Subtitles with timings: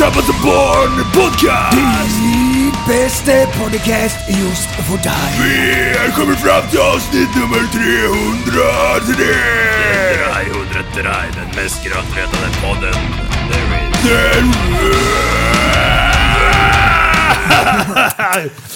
[0.00, 1.76] Välkomna till Tappat som barn podcast!
[1.76, 5.32] Din bästa podcast just för dig.
[5.40, 9.24] Vi har kommit fram till avsnitt nummer 303!
[10.92, 11.02] 303,
[11.34, 12.94] den mest skrattretande podden.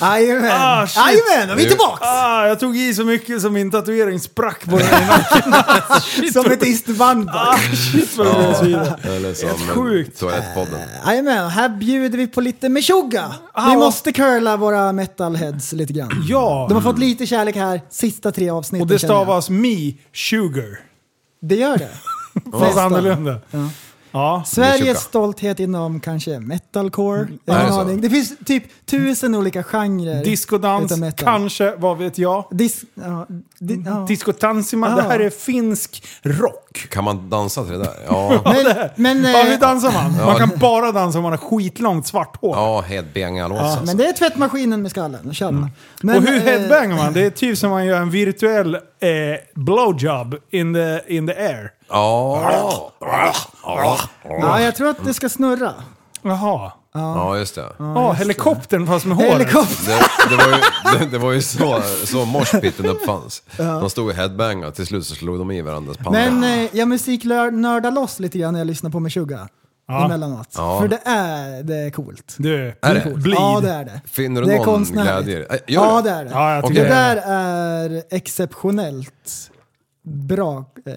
[0.01, 0.51] Jajamän!
[0.53, 0.87] Ah.
[0.97, 2.01] Jajamän, och vi är tillbaks!
[2.03, 6.31] Ah, jag tog i så mycket som min tatuering sprack på den här.
[6.33, 7.31] Som ett isterband.
[7.31, 7.57] Ah,
[7.93, 8.27] shit vad.
[8.27, 10.21] Eller som Helt sjukt.
[10.21, 10.81] Toalettpodden.
[11.07, 13.33] Jajamän, här bjuder vi på lite meshuggah.
[13.53, 16.25] Ah, Vi måste curla våra metalheads lite grann.
[16.29, 20.81] Ja, De har fått lite kärlek här, sista tre avsnitten och det stavas Me Sugar.
[21.43, 21.91] Det gör det.
[22.61, 23.39] Fast annorlunda.
[23.51, 23.59] Ja.
[24.47, 24.95] Sveriges Meshuggah.
[25.01, 27.29] stolthet inom kanske metalcore.
[27.45, 27.81] Jag Är har det en så?
[27.81, 28.01] aning.
[28.01, 30.25] Det finns typ tusen olika genrer.
[30.25, 31.25] Diskodans, utav metal.
[31.27, 32.45] kanske, vad vet jag.
[32.51, 33.27] Dis, ja,
[33.59, 34.05] di, ja.
[34.09, 34.97] Discotansima, Ah.
[34.97, 36.87] det här är finsk rock.
[36.91, 37.95] Kan man dansa till det där?
[38.09, 38.43] Ja.
[38.97, 40.27] Men, men, Ja, eh, hur dansar man?
[40.27, 42.57] Man kan bara dansa om man har skitlångt svart hår.
[42.57, 43.85] Ja, headbanga-lås alltså.
[43.87, 45.35] men det är tvättmaskinen med skallen.
[45.35, 45.71] Kör bara.
[46.03, 47.13] Men, och hur eh, headbangar man?
[47.13, 48.81] Det är typ som man gör en virtuell eh,
[49.55, 51.71] blowjob in the, in the air.
[51.91, 52.91] Ja.
[54.25, 55.75] Ja, jag tror att det ska snurra.
[56.23, 56.73] Jaha.
[56.95, 57.67] ja, just det.
[57.79, 59.33] Ja, helikoptern fast med håret.
[59.33, 59.93] Helikopter.
[60.29, 63.43] Det, det var ju, det, det var ju så, så moshpiten uppfanns.
[63.57, 66.11] De stod och headbangade, till slut så slog de i varandras pannor.
[66.13, 69.47] Men eh, jag musiknördar loss lite grann när jag lyssnar på Meshuggah.
[69.89, 70.05] Ja.
[70.05, 70.49] Emellanåt.
[70.57, 70.81] Ja.
[70.81, 72.35] För det är, det är coolt.
[72.39, 73.15] Du, Är det?
[73.15, 73.39] bleed.
[73.41, 74.01] Ja, det är det.
[74.11, 75.25] Finner du det är någon konstnärligt.
[75.27, 75.55] glädje i det?
[75.55, 76.11] Äh, gör Ja, det?
[76.11, 76.31] är det.
[76.31, 76.95] Ja, jag tycker Det det.
[76.95, 79.50] där är exceptionellt
[80.11, 80.93] bra eh,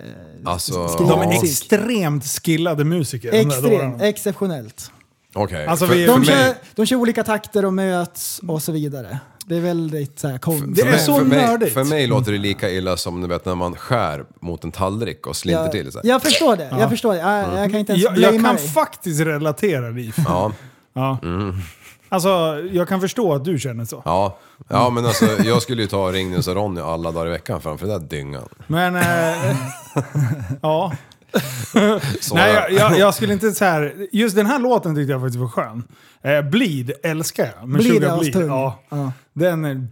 [0.45, 1.43] Alltså, De är musik.
[1.43, 3.31] extremt skillade musiker.
[3.33, 4.91] Extremt, exceptionellt.
[5.33, 5.65] okej.
[5.65, 8.71] Alltså, För- vi- för De mig- kör, de kör olika takter och möts och så
[8.71, 9.19] vidare.
[9.45, 10.63] Det är väldigt så här, konst.
[10.67, 11.73] Det för är mig, så för mig, nördigt.
[11.73, 15.27] För mig låter det lika illa som du vet när man skär mot en tallrik
[15.27, 15.91] och slinter till.
[15.91, 16.07] Så här.
[16.09, 16.67] Jag förstår det.
[16.79, 17.19] Jag förstår det.
[17.19, 18.67] Jag, jag kan inte ens Jag, jag kan dig.
[18.67, 20.15] faktiskt relatera Liv.
[20.27, 20.51] Ja,
[20.93, 21.17] Ja.
[22.13, 24.01] Alltså, jag kan förstå att du känner så.
[24.05, 24.37] ja.
[24.67, 27.87] ja, men alltså jag skulle ju ta Ringnes och Ronny alla dagar i veckan framför
[27.87, 28.49] den där dyngan.
[28.67, 29.55] Men, eh,
[30.61, 30.91] ja.
[32.21, 33.93] Så Nej, jag, jag, jag skulle inte så här.
[34.11, 35.83] Just den här låten tyckte jag faktiskt var skön.
[36.23, 37.67] Eh, Bleed älskar jag.
[37.69, 38.35] Med Bleed är Sugar Bleed.
[38.35, 38.47] astung.
[38.49, 38.79] Ja.
[38.89, 39.11] Ja.
[39.33, 39.87] Den är...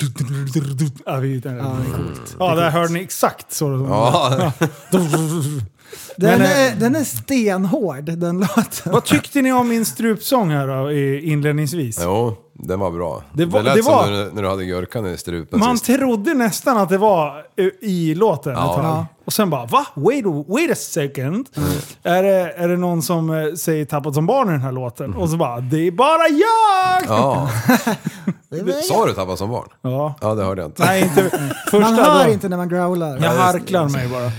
[1.06, 2.36] Ja, vi- den Ja, det är coolt.
[2.40, 3.66] Ja, där hörde ni exakt så.
[3.90, 4.54] Ja,
[6.18, 8.92] Den, Men, eh, är, den är stenhård, den låten.
[8.94, 12.00] Vad tyckte ni om min strupsång här då, i- inledningsvis?
[12.04, 13.24] jo, den var bra.
[13.34, 15.78] Det Det, var- lät det som var- när, när du hade gurkan i strupen Man
[15.78, 16.00] sist.
[16.00, 18.70] trodde nästan att det var eh, i låten Ja.
[18.76, 19.06] ett tag.
[19.26, 19.86] Och sen bara va?
[19.96, 21.48] Wait, a- wait a second.
[21.58, 21.70] Mm.
[22.04, 25.14] Är, det, är det någon som eh, säger tappat som barn i den här låten?
[25.14, 27.18] Och så bara det är bara jag!
[27.18, 27.50] Ja.
[28.88, 29.68] Sa du tappa som barn?
[29.82, 30.16] Ja.
[30.22, 30.84] Ja, det hörde jag inte.
[30.86, 31.30] Nej, inte
[31.72, 31.80] första.
[31.80, 33.20] Man hör då- inte när man growlar.
[33.24, 34.32] Jag harklar mig bara.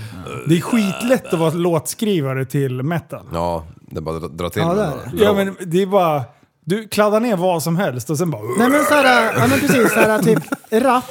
[0.47, 3.25] Det är skitlätt att vara låtskrivare till metal.
[3.33, 5.23] Ja, det är bara att dra- till Ja, med det är några.
[5.23, 6.23] Ja men det är bara...
[6.65, 8.41] Du kladdar ner vad som helst och sen bara...
[8.57, 11.03] Nej men såhär, ja men precis, såhär typ rap,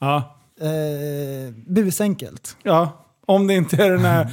[0.00, 0.36] Ja.
[0.60, 2.56] eh, busenkelt.
[2.62, 2.96] ja.
[3.26, 4.26] Om det inte är den här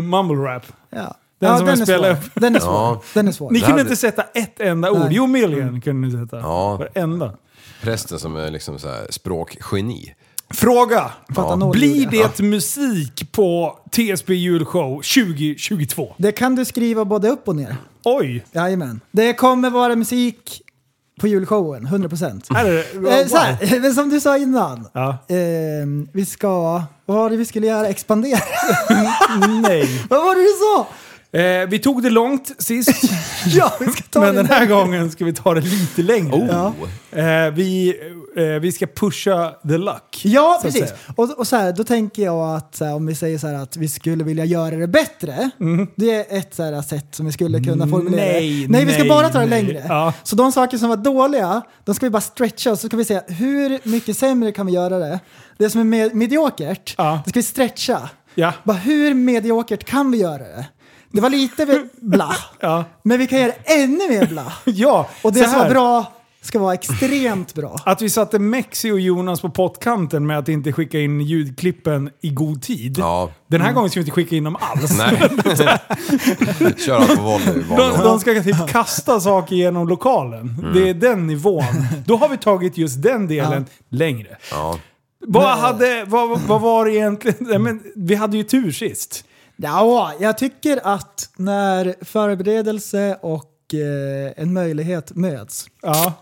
[0.02, 0.62] mumble rap.
[0.90, 1.14] Ja.
[1.38, 2.24] Den ja, som den jag spelar svår.
[2.26, 2.30] upp.
[2.34, 2.72] Den är svår.
[2.72, 3.02] Ja.
[3.14, 3.50] Den är svår.
[3.50, 4.98] Ni kunde hade- inte sätta ett enda ord.
[4.98, 5.08] Nej.
[5.10, 6.36] Jo, Million kunde ni sätta.
[6.40, 6.76] Ja.
[6.76, 7.32] Varenda.
[7.82, 10.14] Prästen som är liksom så här språkgeni.
[10.50, 11.10] Fråga!
[11.56, 16.14] Noll Blir det musik på TSB julshow 2022?
[16.18, 17.76] Det kan du skriva både upp och ner.
[18.04, 18.44] Oj!
[18.52, 19.00] Jajamän.
[19.10, 20.62] Det kommer vara musik
[21.20, 22.56] på julshowen, 100%.
[22.56, 24.88] Är det, Eh, så här, men som du sa innan.
[24.92, 25.08] Ja.
[25.28, 25.36] Eh,
[26.12, 26.82] vi ska...
[27.06, 27.88] Vad var det vi skulle göra?
[27.88, 28.38] Expandera?
[29.62, 30.06] Nej.
[30.10, 30.86] vad var det du sa?
[31.36, 32.90] Eh, vi tog det långt sist,
[33.46, 36.32] Ja, vi ska ta men det den här gången ska vi ta det lite längre.
[36.36, 36.46] Oh.
[36.50, 36.72] Ja.
[37.20, 37.94] Eh, vi,
[38.36, 40.20] eh, vi ska pusha the luck.
[40.24, 40.92] Ja, precis.
[41.16, 43.54] Och, och så här, då tänker jag att så här, om vi säger så här
[43.54, 45.50] att vi skulle vilja göra det bättre.
[45.96, 48.26] Det är ett så här, sätt som vi skulle kunna formulera.
[48.32, 49.62] Nej, Nej, vi ska nej, bara ta det nej.
[49.62, 49.84] längre.
[49.88, 50.12] Ja.
[50.22, 53.04] Så de saker som var dåliga, de ska vi bara stretcha och så ska vi
[53.04, 55.20] se hur mycket sämre kan vi göra det.
[55.58, 57.20] Det som är med, mediokert, Ja.
[57.24, 58.08] det ska vi stretcha.
[58.34, 58.52] Ja.
[58.64, 60.66] Bara hur mediokert kan vi göra det?
[61.16, 62.84] Det var lite bla, Ja.
[63.02, 64.52] men vi kan göra ännu mer bla.
[64.64, 67.76] Ja, Och det som var bra ska vara extremt bra.
[67.84, 72.30] Att vi satte Mexi och Jonas på pottkanten med att inte skicka in ljudklippen i
[72.30, 72.98] god tid.
[72.98, 73.30] Ja.
[73.46, 74.98] Den här gången ska vi inte skicka in dem alls.
[74.98, 75.30] Nej.
[76.76, 77.62] Kör allt på volley.
[77.76, 80.70] De, de ska typ kasta saker genom lokalen.
[80.74, 81.64] Det är den nivån.
[82.06, 84.36] Då har vi tagit just den delen längre.
[84.50, 84.78] Ja.
[85.26, 87.62] Vad, hade, vad, vad var det egentligen?
[87.62, 89.24] Men, vi hade ju tur sist.
[89.56, 96.12] Ja, jag tycker att när förberedelse och eh, en möjlighet möts Ja.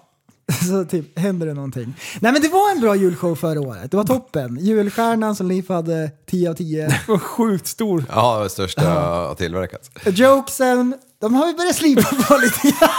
[0.69, 1.95] så typ händer det någonting.
[2.21, 3.91] Nej men det var en bra julshow förra året.
[3.91, 4.59] Det var toppen.
[4.61, 6.87] Julstjärnan som Liv hade 10 av 10.
[6.87, 8.05] Det var sjukt stor.
[8.09, 9.91] Ja, det största har tillverkats.
[10.07, 12.91] Jokesen, de har vi börjat slipa på lite grann.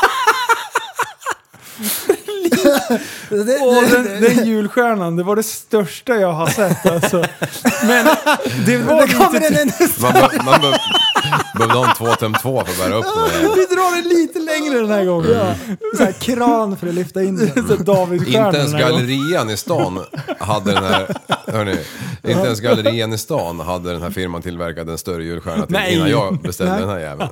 [2.50, 7.25] Det, Åh, det, den, den julstjärnan, det var det största jag har sett alltså.
[7.88, 8.06] Men
[8.65, 9.47] det var det kommer lite...
[9.47, 10.77] en ännu Man, be, man be,
[11.57, 13.42] behövde ha en 2 tum 2 för att bära upp den.
[13.42, 15.31] Vi drar det lite längre den här gången.
[15.31, 15.53] ja,
[15.97, 17.83] så här, kran för att lyfta in den.
[17.83, 20.00] Davidstjärnan Inte ens den gallerian i stan
[20.39, 21.07] hade den här...
[21.48, 21.77] Hörni,
[22.24, 25.95] inte ens gallerian i stan hade den här firman tillverkat en större julstjärna till Nej.
[25.95, 26.81] innan jag beställde Nej.
[26.81, 27.30] den här jäveln.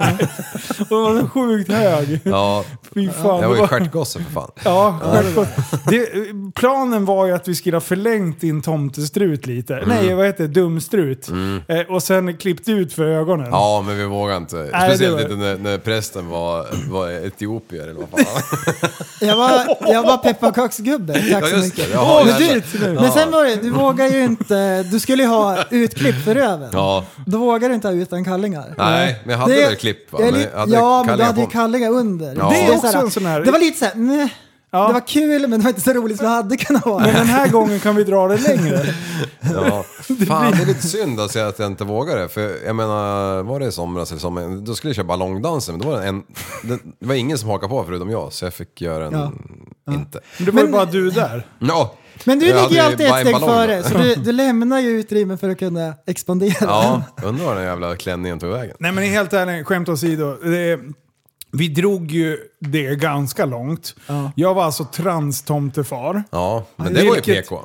[0.79, 2.19] Och den var så sjukt hög.
[2.23, 2.63] Ja,
[2.93, 3.41] Fy fan.
[3.41, 4.51] jag var ju stjärtgosse för fan.
[4.63, 5.47] Ja, självklart.
[5.89, 6.07] Det,
[6.55, 9.75] planen var ju att vi skulle ha förlängt din tomtestrut lite.
[9.75, 9.89] Mm.
[9.89, 10.53] Nej, vad heter det?
[10.61, 11.29] Dumstrut.
[11.67, 13.47] Eh, och sen klippt ut för ögonen.
[13.51, 14.55] Ja, men vi vågade inte.
[14.57, 18.43] det Speciellt var- inte när, när prästen var, var etiopier eller vad fan.
[19.27, 21.87] Jag var, jag var pepparkaksgubbe, tack Ja, så mycket.
[21.87, 21.93] det.
[21.93, 22.25] Jaha,
[22.81, 26.35] men, men sen var det, du vågar ju inte, du skulle ju ha utklipp för
[26.35, 26.69] röven.
[26.73, 28.75] Ja, Då vågar du inte ha utan kallingar.
[28.77, 30.19] nej, men jag hade Det- väl klipp va?
[30.21, 32.35] Men hade ja, men du hade ju kallingar under.
[32.39, 32.49] Ja.
[32.49, 34.33] Det är också såhär- en sån här- Det var lite såhär, nej.
[34.75, 34.87] Ja.
[34.87, 37.05] Det var kul men det var inte så roligt som det hade kunnat vara.
[37.05, 38.85] Men den här gången kan vi dra det längre.
[39.53, 39.83] Ja.
[40.27, 42.29] Fan, det är lite synd att säga att jag inte vågar det.
[42.29, 45.75] För jag menar, var det i somras eller sommar, då skulle jag köra ballongdansen.
[45.77, 46.23] Men då var det, en,
[46.63, 49.31] det, det var ingen som hakade på förutom jag, så jag fick göra den
[49.91, 50.19] inte.
[50.37, 51.47] Det var ju Men- bara du där.
[51.59, 54.79] Ja, Men du jag ligger ju alltid ett en steg före, så du, du lämnar
[54.79, 56.53] ju utrymme för att kunna expandera.
[56.61, 58.75] Ja, undrar var den jävla klänningen tog vägen.
[58.79, 60.37] Nej men helt ärligt, skämt åsido.
[60.43, 60.79] Det,
[61.53, 63.95] vi drog ju det ganska långt.
[64.07, 64.31] Ja.
[64.35, 66.23] Jag var alltså trans-tomtefar.
[66.31, 67.59] Ja, men det var ju Vilket- PK.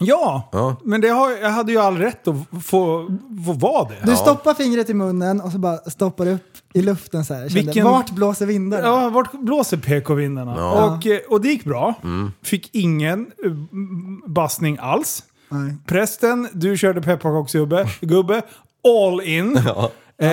[0.00, 0.76] Ja, Ja.
[0.84, 3.08] men det har, jag hade ju all rätt att få,
[3.46, 3.96] få vara det.
[4.10, 6.42] Du stoppar fingret i munnen och så bara stoppar upp
[6.74, 7.48] i luften så här.
[7.48, 8.86] Kände, Vilken- Vart blåser vindarna?
[8.86, 10.54] Ja, vart blåser PK-vindarna?
[10.56, 10.84] Ja.
[10.96, 11.94] Och, eh, och det gick bra.
[12.42, 13.52] Fick ingen eh,
[14.26, 15.22] bastning alls.
[15.48, 15.74] Nej.
[15.86, 18.42] Prästen, du körde pepparkaksgubbe, gubbe,
[18.84, 19.60] all in.
[20.18, 20.28] Eh,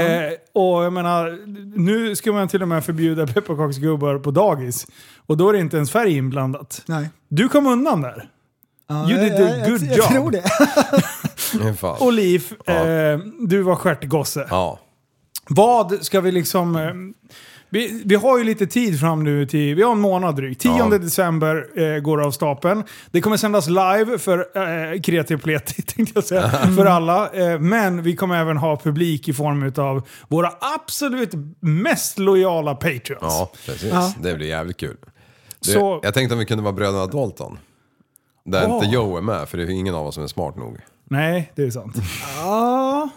[0.54, 1.40] och jag menar,
[1.78, 4.88] nu ska man till och med förbjuda pepparkaksgubbar på dagis.
[5.26, 6.82] Och då är det inte ens färg inblandat.
[6.86, 7.10] Nej.
[7.28, 8.30] Du kom undan där.
[8.88, 10.08] Ja, You did a jag, good jag, jag job.
[10.12, 10.44] tror det.
[12.06, 13.18] Och Liv, eh,
[13.48, 14.48] du var stjärtgosse.
[14.50, 14.80] Ja.
[15.50, 16.76] Vad ska vi liksom...
[16.76, 16.94] Eh,
[17.74, 19.76] vi, vi har ju lite tid fram nu till...
[19.76, 20.62] Vi har en månad drygt.
[20.62, 20.90] 10 Ja.
[20.98, 22.84] december eh, går av stapeln.
[23.12, 26.50] Det kommer sändas live för eh, kreativ pleti, tänkte jag säga.
[26.50, 27.30] För alla.
[27.34, 33.22] Eh, men vi kommer även ha publik i form av våra absolut mest lojala patreons.
[33.22, 33.90] Ja, precis.
[33.94, 34.14] Ja.
[34.22, 34.98] Det blir jävligt kul.
[35.66, 37.58] Du, Så- Jag tänkte om vi kunde vara bröderna Dalton.
[38.46, 38.76] Där Åh.
[38.76, 40.78] inte Joe är med, för det är ingen av oss som är smart nog.
[41.10, 41.96] Nej, det är sant.
[42.38, 43.10] Ja.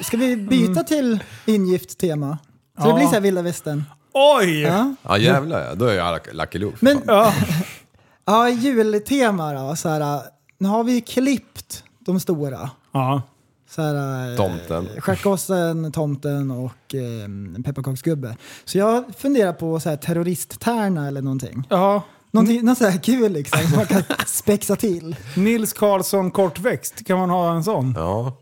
[0.00, 2.38] Ska vi byta till ingift tema?
[2.78, 3.84] Så det blir så här vilda västern.
[4.12, 4.60] Oj!
[4.60, 4.94] Ja.
[5.02, 6.76] Ja jävlar ja, då är jag Lucky Luke.
[6.80, 7.32] Men Ja.
[8.24, 9.76] ja, jultema då.
[9.76, 10.20] Så här,
[10.58, 12.70] nu har vi ju klippt de stora.
[12.92, 13.22] ja.
[13.70, 14.88] Så här, eh, Tomten.
[15.00, 18.36] Stjärtgossen, tomten och eh, pepparkaksgubbe.
[18.64, 21.66] Så jag funderar på så här terroristtärna eller någonting.
[21.70, 22.02] ja.
[22.30, 25.16] Någonting, något så här kul liksom som man kan spexa till.
[25.36, 27.94] Nils Karlsson kortväxt, kan man ha en sån?
[27.96, 28.36] Ja.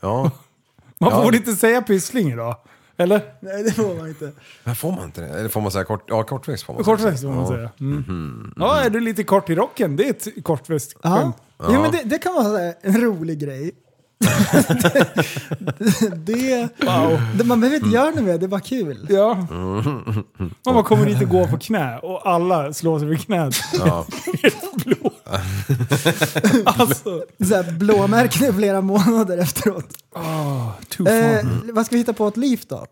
[0.00, 0.30] Ja.
[1.00, 1.22] Man Ja.
[1.22, 2.56] får inte säga pyssling idag.
[2.96, 3.20] Eller?
[3.40, 4.32] Nej det får man inte.
[4.64, 5.26] Men får man inte det?
[5.28, 6.04] Eller får man säga kort...
[6.08, 7.32] Ja, kortväxt får man Kortväxt säga.
[7.32, 7.56] får man ja.
[7.56, 7.70] säga.
[7.80, 8.52] Mm.
[8.56, 9.96] Ja, är du lite kort i rocken?
[9.96, 11.10] Det är ett kortväxt Ja.
[11.10, 11.36] skämt.
[11.58, 13.72] Jo men det, det kan vara en rolig grej.
[16.16, 16.68] det,
[17.38, 19.06] det, man behöver inte göra något mer, det är bara kul.
[19.10, 19.34] Ja.
[20.64, 23.54] Man bara kommer dit och går på knä och alla slår sig vid knät.
[23.86, 24.06] Ja.
[24.84, 25.10] Blå.
[26.64, 29.86] alltså, Så här, blåmärken i flera månader efteråt.
[30.88, 31.14] too far.
[31.38, 32.86] Eh, vad ska vi hitta på ett liv då?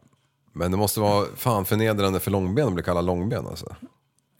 [0.52, 3.76] Men det måste vara fan förnedrande för långben att bli kallad långben alltså.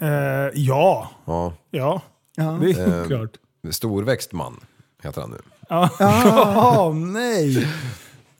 [0.03, 0.09] Eh,
[0.55, 1.53] ja, Ja.
[1.71, 2.01] ja.
[2.37, 2.59] Ja.
[2.61, 3.31] Det är klart.
[3.71, 4.61] Storväxt man
[5.03, 5.39] heter han nu.
[5.69, 7.69] Ja, ja nej.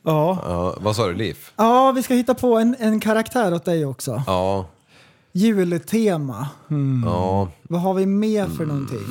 [0.03, 0.39] Ja.
[0.45, 1.39] Ja, vad sa du, Liv?
[1.57, 4.23] Ja, vi ska hitta på en, en karaktär åt dig också.
[4.27, 4.67] Ja.
[5.33, 6.49] Jultema.
[7.05, 7.51] ja.
[7.63, 9.07] Vad har vi mer för någonting?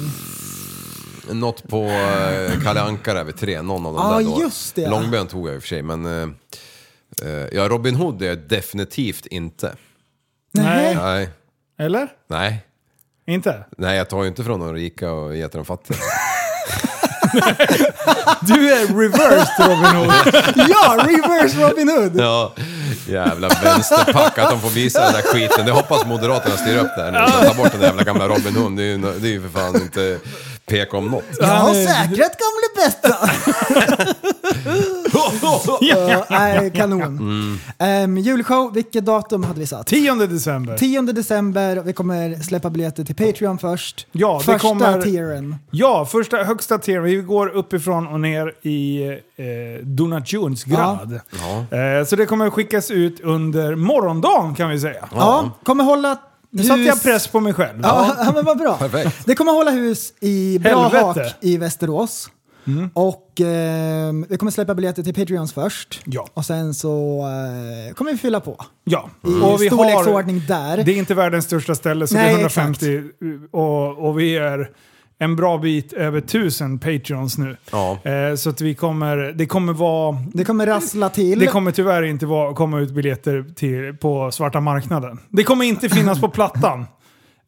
[1.32, 4.42] Något på eh, Kalle Anka där vid tre, någon av dem Ja, där då.
[4.42, 4.90] just det.
[4.90, 6.06] Långben tog jag i och för sig, men...
[6.06, 6.30] eh,
[7.24, 9.76] eh, ja, Robin Hood är jag definitivt inte.
[10.52, 10.96] Nej.
[10.96, 11.30] Nej.
[11.80, 12.08] Eller?
[12.28, 12.66] Nej.
[13.28, 13.66] Inte?
[13.78, 15.98] Nej, jag tar ju inte från de rika och ger till de fattiga.
[18.42, 20.12] Du är reversed Robin Hood.
[20.70, 22.12] Ja, reverse Robin Hood!
[22.20, 22.54] Ja,
[23.08, 25.66] jävla vänsterpack att de får visa den där skiten.
[25.66, 27.18] Det hoppas Moderaterna styr upp där nu.
[27.32, 28.78] Så ta bort den där jävla gamla Robin Hood.
[28.78, 30.18] Det är ju, det är ju för fan inte
[30.66, 31.24] PK om något.
[31.40, 33.30] Jag har säkrat gamle bästa!
[35.82, 37.02] Ja, Nej, kanon.
[37.02, 37.58] Mm.
[37.80, 39.88] Ehm, julshow, vilket datum hade vi satt?
[39.88, 40.78] 10 december.
[40.78, 44.08] 10 december, vi kommer släppa biljetter till Patreon först.
[44.12, 45.56] Ja, det Första kommer- tieren.
[45.72, 47.00] Ja, första högsta tier.
[47.00, 51.14] Vi går uppifrån och ner i eh, donationsgrad.
[51.14, 55.10] Eh, så det kommer skickas ut under morgondagen kan vi säga.
[55.16, 56.18] Ja, kommer hålla
[56.50, 57.80] Nu satte jag press på mig själv.
[57.84, 58.76] Ja, ja men vad bra.
[58.80, 59.18] Perfekt.
[59.26, 60.90] Det kommer hålla hus i Bra.
[60.94, 62.30] Hak i Västerås.
[62.94, 66.02] Och ehm, vi kommer släppa biljetter till Patreons först.
[66.06, 66.28] Ja.
[66.34, 67.20] Och sen så
[67.90, 68.66] eh, kommer vi fylla på.
[68.84, 69.10] Ja.
[69.24, 70.84] I Och vi storleksordning där.
[70.84, 73.02] Det är inte världens största ställe så Nej, det är 150
[73.52, 74.70] och, och vi är
[75.22, 77.58] en bra bit över 1000 Patreons nu.
[77.72, 78.00] Ja.
[78.04, 80.18] Eh, så att vi kommer, det kommer vara...
[80.34, 81.40] Det kommer rassla till.
[81.40, 85.20] Det kommer tyvärr inte vara, komma ut biljetter till, på svarta marknaden.
[85.30, 86.86] Det kommer inte finnas på Plattan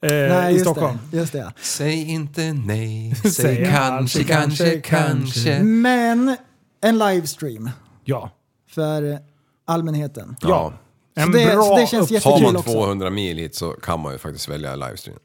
[0.04, 0.98] eh, Nej, i just Stockholm.
[1.12, 1.54] Det, just det.
[1.62, 5.64] Säg inte nej, Säg säg kanske, kanske, kanske.
[5.64, 6.38] Men
[6.82, 7.70] en livestream
[8.06, 8.32] Ja.
[8.70, 9.20] för
[9.66, 10.36] allmänheten.
[10.42, 10.74] Ja.
[11.16, 12.72] En Så det- bra så det känns upp- jätte- Har man också.
[12.74, 15.20] 200 mil hit så kan man ju faktiskt välja livestream.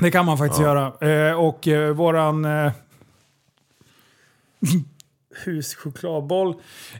[0.00, 1.08] Det kan man faktiskt göra.
[1.30, 2.72] Eh, och eh, våran eh,
[5.44, 6.54] huschokladboll,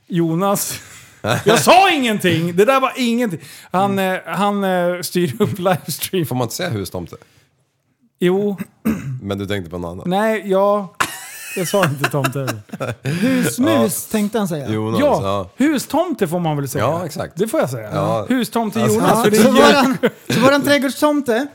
[0.06, 0.80] Jonas.
[1.44, 2.56] Jag sa ingenting!
[2.56, 3.40] Det där var ingenting.
[3.70, 6.26] Han, eh, han eh, styr upp livestream.
[6.26, 7.16] Får man inte säga hustomte?
[8.20, 8.56] Jo,
[9.22, 10.06] Men du tänkte på något annat?
[10.06, 10.94] nej, ja.
[11.56, 12.48] Jag sa inte tomte.
[13.02, 14.68] Husmus tänkte han säga.
[14.68, 15.64] Jonas, Ja, ja.
[15.64, 16.84] hustomte får man väl säga.
[16.84, 17.32] Ja, exakt.
[17.36, 17.90] Det får jag säga.
[17.94, 18.26] Ja.
[18.28, 19.10] Hustomte Alltså, Jonas.
[19.16, 21.46] Ja, för det så, är ju- våran, så våran trädgårdstomte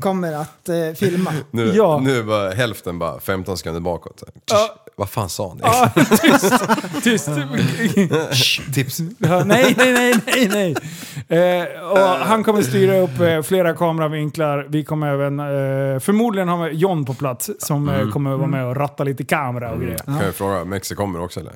[0.00, 1.32] kommer att eh, filma.
[1.50, 2.00] Nu, Ja.
[2.02, 4.18] nu var hälften bara 15 sekunder bakåt.
[4.18, 4.34] Så här.
[4.60, 4.76] Ja.
[4.96, 5.60] Vad fan sa ni?
[5.62, 5.90] Ja,
[7.02, 7.28] tyst,
[8.30, 8.74] tyst.
[8.74, 9.00] Tips.
[9.18, 10.74] Ja, nej, nej, nej, nej,
[11.28, 11.62] nej.
[11.62, 14.66] Eh, och han kommer styra upp eh, flera kameravinklar.
[14.68, 18.66] Vi kommer även eh, förmodligen ha med John på plats som eh, kommer vara med
[18.66, 19.98] och ratta lite kamera och grejer.
[19.98, 21.52] Kan jag fråga, Mexi kommer också eller?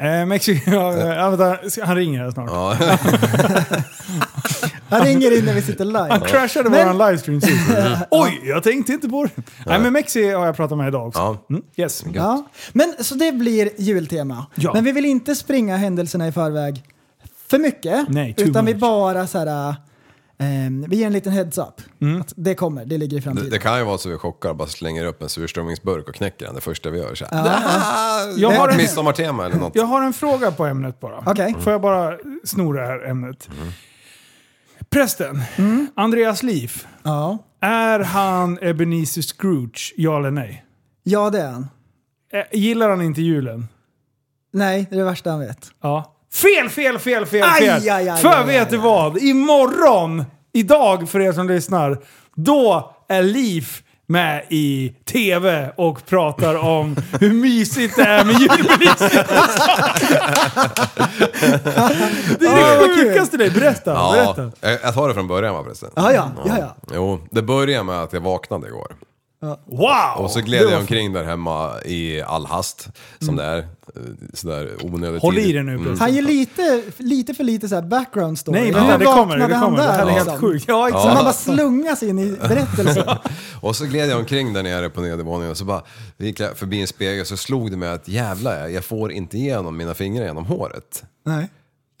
[0.00, 2.50] Eh, Mexiko, ja, ja, vänta, han ringer här snart.
[2.50, 2.76] Ja.
[4.90, 6.28] Han ringer in när vi sitter Han live.
[6.30, 7.70] crashade Men- våran livestream sist.
[8.10, 9.42] Oj, jag tänkte inte på det.
[9.66, 11.20] Nej, men Mexi har jag pratat med idag också.
[11.20, 11.44] Ja.
[11.50, 12.04] Mm, yes.
[12.14, 12.44] Ja.
[12.72, 14.46] Men så det blir jultema.
[14.54, 14.70] Ja.
[14.74, 16.82] Men vi vill inte springa händelserna i förväg
[17.48, 18.08] för mycket.
[18.08, 18.80] Nej, utan vi much.
[18.80, 19.74] bara så här,
[20.38, 21.66] ehm, vi ger en liten heads up.
[22.00, 22.20] Mm.
[22.20, 23.50] Att det kommer, det ligger i Det, framtiden.
[23.50, 26.46] det kan ju vara så vi chockar och bara slänger upp en surströmmingsburk och knäcker
[26.46, 27.14] den det första vi gör.
[27.14, 27.44] Så här.
[27.46, 29.74] Ja, Jag har Ett en- midsommartema eller något.
[29.76, 31.22] Jag har en fråga på ämnet bara.
[31.26, 31.54] Okej.
[31.60, 32.12] Får jag bara
[32.44, 33.48] sno det här ämnet?
[34.90, 35.42] Prästen,
[35.94, 36.86] Andreas Liv.
[37.02, 37.38] ja.
[37.60, 40.64] Är han Ebenezer Scrooge, ja eller nej?
[41.02, 41.68] ja, det är han.
[42.32, 43.68] Eh, Gillar han inte julen?
[44.52, 45.70] Nej, det är det värsta han vet.
[45.82, 46.14] Ja.
[46.32, 47.70] Fel, fel, fel, fel, fel!
[47.70, 49.18] aj, aj, För aj, vet aj, du vad?
[49.18, 51.98] Imorgon, idag för er som lyssnar,
[52.34, 53.68] då är Liv
[54.10, 59.22] med i TV och pratar om hur mysigt det är med julbelysning.
[62.38, 64.52] det är Ja, det sjukaste det Berätta, Ja, berätta.
[64.60, 65.90] jag, jag tar det från början va förresten.
[65.96, 66.76] Ja, ja, ja, ja.
[66.94, 68.96] Jo, det började med att jag vaknade igår.
[69.66, 70.24] Wow!
[70.24, 73.58] Och så gled jag omkring där hemma i all hast, som det är.
[73.58, 73.64] eh,
[74.34, 75.98] Sådär onödigt Håll i det nu, Mm.
[75.98, 78.60] Han ger lite, lite för lite så här background story.
[78.60, 79.76] Nej, vänta, det kommer, det kommer.
[79.76, 80.40] Det här är helt liksom?
[80.40, 80.64] sjukt.
[80.68, 81.14] Ja, Så exakt.
[81.14, 83.08] man bara slungas in i berättelsen.
[83.60, 85.82] Och så gled jag omkring där nere på nedervåningen och så bara
[86.16, 89.76] gick jag förbi en spegel så slog det mig att jävlar, jag får inte igenom
[89.76, 91.04] mina fingrar genom håret.
[91.26, 91.48] Nej.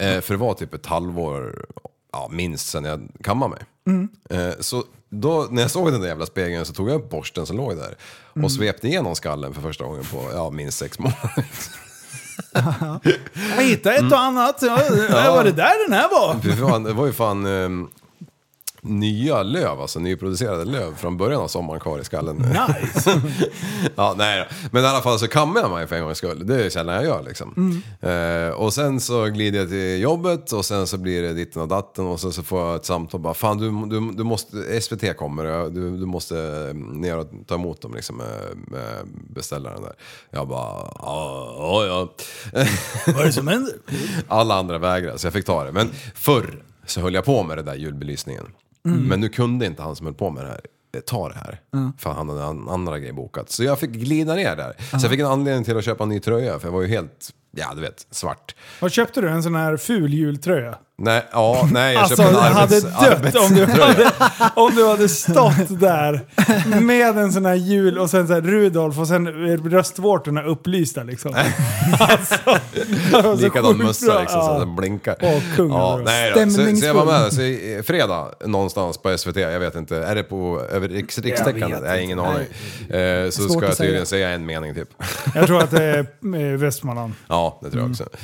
[0.02, 1.64] Eh, för det var typ ett halvår,
[2.12, 3.60] ja minst sen jag kammade mig.
[3.86, 4.08] Mm.
[4.30, 7.46] Eh, så då, när jag såg den där jävla spegeln så tog jag upp borsten
[7.46, 7.96] som låg där
[8.30, 8.50] och Mm.
[8.50, 11.44] svepte igenom skallen för första gången på, ja minst sex månader.
[13.56, 14.58] Jag hittade ett och annat.
[14.62, 15.34] Ja, ja.
[15.34, 16.56] Var det där den här var?
[16.70, 17.88] Fan, det var ju fan ehm,
[18.88, 22.36] nya löv, alltså nyproducerade löv från början av sommaren kvar i skallen.
[22.36, 23.20] Nice.
[23.96, 24.68] ja, nej då.
[24.70, 26.46] Men i alla fall så kammar jag mig för en gångs skull.
[26.46, 27.82] Det är sällan jag gör liksom.
[28.00, 31.68] Eh, och sen så glider jag till jobbet och sen så blir det ditten och
[31.68, 35.16] datten och sen så får jag ett samtal bara Fan du, du, du måste, SVT
[35.16, 38.26] kommer du, du måste eh, ner och ta emot dem liksom med,
[39.30, 39.92] beställaren där.
[40.30, 42.08] Jag bara ja, ja.
[43.06, 43.74] Vad är det som händer?
[44.28, 45.72] Alla andra vägrade så jag fick ta det.
[45.72, 48.44] Men förr så höll jag på med det där julbelysningen.
[48.88, 49.08] Mm.
[49.08, 50.60] Men nu kunde inte han som höll på med det här
[50.94, 51.60] eh, ta det här.
[51.98, 53.50] För han hade an- andra grejer bokat.
[53.50, 54.72] Så jag fick glida ner där.
[54.90, 56.88] Så jag fick en anledning till att köpa en ny tröja för jag var ju
[56.88, 58.54] helt, ja du vet, svart.
[58.80, 59.28] Vad köpte du?
[59.28, 60.78] En sån här ful jultröja?
[61.00, 64.10] Nej, ja, nej jag Alltså, köpte du en hade arbets, dött om du hade,
[64.54, 66.20] om du hade stått där
[66.80, 69.26] med en sån här jul och sen så här Rudolf och sen
[69.70, 71.34] röstvårtorna upplysta liksom.
[72.00, 72.34] Alltså,
[73.22, 74.52] så Likadan mössa liksom så Ja.
[74.54, 75.16] att den blinkar.
[75.22, 76.50] Åh, kung ja, nej då.
[76.50, 80.14] Så, så jag var med så i, fredag någonstans på SVT, jag vet inte, är
[80.14, 81.76] det på över riks, rikstäckande?
[81.82, 82.46] Jag har ingen aning.
[82.90, 83.86] Eh, så ska jag att säga.
[83.86, 84.88] tydligen säga en mening typ.
[85.34, 85.98] Jag tror att det är
[86.52, 87.12] eh, Västmanland.
[87.28, 87.94] Ja, det tror Mm.
[87.98, 88.18] jag också.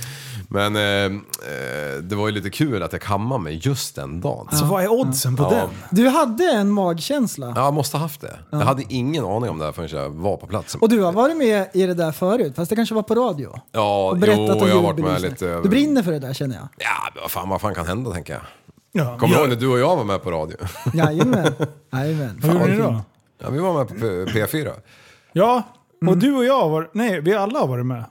[0.48, 4.48] Men eh, eh, det var ju lite kul att jag kammade mig just den dagen.
[4.52, 5.50] Så vad är oddsen på Ja.
[5.50, 5.68] den?
[5.90, 7.52] Du hade en magkänsla.
[7.56, 8.38] Ja, jag måste ha haft det.
[8.50, 10.80] Jag hade ingen aning om det här förrän jag var på platsen.
[10.80, 13.60] Och du har varit med i det där förut, fast det kanske var på radio.
[13.72, 15.30] Ja, Och berättat jo, om jag har varit med julbelysning.
[15.50, 15.60] lite.
[15.62, 16.68] Du brinner för det där känner jag.
[16.78, 18.42] Ja, men vad fan, vad fan kan hända tänker jag.
[18.92, 20.56] Ja, Kommer du ihåg när du och jag var med på radio?
[20.94, 21.52] Jajamän.
[21.92, 22.40] Jajamän.
[22.42, 23.00] Vad gjorde ni då?
[23.42, 24.72] Ja, vi var med på P- P4.
[25.32, 25.62] Ja,
[26.00, 26.18] och Mm.
[26.18, 26.90] du och jag var...
[26.92, 28.04] Nej, vi alla har varit med.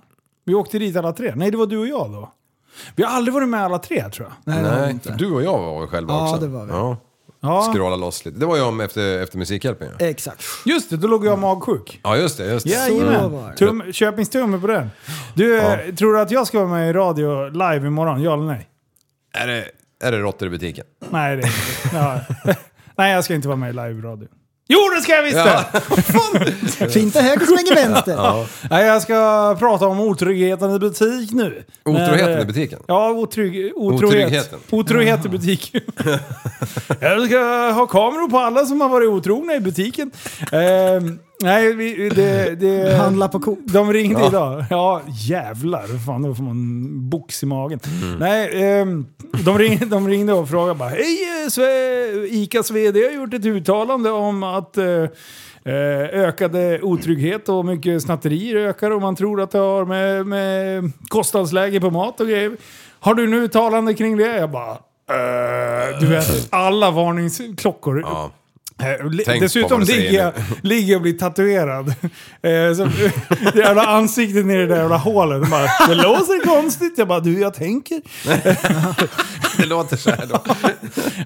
[0.46, 1.34] Vi åkte dit alla tre.
[1.36, 2.32] Nej, det var du och jag då.
[2.96, 4.54] Vi har aldrig varit med alla tre tror jag.
[4.54, 5.10] Nej, det var det Nej, inte.
[5.12, 6.42] för du och jag var väl själva Ja, också?
[6.46, 6.72] det var vi.
[6.72, 6.98] Ja,
[7.46, 8.40] Ja, scrolla loss lite.
[8.40, 10.06] Det var jag om efter, efter Musikhjälpen ja.
[10.06, 10.44] Exakt.
[10.66, 10.98] just det.
[10.98, 12.00] Då låg jag magsjuk.
[12.04, 12.46] Ja, just det.
[12.46, 12.72] Just det.
[12.72, 13.32] Så Jajamän.
[13.32, 13.58] var det.
[13.58, 14.90] Tum, Köpingstumme på den.
[15.34, 18.22] Du, eh, tror du att jag ska vara med i radio live imorgon?
[18.22, 18.70] Ja eller nej?
[19.34, 19.66] Är det,
[20.04, 20.86] är det råttor i butiken?
[21.10, 21.96] Nej, det är inte.
[22.46, 22.54] Ja.
[22.96, 24.28] Nej, jag ska inte vara med i live-radio.
[24.74, 25.64] Jo, det ska jag visst Ja.
[26.80, 26.90] det!
[26.94, 28.48] Fint är höger, svänger vänster.
[28.70, 31.64] Nej, jag ska prata om otryggheten i butik nu.
[31.86, 32.80] Otroheten Men, eh, i butiken?
[32.88, 34.04] Ja, otrygg, otrohet.
[34.04, 34.60] Otryggheten.
[34.70, 35.76] Otrohet i butik.
[37.00, 37.40] jag ska
[37.72, 40.12] ha kameror på alla som har varit otrogna i butiken.
[40.52, 43.60] Ehm, nej, vi, det, det, Handla på Coop.
[43.64, 44.28] De ringde Ja.
[44.28, 44.66] idag.
[44.70, 46.06] Ja, jävlar.
[46.06, 47.80] Fan, då får man en box i magen.
[48.04, 48.20] Mm.
[48.20, 49.06] Nej, ehm,
[49.46, 51.66] de, ringde, de ringde och frågade bara Hej, eh, Sve,
[52.30, 54.86] ICAs VD har gjort ett uttalande om att eh,
[55.66, 60.92] eh, ökade otrygghet och mycket snatterier ökar och man tror att det har med, med
[61.08, 62.52] kostnadsläge på mat och grejer.
[63.00, 64.38] Har du nu uttalande kring det?
[64.38, 68.02] Jag bara eh, du vet, alla varningsklockor.
[68.02, 68.32] Ja.
[68.92, 71.88] Eh, Tänk Dessutom ligger jag, ligger och blir tatuerad.
[72.42, 72.86] Eh, så,
[73.54, 75.50] det jävla ansiktet ner i det där jävla hålet.
[75.50, 76.94] Bara, det låter konstigt.
[76.98, 78.02] Jag bara, du jag tänker.
[79.58, 80.42] Det låter så här då.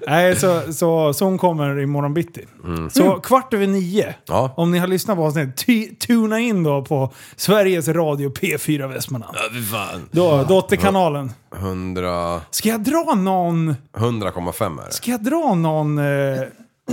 [0.06, 2.46] Nej, så, så, så hon kommer imorgon bitti.
[2.90, 4.02] Så kvart över nio.
[4.02, 4.14] Mm.
[4.26, 4.54] Ja.
[4.56, 9.36] Om ni har lyssnat på avsnittet, tuna in då på Sveriges Radio P4 Västmanland.
[9.36, 9.84] Ja.
[10.10, 11.32] Då, dotterkanalen.
[11.56, 12.40] 100...
[12.50, 13.76] Ska jag dra någon...
[13.96, 14.92] 100,5 är det.
[14.92, 15.98] Ska jag dra någon...
[15.98, 16.04] Eh,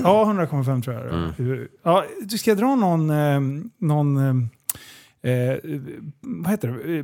[0.03, 1.13] ja, 100,5 tror jag.
[1.13, 1.67] Mm.
[1.84, 3.10] Ja, du ska dra någon...
[3.10, 3.39] Eh,
[3.77, 5.58] någon eh, eh,
[6.21, 6.97] vad heter det?
[6.99, 7.03] Eh,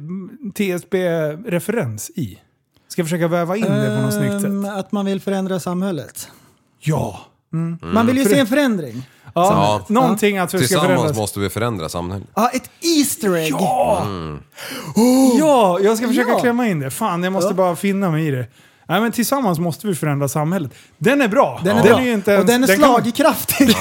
[0.79, 2.39] TSB-referens i.
[2.87, 4.73] Ska jag försöka väva in det på något snyggt Ehm, sätt?
[4.73, 6.27] Att man vill förändra samhället.
[6.79, 7.19] Ja!
[7.81, 9.07] Man vill ju se en förändring.
[9.23, 9.85] ja, Ja.
[9.93, 11.17] Någonting att vi ska Tillsammans förändras.
[11.17, 12.27] måste vi förändra samhället.
[12.35, 13.51] Ja, ett Easter egg.
[13.51, 14.07] Ja!
[15.39, 16.39] Ja, jag ska försöka Ja.
[16.39, 16.89] klämma in det.
[16.91, 17.53] Fan, jag måste Ja.
[17.55, 18.47] bara finna mig i det.
[18.87, 20.71] Nej, men tillsammans måste vi förändra samhället.
[20.97, 21.61] Den är bra.
[21.63, 22.03] Den är bra.
[22.03, 23.75] ju inte och ens- den är kan- slagkraftig.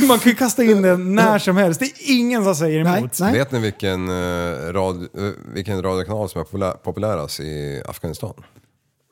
[0.08, 1.80] Man kan ju kasta in den när som helst.
[1.80, 3.20] Det är ingen som säger Nej, emot.
[3.20, 3.32] nej.
[3.32, 8.34] Vet ni vilken, eh, rad, eh, vilken radiokanal som är populär, populärast i Afghanistan?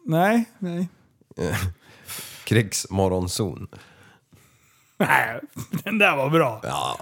[0.06, 0.44] Nej.
[0.58, 0.88] nej.
[2.44, 3.68] Krigsmorgonzon.
[4.98, 5.40] Nej,
[5.84, 6.60] den där var bra.
[6.62, 6.98] Ja.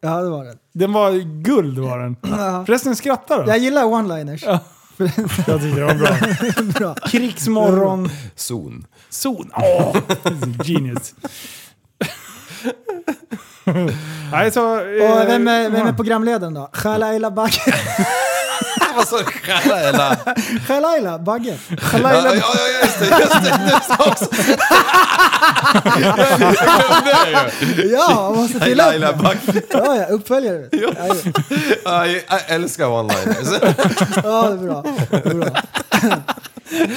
[0.00, 0.56] Ja, det var det.
[0.72, 2.16] Den var guld var den.
[2.66, 3.48] Förresten skrattar då.
[3.50, 4.58] Jag gillar one-liners.
[4.96, 5.06] Ja.
[5.46, 6.16] Jag tyckte det var bra.
[6.78, 6.94] Bra.
[6.94, 8.86] Krigsmorgon zon.
[9.10, 9.50] zon.
[9.56, 9.96] Åh,
[10.64, 11.14] genius.
[14.32, 14.76] Nej, så...
[14.76, 16.66] eh, Och vem är, vem är programledaren då?
[16.72, 17.74] Khalaila Bagge.
[18.96, 19.72] Vad sa du?
[19.72, 20.16] Eller?
[20.66, 21.56] Khalaila Bagge.
[21.92, 22.42] Ja, ja, ja,
[22.82, 24.26] just det, just det, just det också.
[27.92, 28.76] Ja, man måste upp.
[28.76, 29.12] Laila.
[29.12, 29.36] Back.
[29.70, 30.68] Ja, ja, uppföljare.
[30.70, 31.14] Ja, ja.
[31.84, 33.58] Ja, Jag älskar one-liners.
[34.24, 34.84] ja, det är bra.
[35.10, 35.48] Det är bra.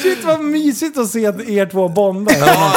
[0.01, 2.35] Shit vad mysigt att se att er två bondar.
[2.39, 2.71] Ja.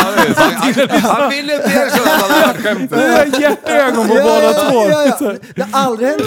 [1.02, 2.98] Han- ville inte erkänna att han hade skämtet.
[2.98, 5.32] är hjärtögon på båda två.
[5.54, 6.22] Det har aldrig hänt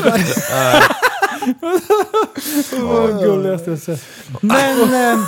[1.60, 2.84] förut.
[2.84, 4.04] Åh, gulligaste jag sett.
[4.42, 4.82] Men,
[5.14, 5.20] eh,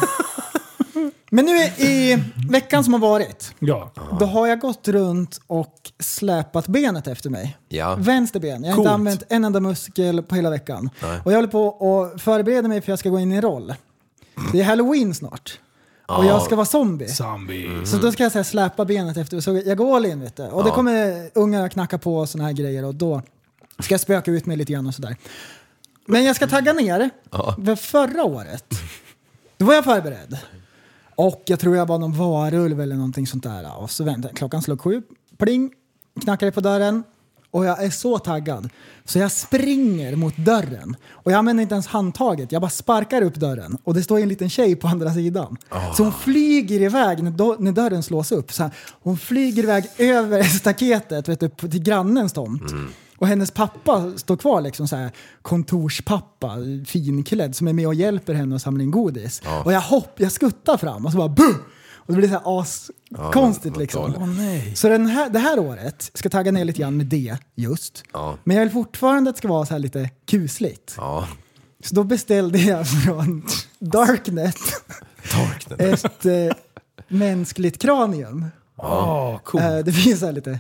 [1.30, 1.56] men nu
[1.88, 3.92] i veckan som har varit, Ja.
[4.20, 7.58] då har jag gått runt och släpat benet efter mig.
[7.70, 7.96] Ja.
[8.00, 8.64] Vänster ben.
[8.64, 8.86] Jag har Coolt.
[8.86, 10.90] inte använt en enda muskel på hela veckan.
[11.24, 11.68] Och jag håller på
[12.14, 13.74] att förbereda mig för att jag ska gå in i en roll.
[14.52, 15.60] Det är halloween snart.
[16.08, 17.08] Och jag ska vara zombie.
[17.08, 17.86] Zombie.
[17.86, 20.36] Så då ska jag så här, släpa benet efter Så jag går all in vet
[20.36, 20.44] du.
[20.44, 23.22] Och det kommer ungar att knacka på och såna här grejer och då
[23.80, 25.16] ska jag spöka ut mig lite grann och sådär.
[26.06, 27.10] Men jag ska tagga ner.
[27.66, 28.66] För förra året,
[29.58, 30.38] då var jag förberedd.
[31.16, 33.78] Och jag tror jag var någon varulv eller någonting sånt där.
[33.78, 34.38] Och så väntade jag.
[34.38, 35.02] Klockan slog sju,
[35.38, 35.72] pling,
[36.22, 37.04] knackade på dörren.
[37.52, 38.70] Och jag är så taggad.
[39.06, 40.96] Så jag springer mot dörren.
[41.10, 42.52] Och jag använder inte ens handtaget.
[42.52, 43.78] Jag bara sparkar upp dörren.
[43.84, 45.58] Och det står en liten tjej på andra sidan.
[45.98, 48.52] Så hon flyger iväg när, när dörren slås upp.
[48.54, 52.63] Så här, hon flyger iväg över staketet vet du, till grannens tomt.
[53.17, 58.34] Och hennes pappa står kvar, liksom så här, kontorspappa, finklädd, som är med och hjälper
[58.34, 59.41] henne att samla in godis.
[59.65, 61.56] Och jag hopp, jag skuttar fram och så bara BUH!
[62.06, 64.12] Och det blir så här askonstigt vad liksom.
[64.12, 64.78] dåligt.
[64.78, 68.04] Så den här, det här året ska tagga ner lite grann med det just.
[68.13, 68.38] Ja.
[68.43, 70.95] Men jag vill fortfarande att det ska vara så här lite kusligt.
[70.97, 71.28] Ja.
[71.84, 73.45] Så då beställde jag från
[73.80, 74.58] Darknet
[75.34, 76.06] Darknet.
[76.06, 76.56] ett eh,
[77.08, 78.45] mänskligt kranium.
[78.78, 79.63] Åh, coolt.
[79.63, 80.60] Eh, det finns så här lite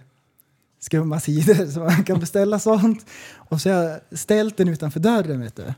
[0.83, 3.05] skumma sidor så man kan beställa sånt.
[3.35, 5.73] Och så har jag ställt den utanför dörren vet du.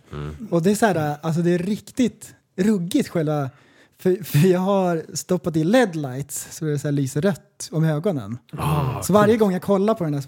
[0.50, 3.50] Och det är så här, alltså det är riktigt ruggigt själva
[4.00, 7.84] för, för jag har stoppat i LED lights så det så här lyser rött om
[7.84, 8.38] ögonen.
[9.04, 10.28] så varje gång jag kollar på den där så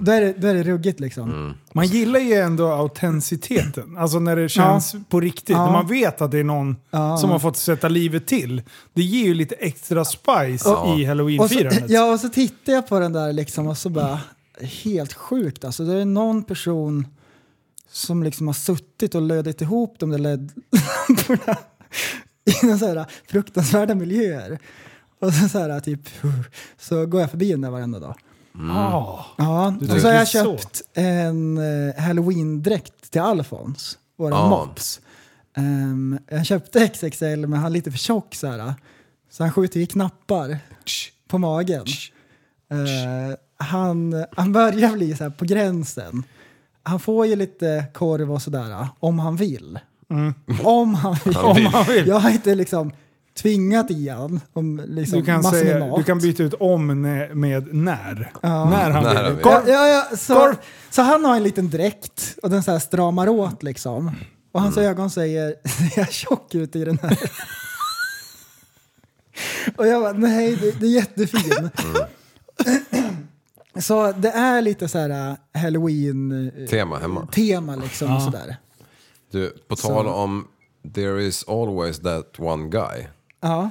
[0.00, 1.54] då, är det, då är det ruggigt liksom.
[1.72, 3.96] Man gillar ju ändå autenticiteten.
[3.96, 5.48] Alltså när det känns på riktigt.
[5.48, 5.64] Ja.
[5.66, 7.16] När man vet att det är någon Ja.
[7.16, 8.62] som har fått sätta livet till.
[8.92, 11.84] Det ger ju lite extra spice i halloween-firandet.
[11.90, 14.20] ja, och så tittar jag på den där liksom och så bara,
[14.84, 15.84] helt sjukt alltså.
[15.84, 17.06] Det är någon person
[17.90, 21.56] som liksom har suttit och lödit ihop de där LED-lamporna
[22.44, 24.58] i några så här fruktansvärda miljöer.
[25.18, 26.00] Och så, så här typ,
[26.78, 28.14] så går jag förbi den där varenda dag.
[28.70, 29.24] Ah.
[29.38, 30.58] Ja, Du och så har jag tänker så.
[30.58, 34.48] köpt en uh, halloween-dräkt till Alfons, våra Ja.
[34.48, 35.00] mops.
[35.56, 38.74] Ehm, jag köpte XXL men han är lite för tjock så här.
[39.30, 40.58] Så han skjuter i knappar
[41.28, 41.84] på magen.
[42.70, 46.22] Eh, han, han börjar bli så här på gränsen.
[46.82, 49.78] Han får ju lite korv och sådär om han vill.
[50.64, 51.36] Om han vill.
[51.36, 51.46] Mm.
[51.46, 52.06] Om han vill.
[52.06, 52.92] Jag har inte liksom
[53.42, 55.98] tvingat i han om liksom Du kan, massor med säga, mat.
[55.98, 58.32] du kan byta ut om med, med när.
[58.42, 58.50] När
[58.90, 59.34] han När han vill.
[59.34, 59.42] vill.
[59.46, 60.54] Ja, ja, så, Korv.
[60.90, 64.10] så han har en liten dräkt och den så här stramar åt liksom.
[64.52, 64.90] Och hans Mm.
[64.90, 67.18] ögon säger, är jag tjock ut i den här?
[69.76, 71.70] och jag bara, nej det, det är jättefin.
[73.80, 75.10] så det är lite så här
[75.54, 77.26] äh, halloween äh, Tema hemma.
[77.26, 78.56] tema liksom och sådär.
[79.30, 80.48] Du, på tal om
[80.94, 83.06] There is always that one guy.
[83.40, 83.70] Ja.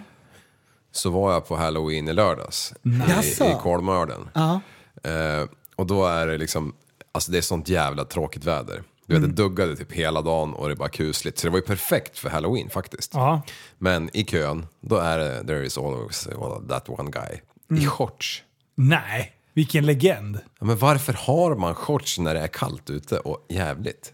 [0.91, 2.73] Så var jag på halloween i lördags.
[3.07, 3.45] Jaså?
[3.45, 4.29] I, i Kolmården.
[4.33, 4.61] Ja.
[5.03, 6.75] Eh, och då är det liksom,
[7.11, 8.83] alltså det är sånt jävla tråkigt väder.
[9.05, 11.39] Du vet, det duggade typ hela dagen och det är bara kusligt.
[11.39, 13.13] Så det var ju perfekt för halloween faktiskt.
[13.13, 13.41] Ja.
[13.77, 16.27] Men i kön, då är det There is always
[16.69, 17.41] that one guy.
[17.79, 18.43] I shorts.
[18.75, 20.39] Nej, vilken legend.
[20.59, 24.13] Ja, men varför har man shorts när det är kallt ute och jävligt?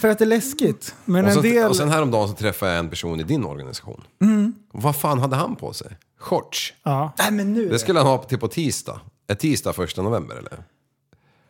[0.00, 0.94] För att det är läskigt.
[1.04, 1.68] Men Och, en så, del...
[1.68, 4.04] och sen häromdagen så träffade jag en person i din organisation.
[4.72, 5.88] Vad fan hade han på sig?
[6.18, 6.74] Shorts?
[6.82, 7.12] ja.
[7.18, 7.68] Nej men nu.
[7.68, 9.00] Det skulle han ha till på tisdag.
[9.26, 10.64] Är tisdag första november eller?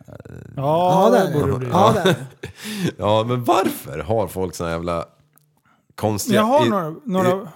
[0.07, 0.13] Ja,
[0.57, 1.41] Ja, det där.
[1.41, 1.69] borde det bli.
[1.73, 2.15] Ja, där.
[2.99, 5.05] Ja, men varför har folk såna jävla
[5.95, 7.49] konstiga Jag har några- några-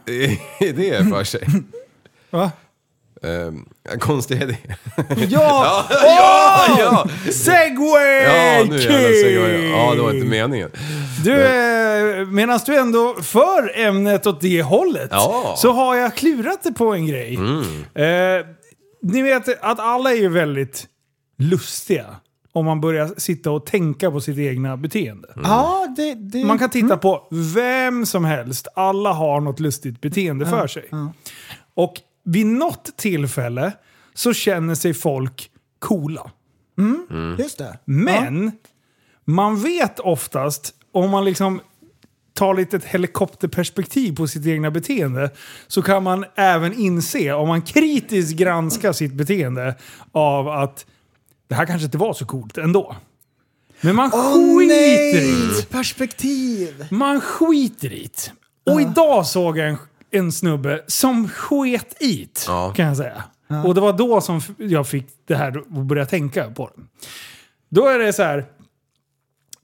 [0.60, 1.46] idéer för sig?
[2.30, 2.50] Va?
[3.22, 3.68] Um,
[4.00, 4.76] konstiga idéer.
[5.28, 5.84] Ja!
[5.90, 7.08] ja, ja!
[7.32, 8.88] Segway Ja, nu jävlar King!
[9.22, 9.64] säger jag.
[9.70, 10.70] Ja, det var inte meningen.
[11.24, 15.54] Du, medan du ändå för ämnet åt det hållet Ja.
[15.58, 17.34] så har jag klurat det på en grej.
[17.94, 18.46] Eh,
[19.02, 20.86] ni vet att alla är ju väldigt
[21.38, 22.06] lustiga
[22.52, 25.28] om man börjar sitta och tänka på sitt egna beteende.
[25.42, 26.44] Ja, det, det...
[26.44, 28.68] Man kan titta på vem som helst.
[28.74, 30.84] Alla har något lustigt beteende för sig.
[31.74, 33.72] Och vid något tillfälle
[34.14, 36.30] så känner sig folk coola.
[37.38, 37.78] Just det.
[37.84, 38.52] Men
[39.24, 41.60] man vet oftast, om man liksom
[42.34, 45.30] tar lite ett helikopterperspektiv på sitt egna beteende,
[45.66, 49.74] så kan man även inse, om man kritiskt granskar sitt beteende,
[50.12, 50.86] av att
[51.48, 52.96] det här kanske inte var så coolt ändå.
[53.80, 55.62] Men man Åh skiter i nej!
[55.70, 56.86] Perspektiv!
[56.90, 58.32] Man skiter i det.
[58.72, 59.76] Och idag såg jag en,
[60.14, 62.72] en snubbe som sket i det, Ja.
[62.76, 63.24] kan jag säga.
[63.64, 66.82] Och det var då som jag fick det här att börja tänka på det.
[67.68, 68.44] Då är det så här.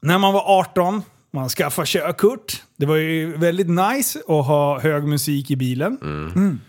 [0.02, 2.62] när man var 18, man skaffade körkort.
[2.76, 5.98] Det var ju väldigt nice att ha hög musik i bilen.
[6.02, 6.60] Mm.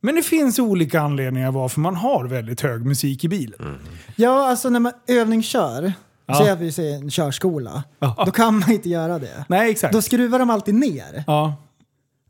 [0.00, 3.78] Men det finns olika anledningar varför man har väldigt hög musik i bilen.
[4.16, 5.92] Ja, alltså när man övningskör,
[6.26, 6.34] Ja.
[6.38, 8.22] säg att vi säger en körskola, Ja.
[8.26, 9.44] då kan man inte göra det.
[9.48, 9.92] Nej, exakt.
[9.94, 11.24] Då skruvar de alltid ner.
[11.26, 11.54] Ja.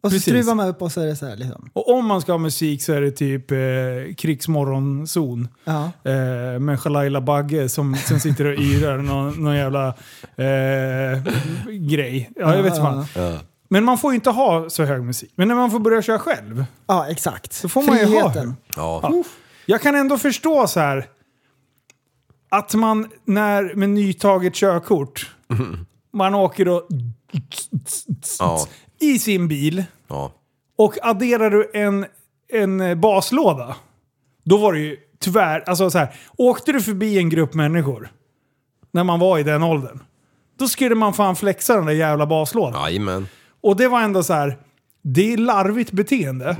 [0.01, 0.23] Och så precis.
[0.23, 1.71] skruvar man upp och så är det så här liksom.
[1.73, 5.49] Och om man ska ha musik så är det typ eh, krigsmorgonzon.
[5.65, 5.91] Ja.
[6.05, 9.89] Eh, med Shalaila Bagge som, som sitter och yrar någon, någon jävla
[10.37, 11.23] eh,
[11.71, 12.31] grej.
[12.37, 13.07] Ja, jag vet inte fan.
[13.17, 13.39] Ja.
[13.69, 15.33] Men man får ju inte ha så hög musik.
[15.35, 17.63] Men när man får börja köra själv, ja, exakt.
[17.63, 18.55] då får man ju ha.
[18.77, 19.25] Ja.
[19.67, 21.07] Jag kan ändå förstå så här
[22.49, 25.31] att man när med nytaget körkort,
[26.13, 26.89] man åker och
[28.39, 28.67] Ja.
[29.01, 30.33] I sin bil Ja.
[30.79, 32.07] och adderar du en,
[32.53, 33.77] en baslåda,
[34.45, 38.11] då var det ju tyvärr, alltså så här, åkte du förbi en grupp människor
[38.91, 40.01] när man var i den åldern,
[40.59, 42.83] då skulle man fan flexa den där jävla baslådan.
[42.83, 43.29] Jajamän.
[43.61, 44.59] Och det var ändå så här,
[45.03, 46.57] det är larvigt beteende.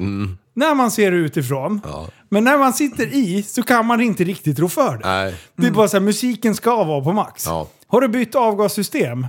[0.55, 1.81] När man ser det utifrån.
[1.85, 2.09] Ja.
[2.29, 5.09] Men när man sitter i så kan man inte riktigt rå för det.
[5.09, 5.35] Nej.
[5.57, 7.47] Det är bara så här, musiken ska vara på max.
[7.47, 7.69] Ja.
[7.87, 9.27] Har du bytt avgassystem,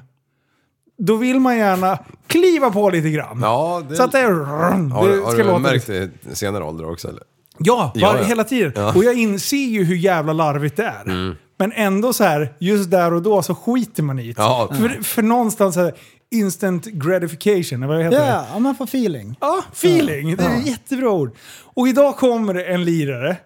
[0.98, 3.40] då vill man gärna kliva på lite grann.
[3.42, 3.96] Ja, det...
[3.96, 7.24] Så att det, har, det har ska du märkt det i senare ålder också eller?
[7.58, 8.24] Ja, Ja, var, ja.
[8.24, 8.72] hela tiden.
[8.76, 8.94] Ja.
[8.96, 11.02] Och jag inser ju hur jävla larvigt det är.
[11.06, 11.36] Mm.
[11.58, 14.42] Men ändå så här, just där och då så skiter man i det.
[14.42, 14.70] Ja.
[14.80, 15.94] För, för någonstans så här,
[16.32, 18.28] instant gratification, eller vad heter det?
[18.28, 19.36] Ja, ja, man får feeling.
[19.42, 20.36] Ja, feeling.
[20.36, 21.36] Det är ett jättebra ord.
[21.64, 23.38] Och idag kommer en lirare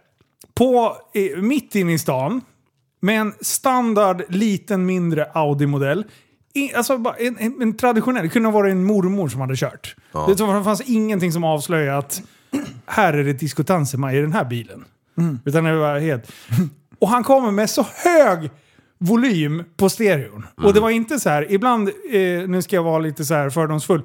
[0.55, 0.97] på,
[1.37, 2.41] mitt inne i stan
[3.01, 6.03] med en standard liten mindre Audi-modell.
[6.53, 9.95] I, alltså en, en, en traditionell, det kunde ha varit en mormor som hade kört.
[10.11, 10.25] Ja.
[10.27, 12.21] Det fanns ingenting som avslöjade att
[12.85, 14.85] här är det Disco Tansema i den här bilen.
[15.45, 16.31] Utan det var helt...
[16.99, 18.49] Och han kommer med så hög
[18.97, 20.45] volym på stereon.
[20.55, 23.49] Och det var inte så här, ibland, eh, nu ska jag vara lite så här
[23.49, 24.01] fördomsfull,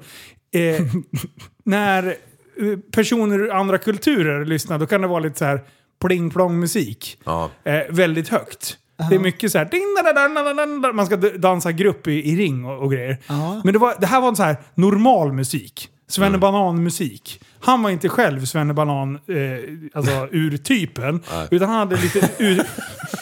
[0.51, 0.81] eh,
[1.63, 5.61] när eh, personer ur andra kulturer lyssnar då kan det vara lite så här
[6.01, 7.21] pling plong musik.
[7.23, 7.49] Ja.
[7.63, 8.77] Eh, väldigt högt.
[9.09, 10.93] Det är mycket så här, ding, da, da, da, da, da, da.
[10.93, 13.17] man ska dansa grupp i, i ring och, och grejer.
[13.27, 13.61] Ja.
[13.63, 15.89] Men det, var, det här var en så här normal musik.
[16.07, 17.41] Svennebanan-musik.
[17.59, 21.23] Han var inte själv Svennebanan, eh, alltså ur typen.
[21.51, 22.61] Utan han hade lite ur,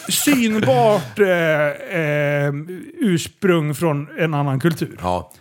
[0.08, 2.52] synbart eh, eh,
[2.98, 4.98] ursprung från en annan kultur.
[5.02, 5.32] Ja.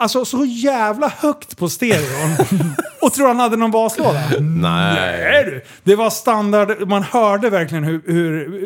[0.00, 2.36] Alltså så jävla högt på stereon.
[3.02, 4.20] och tror han hade någon baslåda?
[4.40, 5.20] Nej.
[5.30, 5.64] Nej du.
[5.82, 8.64] Det var standard, man hörde verkligen hur, hur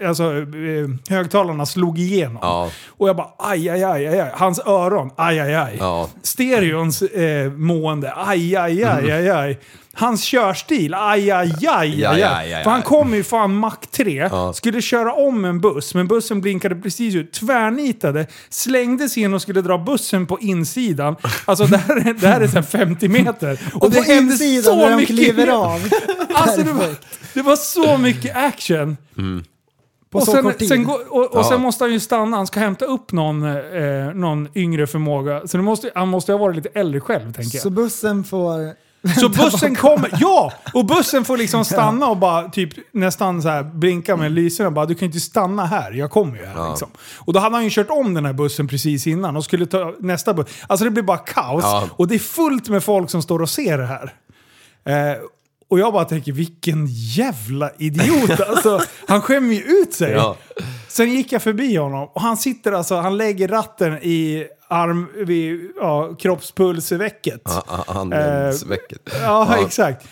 [0.00, 2.38] eh, alltså, eh, högtalarna slog igenom.
[2.42, 2.70] Ja.
[2.88, 4.30] Och jag bara aj, aj, aj, aj, aj.
[4.34, 5.76] Hans öron, aj, aj, aj.
[5.78, 6.08] Ja.
[6.22, 9.58] Stereons eh, mående, aj, aj, aj, aj, aj.
[9.96, 12.22] Hans körstil, aj, aj, aj, aj,
[12.54, 12.64] aj.
[12.64, 14.52] För han kom ju fan Mac 3, Ja.
[14.52, 19.42] skulle köra om en buss, men bussen blinkade precis ut, tvärnitade, slängde sig in och
[19.42, 21.16] skulle dra bussen på insidan.
[21.44, 23.60] Alltså det här, är- det här är så här 50 meter.
[23.74, 25.80] Och det på hände insidan så när de mycket- kliver av.
[26.34, 26.94] Alltså det var,
[27.34, 28.96] det var så mycket action.
[30.10, 31.44] På och sen, sen, och, och Ja.
[31.48, 35.46] sen måste han ju stanna, han ska hämta upp någon, eh, någon yngre förmåga.
[35.46, 37.62] Så måste, han måste ha varit lite äldre själv tänker jag.
[37.62, 38.84] Så bussen får...
[39.20, 40.52] Så bussen kommer, ja!
[40.72, 44.86] Och bussen får liksom stanna och bara typ nästan så här blinka med lyserna bara
[44.86, 46.88] du kan inte stanna här, jag kommer ju här liksom.
[47.16, 49.94] Och då hade han ju kört om den här bussen precis innan och skulle ta
[50.00, 50.46] nästa buss.
[50.66, 51.64] Alltså det blir bara kaos.
[51.64, 51.88] Ja.
[51.92, 54.12] Och det är fullt med folk som står och ser det här.
[54.84, 55.18] Eh,
[55.68, 58.80] och jag bara tänker vilken jävla idiot alltså.
[59.06, 60.12] Han skämmer ju ut sig.
[60.12, 60.36] Ja.
[60.88, 65.70] Sen gick jag förbi honom och han sitter alltså, han lägger ratten i arm, vid,
[65.76, 67.42] ja, kroppspulsvecket.
[67.86, 69.00] Handledsvecket.
[69.22, 70.06] Ja, exakt.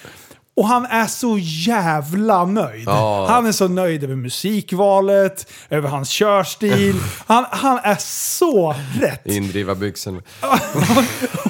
[0.54, 2.84] Och han är så jävla nöjd.
[2.86, 3.26] Ja.
[3.28, 6.96] Han är så nöjd över musikvalet, över hans körstil.
[7.26, 9.26] Han, han är så rätt.
[9.26, 10.22] Indriva byxorna.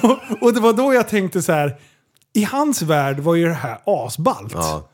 [0.03, 1.77] och, och det var då jag tänkte så här.
[2.33, 4.53] I hans värld var ju det här asballt.
[4.53, 4.89] Ja.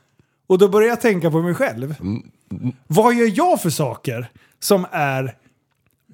[0.47, 1.95] Och då började jag tänka på mig själv.
[2.87, 5.35] Vad gör jag för saker som är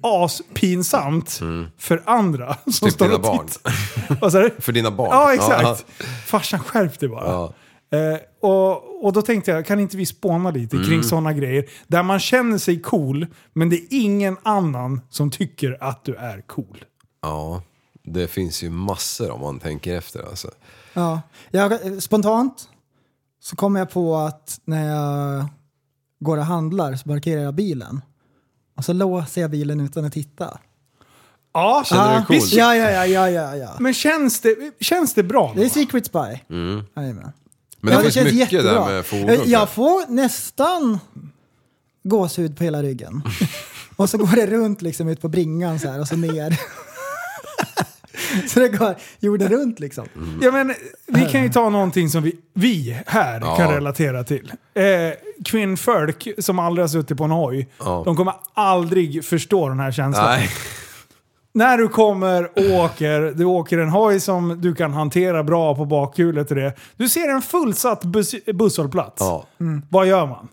[0.02, 1.40] aspinsamt
[1.78, 3.46] för andra som Typ står dina och barn.
[3.46, 4.18] tittar?
[4.20, 4.50] Vad sa du?
[4.58, 5.08] För dina barn.
[5.12, 5.86] Ja, exakt.
[6.26, 7.26] Farsan skärp dig bara.
[7.26, 7.52] Ja.
[7.98, 8.18] Eh,
[8.50, 10.88] och, och då tänkte jag, kan inte vi spåna lite Mm.
[10.88, 11.64] kring sådana grejer?
[11.86, 16.40] Där man känner sig cool, men det är ingen annan som tycker att du är
[16.40, 16.84] cool.
[17.22, 17.62] Ja.
[18.08, 20.50] Det finns ju massor om man tänker efter alltså.
[20.94, 21.20] Ja.
[21.50, 22.68] Jag, spontant
[23.40, 25.46] så kommer jag på att när jag
[26.20, 28.00] går och handlar så parkerar jag bilen.
[28.76, 30.58] Och så låser jag bilen utan att titta.
[31.54, 32.36] Ja, Känner du dig cool?
[32.36, 33.70] visst- Ja, ja, ja, ja, ja, ja.
[33.80, 35.52] Men känns det, känns det bra?
[35.56, 35.68] Det är?
[35.68, 36.18] Secret Spy.
[36.50, 36.82] Mm.
[36.96, 37.32] Jajamän.
[37.80, 38.72] Men Ja, det finns känns mycket jättebra.
[38.86, 39.26] där med fordon.
[39.28, 40.98] Jag- Jag får nästan
[42.04, 43.22] gåshud på hela ryggen.
[43.96, 46.60] Och så går det runt liksom ut på bringan så här och så ner.
[48.48, 50.06] så det går jorden runt liksom.
[50.42, 50.74] Ja, men,
[51.06, 53.56] vi kan ju ta någonting som vi, vi här Ja.
[53.56, 54.52] kan relatera till.
[54.74, 54.84] Eh,
[55.44, 58.02] kvinnfolk som aldrig har suttit på en hoj, Ja.
[58.04, 60.24] de kommer aldrig förstå den här känslan.
[60.26, 60.48] Nej.
[61.54, 65.84] När du kommer och åker, du åker en hoj som du kan hantera bra på
[65.84, 66.72] bakhjulet och det.
[66.96, 69.16] Du ser en fullsatt buss, busshållplats.
[69.20, 69.46] Ja.
[69.88, 70.48] Vad gör man?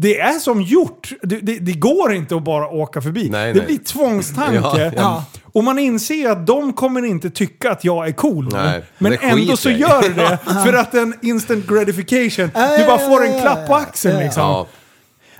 [0.00, 1.12] Det är som gjort.
[1.22, 3.30] Det, det, det går inte att bara åka förbi.
[3.30, 3.66] Nej, det nej.
[3.66, 4.54] blir tvångstanke.
[4.54, 5.24] Ja, ja.
[5.42, 8.48] Och man inser att de kommer inte tycka att jag är cool.
[8.52, 10.38] Nej, men ändå så jag gör det.
[10.64, 12.50] För att en instant gratification.
[12.78, 14.42] Du bara får en klapp på axeln liksom.
[14.42, 14.66] Ja.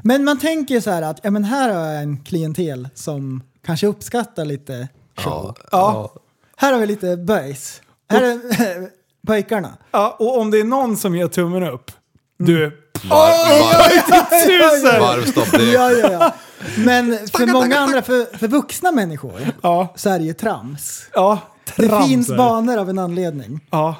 [0.03, 3.87] Men man tänker så här att ja, men här har jag en klientel som kanske
[3.87, 5.57] uppskattar lite show.
[5.73, 6.12] Ja.
[6.57, 7.83] Här har vi lite böjs.
[8.11, 8.88] Här är
[9.27, 9.73] pojkarna.
[9.90, 11.90] Ja, och om det är någon som ger tummen upp.
[12.38, 13.28] Du, Var,
[13.61, 14.46] var,
[14.82, 15.00] tusen!
[15.00, 16.34] varvstopp, det Ja, ja, ja.
[16.76, 19.32] Men för många andra, för, för vuxna människor,
[19.62, 21.02] Ja, så är det ju trams.
[21.14, 21.38] ja.
[21.76, 22.37] Det Trams finns det.
[22.37, 23.61] banor av en anledning.
[23.70, 23.96] Ja.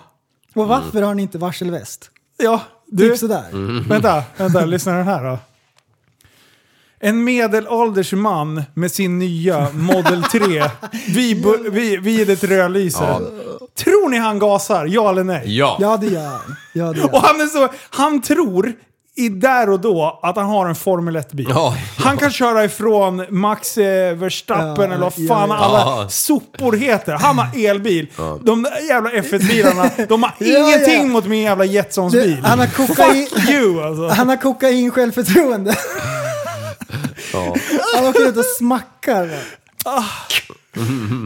[0.55, 2.11] Och varför har ni inte varselväst?
[2.37, 3.09] Ja, du.
[3.09, 3.45] Typ sådär.
[3.89, 5.39] Vänta, vänta, lyssna den här då.
[7.01, 10.65] En medelålders man med sin nya Model 3
[11.09, 13.19] vid, vid, vid ett rödlyse.
[13.85, 14.87] Tror ni han gasar?
[14.87, 15.57] Ja eller nej?
[15.59, 15.77] Ja.
[15.81, 16.57] Ja, det gör han.
[16.73, 18.73] Ja, det gör Och han, är så, han tror
[19.19, 21.47] i där och då att han har en Formel 1-bil.
[21.51, 25.57] Ja, Han kan köra ifrån Max eh, Verstappen Ja, eller vad ja, fan ja.
[25.57, 26.09] alla Ja.
[26.09, 27.13] sopor heter.
[27.13, 28.07] Han har elbil.
[28.43, 31.13] De där jävla F1-bilarna, de har Ja, ingenting ja.
[31.13, 32.37] mot min jävla Jetsons bil.
[32.37, 34.09] Du, han har kokain, Fuck you alltså.
[34.09, 35.77] han har kokain självförtroende.
[37.33, 37.57] Ja.
[37.97, 39.31] Han åker ut och smackar.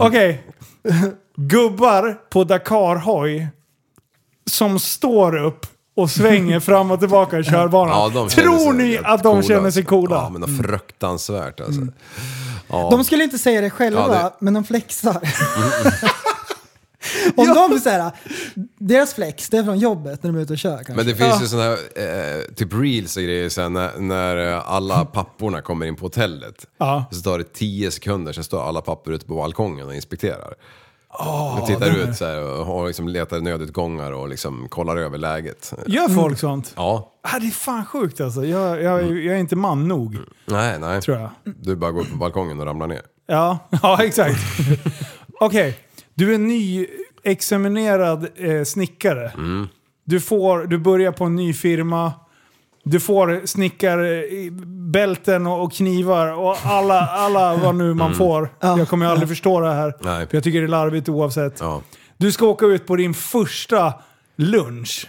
[0.01, 0.43] Okej.
[1.37, 3.49] Gubbar på Dakar-hoj
[4.51, 8.13] som står upp och svänger fram och tillbaka i körbanan.
[8.15, 9.83] Ja, Tror ni att de coola, känner sig alltså.
[9.83, 10.17] coola?
[10.17, 11.81] Ja, men de fruktansvärt alltså.
[12.69, 12.89] Ja.
[12.91, 15.17] De skulle inte säga det själva, Ja, det- men de flexar.
[17.37, 18.11] Om de så här,
[18.79, 20.93] deras flex, det är från jobbet när de är ute och kör kanske.
[20.93, 24.71] Men det finns ju sådana här, eh, typ reels och grejer sen när, när eh,
[24.73, 26.67] alla papporna kommer in på hotellet.
[26.79, 27.05] Ja.
[27.11, 30.55] Så tar det 10 sekunder, sen står alla pappor ute på balkongen och inspekterar.
[31.19, 35.75] Och tittar ut så här och har liksom letar nödutgångar och liksom kollar över läget.
[35.87, 36.73] Gör folk sånt?
[36.77, 38.45] Ja, Ah, det är fan sjukt alltså.
[38.45, 41.01] Jag, jag, jag är inte man nog, nej, nej.
[41.03, 41.31] tror jag.
[41.45, 43.03] Du bara går upp på balkongen och ramlar ner.
[43.27, 44.39] Ja, ja exakt.
[45.41, 45.79] Okej,
[46.15, 49.33] du är nyexaminerad eh, snickare.
[50.05, 52.13] Du, får, du börjar på en ny firma.
[52.85, 58.49] Du får snickarbälten och, och knivar och alla, alla vad nu man får.
[58.61, 59.95] Jag kommer ju aldrig förstå det här.
[60.01, 60.27] Nej.
[60.27, 61.61] För jag tycker det är larvigt oavsett.
[61.61, 61.83] Ja.
[62.17, 63.93] Du ska åka ut på din första
[64.37, 65.07] lunch.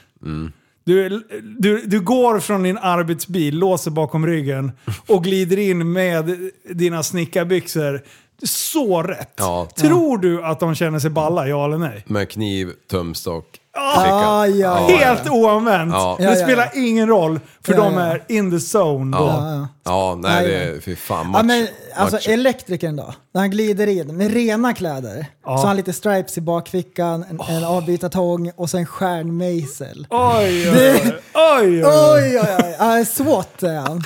[0.86, 1.24] Du,
[1.60, 4.72] du, du går från din arbetsbil, låser bakom ryggen
[5.08, 8.02] och glider in med dina snickarbyxor.
[8.44, 9.34] Så rätt!
[9.38, 9.68] Ja.
[9.78, 12.04] Tror du att de känner sig balla, ja eller nej?
[12.08, 14.76] Med kniv, tumstock, Ah, ja.
[14.76, 15.92] Helt oanvänt!
[15.94, 16.16] Ja.
[16.20, 18.02] Det spelar ingen roll, för Ja, de ja.
[18.02, 19.24] är in the zone då.
[19.24, 19.52] Ja.
[19.54, 19.68] ja.
[19.86, 22.28] Ja, nej Nej, det är, fy fan, match, Ja, men, alltså match.
[22.28, 25.26] elektrikern då, när han glider in med rena kläder.
[25.44, 30.08] Så har han lite stripes i bakfickan, en, en avbytartång och så en stjärnmejsel.
[30.10, 31.86] Oj, oj, oj.
[31.86, 32.76] oj, oj.
[32.80, 34.04] Oj, SWAT är han.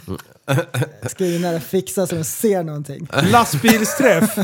[1.56, 3.08] Och fixa så de ser någonting.
[3.32, 4.36] Lastbilsträff.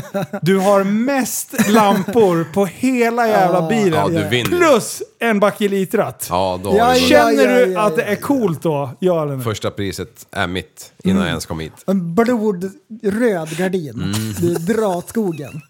[0.42, 3.92] Du har mest lampor på hela jävla bilen.
[3.92, 4.58] Ja, du vinner.
[4.58, 6.26] Plus en bakelitratt.
[6.30, 7.08] Ja, då har Ja, du ja.
[7.08, 8.90] Känner du ja, att det är coolt då?
[8.98, 9.44] Ja eller nej?
[9.44, 11.72] Första priset är mitt innan jag ens kom hit.
[11.86, 13.94] En blodröd gardin.
[14.02, 14.32] Mm.
[14.40, 15.60] Du drar åt skogen.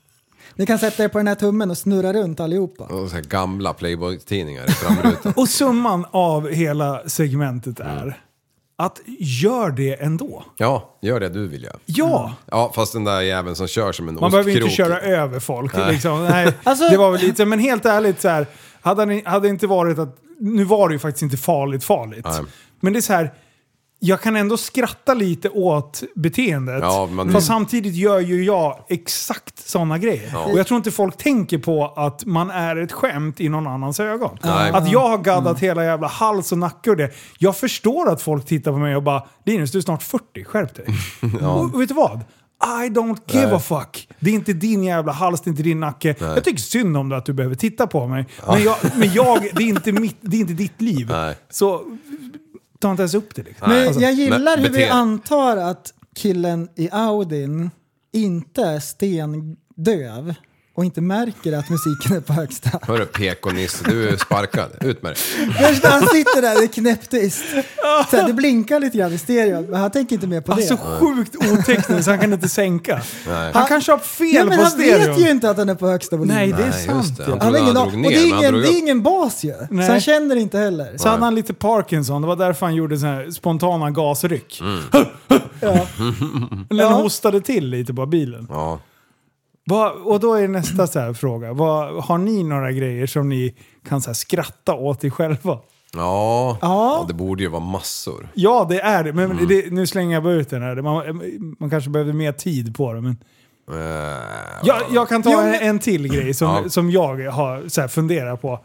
[0.57, 2.85] Ni kan sätta er på den här tummen och snurra runt allihopa.
[2.85, 5.33] Och så här gamla Playboy-tidningar i framrutan.
[5.37, 7.97] Och summan av hela segmentet Mm.
[7.99, 8.21] är
[8.77, 10.45] att gör det ändå.
[10.57, 11.77] Ja, gör det du vill göra.
[11.87, 14.87] Ja, Ja, fast den där jäveln som kör som en man behöver inte ostkrok.
[14.89, 15.77] köra över folk.
[15.77, 15.93] Nej.
[15.93, 16.25] Liksom.
[16.25, 18.47] Nej, Alltså- det var väl lite, men helt ärligt så här,
[18.81, 22.25] hade det hade det inte varit att, nu var det ju faktiskt inte farligt farligt.
[22.25, 22.43] Nej.
[22.81, 23.33] Men det är så här,
[24.05, 26.79] jag kan ändå skratta lite åt beteendet.
[26.83, 30.37] Ja, men- Fast samtidigt gör ju jag exakt sådana grejer.
[30.53, 34.01] Och jag tror inte folk tänker på att man är ett skämt i någon annans
[34.01, 34.39] ögon.
[34.43, 34.71] Nej.
[34.73, 37.11] Att jag har gaddat hela jävla hals och nacke och det.
[37.39, 40.75] Jag förstår att folk tittar på mig och bara Linus, du är snart 40, skärp
[40.75, 40.87] dig.
[41.49, 42.21] Och vet du vad?
[42.65, 43.55] I don't give Nej.
[43.55, 44.09] a fuck.
[44.21, 46.15] Det är inte din jävla hals, det är inte din nacke.
[46.21, 48.27] Jag tycker synd om det att du behöver titta på mig.
[48.47, 51.07] Men, jag, men jag, det, är inte mitt, det är inte ditt liv.
[51.11, 51.35] Nej.
[51.51, 51.81] Så
[52.85, 53.43] ta inte ens upp det.
[53.43, 53.69] Liksom.
[53.71, 57.71] Men Alltså, jag gillar men hur vi antar att killen i Audin
[58.13, 60.35] inte är stendöv.
[60.77, 62.71] Och inte märker att musiken är på högsta.
[62.83, 64.71] Hörru PK-Nisse, du är sparkad.
[64.81, 65.23] Ut med dig.
[65.83, 67.45] När han sitter där, det är knäpptyst.
[68.11, 70.75] Så här, det blinkar lite grann i stereon, men han tänker inte mer på Alltså
[70.75, 70.81] det.
[71.07, 73.01] sjukt otekniskt, han kan inte sänka.
[73.29, 73.51] Nej.
[73.55, 75.09] Han kanske har fel Ja, men på han stereon.
[75.17, 76.35] vet ju inte att den är på högsta volym.
[76.35, 77.17] Nej, det är Nej, sant.
[77.17, 77.25] det.
[77.25, 79.45] Han Han han an- drog och det ner, är han ingen, det är ingen bas
[79.45, 79.55] ju.
[79.71, 79.87] Nej.
[79.87, 80.99] Så han känner inte heller.
[80.99, 84.61] Så hade han lite Parkinson, det var därför han gjorde så här spontana gasryck.
[84.61, 84.81] Mm.
[85.61, 85.87] Ja.
[86.69, 86.89] Den Ja.
[86.89, 88.47] hostade till lite på bilen.
[88.51, 88.81] Ja.
[89.65, 91.53] Vad- och då är nästa så här fråga.
[91.53, 93.55] Vad, har ni några grejer som ni
[93.89, 95.59] kan så här skratta åt er själva?
[95.97, 96.59] Ja.
[96.61, 97.05] Ja.
[97.09, 98.29] det borde ju vara massor.
[98.35, 99.13] Ja, det är det.
[99.13, 99.49] Men Mm.
[99.49, 100.77] det, nu slänger jag bara ut den här.
[100.83, 101.23] Man,
[101.61, 103.01] man kanske behöver mer tid på det.
[103.01, 103.17] Men...
[103.71, 104.19] Eh,
[104.65, 106.69] Jag, jag kan ta Jo, en, men- en till grej som, Ja.
[106.71, 108.65] som jag har så här funderat på.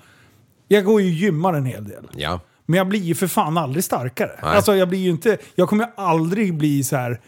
[0.67, 2.03] Jag går ju och gymmar en hel del.
[2.15, 2.39] Ja.
[2.65, 4.31] Men jag blir ju för fan aldrig starkare.
[4.43, 4.55] Nej.
[4.55, 5.37] Alltså jag blir ju inte...
[5.55, 7.21] Jag kommer aldrig bli så här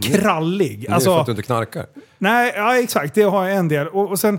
[0.00, 0.80] krallig.
[0.80, 1.86] Det är för Alltså, att du inte knarkar.
[2.18, 3.14] nej, ja exakt.
[3.14, 3.88] Det har jag en del.
[3.88, 4.38] Och, och sen,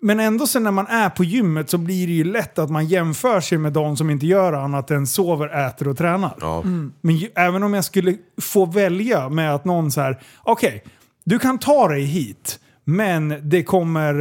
[0.00, 2.86] men ändå sen när man är på gymmet så blir det ju lätt att man
[2.86, 6.34] jämför sig med de som inte gör annat än sover, äter och tränar.
[6.40, 6.62] Ja.
[7.00, 10.84] Men ju, även om jag skulle få välja med att någon så här, okej,
[11.24, 14.20] du kan ta dig hit, men det kommer,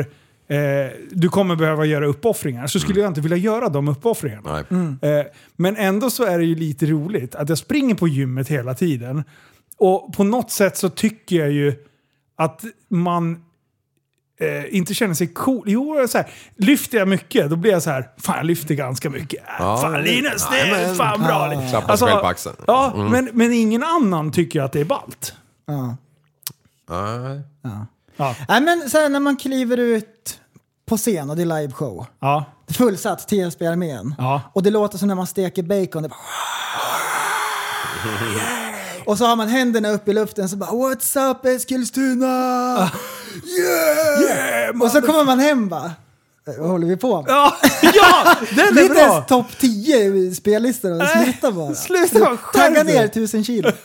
[0.49, 2.67] eh, du kommer behöva göra uppoffringar.
[2.67, 4.63] Så skulle jag inte vilja göra de uppoffringarna.
[4.69, 4.89] Nej.
[5.19, 8.73] Eh, men ändå så är det ju lite roligt att jag springer på gymmet hela
[8.73, 9.23] tiden.
[9.77, 11.75] Och på något sätt så tycker jag ju
[12.37, 13.43] att man
[14.39, 15.63] eh, inte känner sig cool.
[15.65, 19.09] Jo, så här, lyfter jag mycket då blir jag så här, fan jag lyfter ganska
[19.09, 19.43] mycket.
[19.59, 21.33] Ja, fan Linus, det är fan bra.
[21.33, 22.55] Alltså, Klappa sig själv på axeln.
[22.67, 25.33] Ja, men, men ingen annan tycker att det är ballt.
[25.65, 25.97] Ja.
[26.89, 27.41] Nej.
[28.17, 28.35] Ja.
[28.47, 30.39] Nej, men så här, när man kliver ut
[30.85, 32.05] på scen och det är liveshow.
[32.19, 32.45] Ja.
[32.71, 34.15] Fullsatt TSB-armén.
[34.17, 34.41] Ja.
[34.53, 36.03] Och det låter som när man steker bacon.
[36.03, 36.17] Det bara...
[39.07, 42.91] Och så har man händerna upp i luften så bara What's up Eskilstuna?
[43.59, 44.81] Yeah!
[44.81, 45.91] och så kommer man hem bara.
[46.59, 47.31] Vad håller vi på med?
[47.31, 48.97] Ja, ja den är bra!
[48.99, 51.75] ens topp 10 i spellistan Nej, sluta bara.
[51.75, 53.71] sluta, skärp Tagga ner tusen kilo.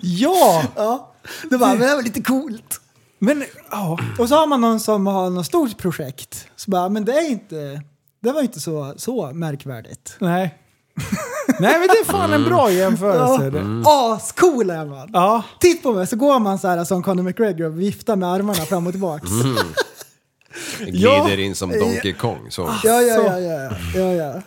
[0.00, 0.64] Ja!
[0.76, 1.14] Ja.
[1.50, 2.80] Det bara, men det var lite coolt.
[3.18, 3.98] Men, ja.
[4.18, 6.46] Och så har man någon som har något stort projekt.
[6.56, 7.82] Så bara, men det är inte,
[8.22, 10.16] det var inte så, så märkvärdigt.
[10.18, 10.58] Nej.
[11.60, 13.44] Nej men det är fan en bra jämförelse.
[13.44, 13.50] Ja.
[13.50, 13.82] det.
[13.86, 15.10] Ascool är man!
[15.12, 15.42] Ja.
[15.60, 18.54] Titt på mig så går man så här som Conor McGregor och viftar med armarna
[18.54, 19.30] fram och tillbaks.
[20.80, 22.46] Glider in som Donkey Kong.
[22.50, 22.70] Så.
[22.84, 24.42] Ja, ja, ja, ja, ja, ja.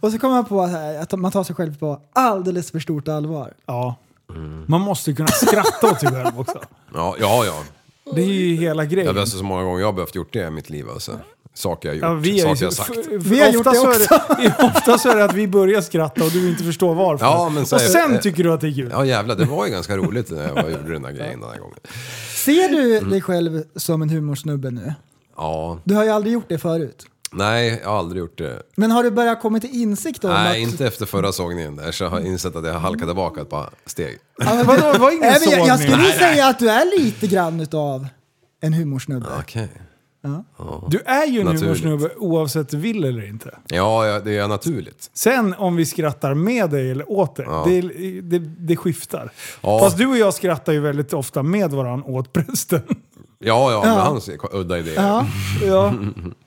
[0.00, 0.62] och så kommer man på
[1.00, 3.52] att man tar sig själv på alldeles för stort allvar.
[3.66, 3.96] ja.
[4.66, 6.58] Man måste kunna skratta åt sig själv också.
[6.94, 7.62] Ja, ja, ja.
[8.16, 9.14] Det är ju hela Jag grejen.
[9.14, 10.86] vet så många gånger jag har behövt gjort det i mitt liv.
[10.90, 11.12] Alltså.
[11.54, 12.90] Saker jag Ja, gjort, vi har saker ju, jag sagt.
[12.98, 15.34] f- f- Vi har gjort ofta det så är det, ofta så är det att
[15.34, 17.24] vi börjar skratta och du inte förstår varför.
[17.26, 18.88] Ja, men så och är- sen eh, tycker du att det är kul.
[18.92, 21.58] Ja jävlar, det var ju ganska roligt när jag gjorde den där grejen den här
[21.58, 21.76] gången.
[22.36, 24.94] Ser du dig själv som en humorsnubbe nu?
[25.36, 27.06] Ja, Du har ju aldrig gjort det förut.
[27.32, 28.62] Nej jag har aldrig gjort det.
[28.76, 30.68] Men har du börjat komma till insikt om Nej, att...
[30.70, 33.70] inte efter förra sågningen där så jag har insett att jag halkat tillbaka ett par
[33.86, 34.18] steg.
[34.38, 36.98] Ja, men- Vadå, var ingen Nej, men jag, jag skulle Nej, säga att du är
[36.98, 38.06] lite grann utav
[38.60, 39.26] en humorsnubbe.
[39.40, 39.68] Okej.
[40.88, 41.62] Du är ju en Naturligt.
[41.84, 43.58] humorsnubbe oavsett du vill eller inte.
[43.68, 45.10] Ja, ja, det är naturligt.
[45.14, 47.64] Sen om vi skrattar med dig eller åt dig, Ja.
[47.66, 47.80] det,
[48.20, 49.30] det, det skiftar.
[49.60, 49.78] Ja.
[49.78, 52.82] Fast du och jag skrattar ju väldigt ofta med varandra åt prästen.
[53.38, 54.94] Ja, ja, med hans udda idéer.
[55.02, 55.26] Ja.
[55.66, 55.94] Ja,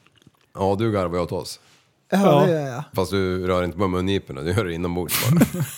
[0.55, 0.75] Ja.
[0.79, 1.59] du garvar ju åt oss.
[2.09, 2.45] ja, Ja.
[2.45, 2.83] det gör jag.
[2.93, 5.65] Fast du rör inte på mungiporna, du gör det inombords bara.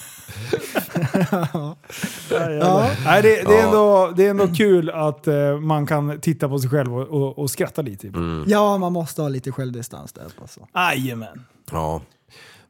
[2.30, 2.90] Ja.
[3.06, 6.60] Nej, det, det, är ändå, det är ändå kul att eh, man kan titta på
[6.60, 8.08] sig själv och, och, och skratta lite.
[8.08, 8.44] Mm.
[8.48, 10.28] ja, man måste ha lite självdistans där.
[10.42, 10.68] Alltså.
[10.76, 11.46] Jajamän.
[11.72, 12.02] Ja,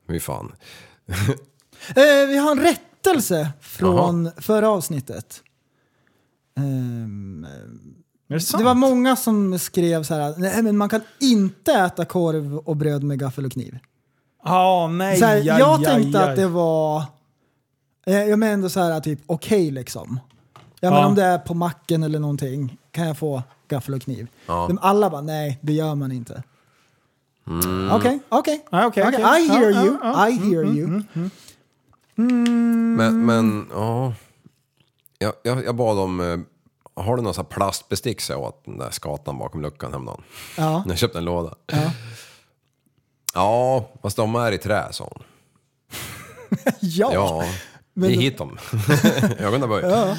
[0.08, 0.52] fy fan.
[1.90, 5.42] Eh, vi har en rättelse från förra avsnittet.
[6.58, 7.48] Ehm,
[8.28, 12.76] det var många som skrev så här, nej men man kan inte äta korv och
[12.76, 13.80] bröd med gaffel och kniv.
[14.44, 16.30] Ja, nej, Så här, jag aj, tänkte aj.
[16.30, 17.04] att det var,
[18.06, 20.20] eh, jag menar ändå så här typ okej liksom.
[20.80, 21.08] Ja, men Ja.
[21.08, 24.28] om det är på macken eller någonting, kan jag få gaffel och kniv?
[24.48, 24.68] Ja.
[24.68, 26.44] Men alla bara, nej det gör man inte.
[27.92, 28.66] Okej, okej.
[28.72, 29.04] Okej.
[29.04, 30.30] I hear Ja, you, ja, ja.
[30.30, 31.02] I hear you.
[32.16, 34.14] Men, men ja.
[35.20, 36.38] Jag, jag, jag bad om, eh,
[36.98, 40.22] har du någon sån här plastbestick så jag åt den där skatan bakom luckan häromdagen?
[40.58, 40.84] Ja.
[40.88, 41.56] Jag köpte en låda.
[41.66, 41.92] Ja.
[43.34, 45.24] Ja, fast de är i trä sa hon.
[46.82, 47.10] Ja.
[47.14, 47.44] Ja,
[47.94, 48.58] Men då- hit dem.
[49.40, 49.84] ögonen böj.
[49.84, 50.16] Ja.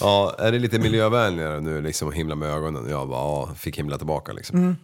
[0.00, 2.86] ja, är det lite miljövänligare nu liksom att himla med ögonen?
[2.90, 4.76] Jag bara, ja, fick himla tillbaka liksom.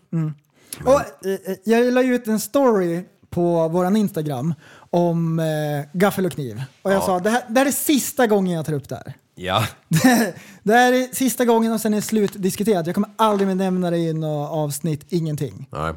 [0.85, 4.55] Och, eh, eh, jag la ut en story på våran Instagram
[4.91, 5.45] om eh,
[5.93, 6.63] gaffel och kniv.
[6.83, 7.07] Och jag Ja.
[7.07, 9.15] sa det här, det här är sista gången jag tar upp det här.
[9.35, 9.67] Ja.
[10.63, 12.87] Det här är sista gången och sen är det slutdiskuterat.
[12.87, 15.69] Jag kommer aldrig mer nämna det i något avsnitt, ingenting.
[15.73, 15.95] Nej.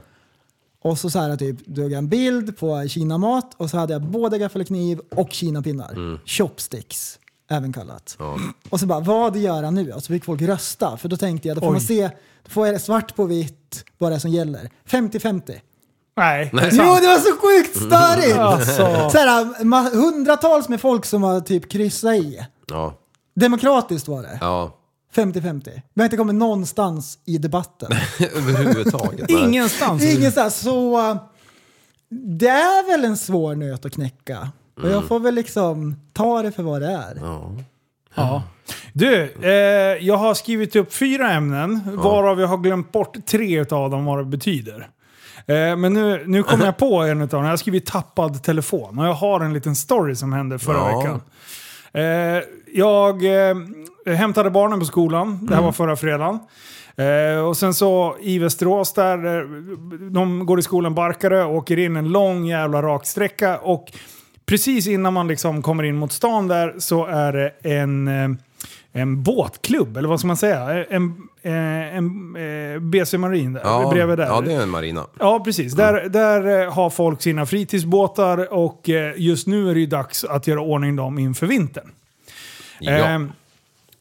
[0.82, 4.02] Och så, så här typ, drog jag en bild på kinamat och så hade jag
[4.02, 6.20] både gaffel och kniv och kinapinnar.
[6.26, 7.20] Chopsticks,
[7.50, 8.18] även kallat.
[8.70, 9.92] Och så bara, vad gör han nu?
[9.92, 11.72] Och så fick folk rösta, för då tänkte jag, då får Oj.
[11.72, 12.10] man se,
[12.44, 14.70] då får jag svart på vitt vad det är som gäller.
[14.90, 15.60] 50-50.
[16.18, 16.50] Nej.
[16.54, 16.70] Nej.
[16.72, 18.38] Jo, det var så sjukt störigt!
[18.38, 19.10] Alltså.
[19.10, 22.46] Så här, hundratals med folk som har typ kryssat i.
[22.68, 22.98] Ja.
[23.40, 24.38] Demokratiskt var det.
[24.42, 24.74] Ja.
[25.16, 25.62] 50-50.
[25.94, 27.92] Vi har inte kommit någonstans i debatten.
[28.36, 29.30] Överhuvudtaget.
[29.30, 30.04] Ingenstans.
[30.04, 30.56] Ingenstans.
[30.60, 31.18] Så uh,
[32.10, 34.50] det är väl en svår nöt att knäcka.
[34.76, 34.92] Och Mm.
[34.92, 37.18] jag får väl liksom ta det för vad det är.
[38.16, 38.44] Ja.
[38.94, 39.52] Du, eh,
[40.08, 44.18] jag har skrivit upp fyra ämnen, varav jag har glömt bort tre av dem vad
[44.18, 44.90] det betyder.
[45.48, 47.44] Eh, men nu, nu kom jag på en av dem.
[47.44, 49.00] Jag har skrivit tappad telefon.
[49.00, 50.98] Och jag har en liten story som hände förra Ja.
[51.00, 51.22] veckan.
[51.94, 52.44] Eh,
[52.78, 53.56] jag eh,
[54.16, 55.40] hämtade barnen på skolan.
[55.42, 56.40] Det här var förra fredagen.
[56.98, 59.48] Eh, och sen så i Västerås där, eh,
[60.12, 63.58] de går i skolan Barkarö och åker in en lång jävla raksträcka.
[63.58, 63.92] Och
[64.46, 68.30] precis innan man liksom kommer in mot stan där så är det en, eh,
[68.92, 70.86] en båtklubb, eller vad ska man säga?
[70.90, 71.04] En,
[71.42, 74.26] eh, en, eh, BC Marin där, Ja, bredvid där.
[74.26, 75.06] ja, det är en marina.
[75.20, 75.74] Ja, precis.
[75.74, 80.24] Där, där eh, har folk sina fritidsbåtar och eh, just nu är det ju dags
[80.24, 81.92] att göra ordning dem inför vintern.
[82.80, 82.92] Ja.
[82.92, 83.32] Ehm,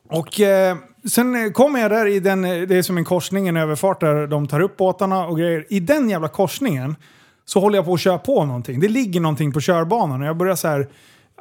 [0.08, 0.76] och eh,
[1.10, 4.00] sen eh, kommer jag där i den, eh, det är som en korsning, en överfart
[4.00, 5.64] där de tar upp båtarna och grejer.
[5.68, 6.96] I den jävla korsningen
[7.44, 8.80] så håller jag på att köra på någonting.
[8.80, 10.88] Det ligger någonting på körbanan och jag börjar så här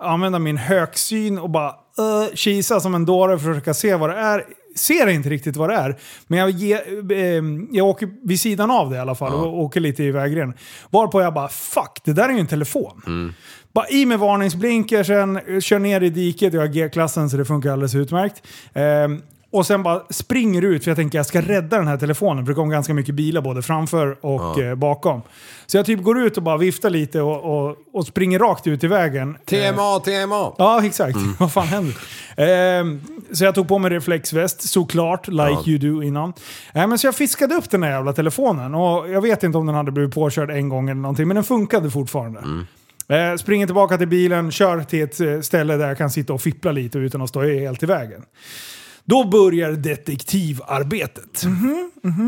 [0.02, 4.10] använda min högsyn och bara uh, kisa som en dåre för att försöka se vad
[4.10, 4.46] det är.
[4.76, 5.96] Ser inte riktigt vad det är,
[6.28, 9.80] men jag, ge, eh, jag åker vid sidan av det i alla fall och åker
[9.80, 10.54] lite i vägrenen.
[10.90, 13.02] Varpå jag bara fuck, det där är ju en telefon.
[13.76, 17.96] Bara i med varningsblinkersen, kör ner i diket, jag har G-klassen så det funkar alldeles
[17.96, 18.44] utmärkt.
[18.74, 19.22] Ehm,
[19.52, 22.52] och sen bara springer ut för jag tänker jag ska rädda den här telefonen för
[22.54, 25.22] det kommer ganska mycket bilar både framför och eh, bakom.
[25.66, 28.84] Så jag typ går ut och bara viftar lite och, och, och springer rakt ut
[28.84, 29.38] i vägen.
[29.46, 30.54] TMA, TMA!
[30.58, 31.18] Ja, exakt.
[31.40, 31.96] Vad fan händer?
[32.38, 33.02] Ehm,
[33.32, 36.34] så jag tog på mig reflexväst, såklart, like you do innan.
[36.74, 39.66] Ehm, men så jag fiskade upp den här jävla telefonen och jag vet inte om
[39.66, 42.40] den hade blivit påkörd en gång eller någonting, men den funkade fortfarande.
[43.08, 46.42] Eh, springer tillbaka till bilen, kör till ett eh, ställe där jag kan sitta och
[46.42, 48.22] fippla lite utan att stå helt i vägen.
[49.08, 51.46] Då börjar detektivarbetet.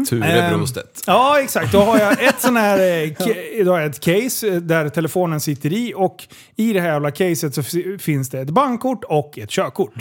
[0.10, 1.04] Ture Ehm, Brostedt.
[1.08, 1.72] Ja, exakt.
[1.72, 5.40] Då har jag ett sån här eh, då har jag ett case eh, där telefonen
[5.40, 7.64] sitter i och i det här jävla caset så
[8.00, 9.94] finns det ett bankkort och ett körkort.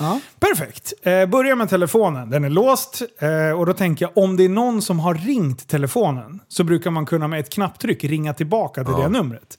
[0.00, 0.20] Ja.
[0.40, 0.92] Perfekt.
[1.02, 2.30] Eh, börjar med telefonen.
[2.30, 5.68] Den är låst eh, och då tänker jag om det är någon som har ringt
[5.68, 9.58] telefonen så brukar man kunna med ett knapptryck ringa tillbaka till det numret.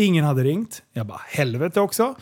[0.00, 0.82] Ingen hade ringt.
[0.92, 2.14] Jag bara helvete också.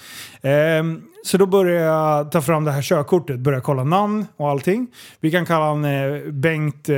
[0.42, 4.86] Ehm, så då börjar jag ta fram det här körkortet, börjar kolla namn och allting.
[5.20, 6.96] Vi kan kalla honom eh, Bengt eh,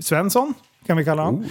[0.00, 0.54] Svensson.
[0.86, 1.44] Kan vi kalla honom.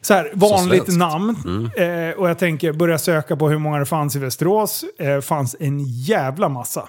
[0.00, 0.98] Så här, vanligt svenskt.
[0.98, 1.36] namn.
[1.76, 4.84] Eh, och jag tänker börja söka på hur många det fanns i Västerås.
[4.98, 6.88] Eh, fanns en jävla massa.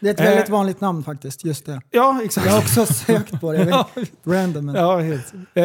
[0.00, 0.52] Det är ett väldigt Eh.
[0.52, 1.80] vanligt namn faktiskt, just det.
[1.90, 2.46] Ja, exakt.
[2.46, 3.84] Jag har också sökt på det.
[4.24, 4.66] Random.
[4.66, 4.74] Men.
[4.74, 5.32] Ja, helt.
[5.54, 5.64] Eh,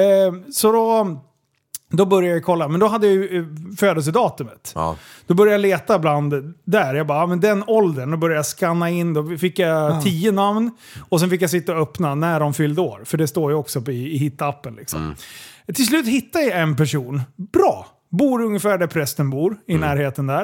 [0.53, 1.17] så då,
[1.91, 4.71] då började jag kolla, men då hade jag ju eh, födelsedatumet.
[4.75, 4.95] Ja.
[5.27, 6.93] Då började jag leta bland där.
[6.95, 8.11] Jag bara, ja, men den åldern.
[8.11, 9.13] Då började jag scanna in.
[9.13, 10.71] Då fick jag tio namn.
[11.09, 13.01] Och sen fick jag sitta och öppna när de fyllde år.
[13.05, 14.75] För det står ju också i, i hittappen.
[14.75, 15.15] Liksom.
[15.73, 17.21] Till slut hittade jag en person.
[17.35, 17.87] Bra!
[18.09, 20.43] Bor ungefär där prästen bor, i närheten där.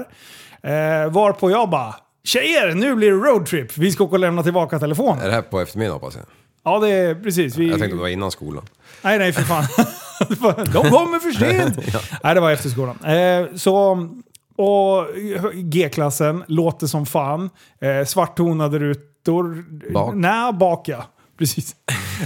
[0.64, 3.78] Eh, varpå jag bara, tjejer, nu blir det roadtrip.
[3.78, 5.22] Vi ska åka och lämna tillbaka telefonen.
[5.24, 6.26] Är det här på eftermiddagen hoppas jag?
[6.64, 7.58] Ja, det är precis.
[7.58, 8.66] Vi, Jag tänkte att det var innan skolan.
[9.02, 9.64] Nej, nej för fan.
[10.74, 11.78] De kommer för sent!
[12.24, 12.98] Nej, det var efter skolan.
[13.04, 14.08] Eh, så,
[14.56, 15.08] och
[15.54, 17.50] G-klassen, låter som fan.
[17.82, 19.66] Eh, svarttonade rutor.
[19.94, 20.16] Bak.
[20.16, 21.06] Nej, bak ja.
[21.38, 21.76] Precis.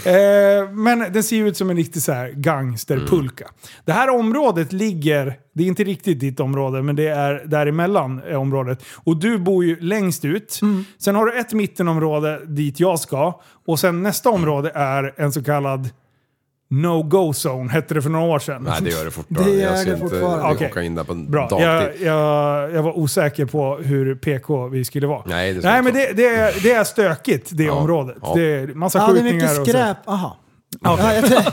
[0.06, 3.48] Eh, men den ser ut som en riktig så här gangsterpulka.
[3.86, 8.42] Det här området ligger, det är inte riktigt ditt område, men det är däremellan eh,
[8.42, 8.84] området.
[9.04, 10.60] Och du bor ju längst ut.
[10.98, 13.42] Sen har du ett mittenområde dit jag ska.
[13.68, 15.90] Och sen nästa område är en så kallad
[16.72, 18.64] no-go-zone, hette det för några år sedan.
[18.64, 19.52] Nej, det gör det fortfarande.
[19.52, 20.66] Det gör jag ska det inte fortfarande.
[20.66, 21.48] Åka in där på Bra.
[21.48, 21.68] dagtid.
[21.68, 25.24] Jag, jag, jag var osäker på hur PK vi skulle vara.
[25.26, 27.74] Nej, det Nej men det, det, är, det är stökigt, det Ja.
[27.74, 28.18] området.
[28.22, 28.34] Ja.
[28.36, 29.98] Det är massa Ja, det är skjutningar mycket skräp.
[30.06, 30.38] Aha.
[30.84, 31.44] Ja, jag,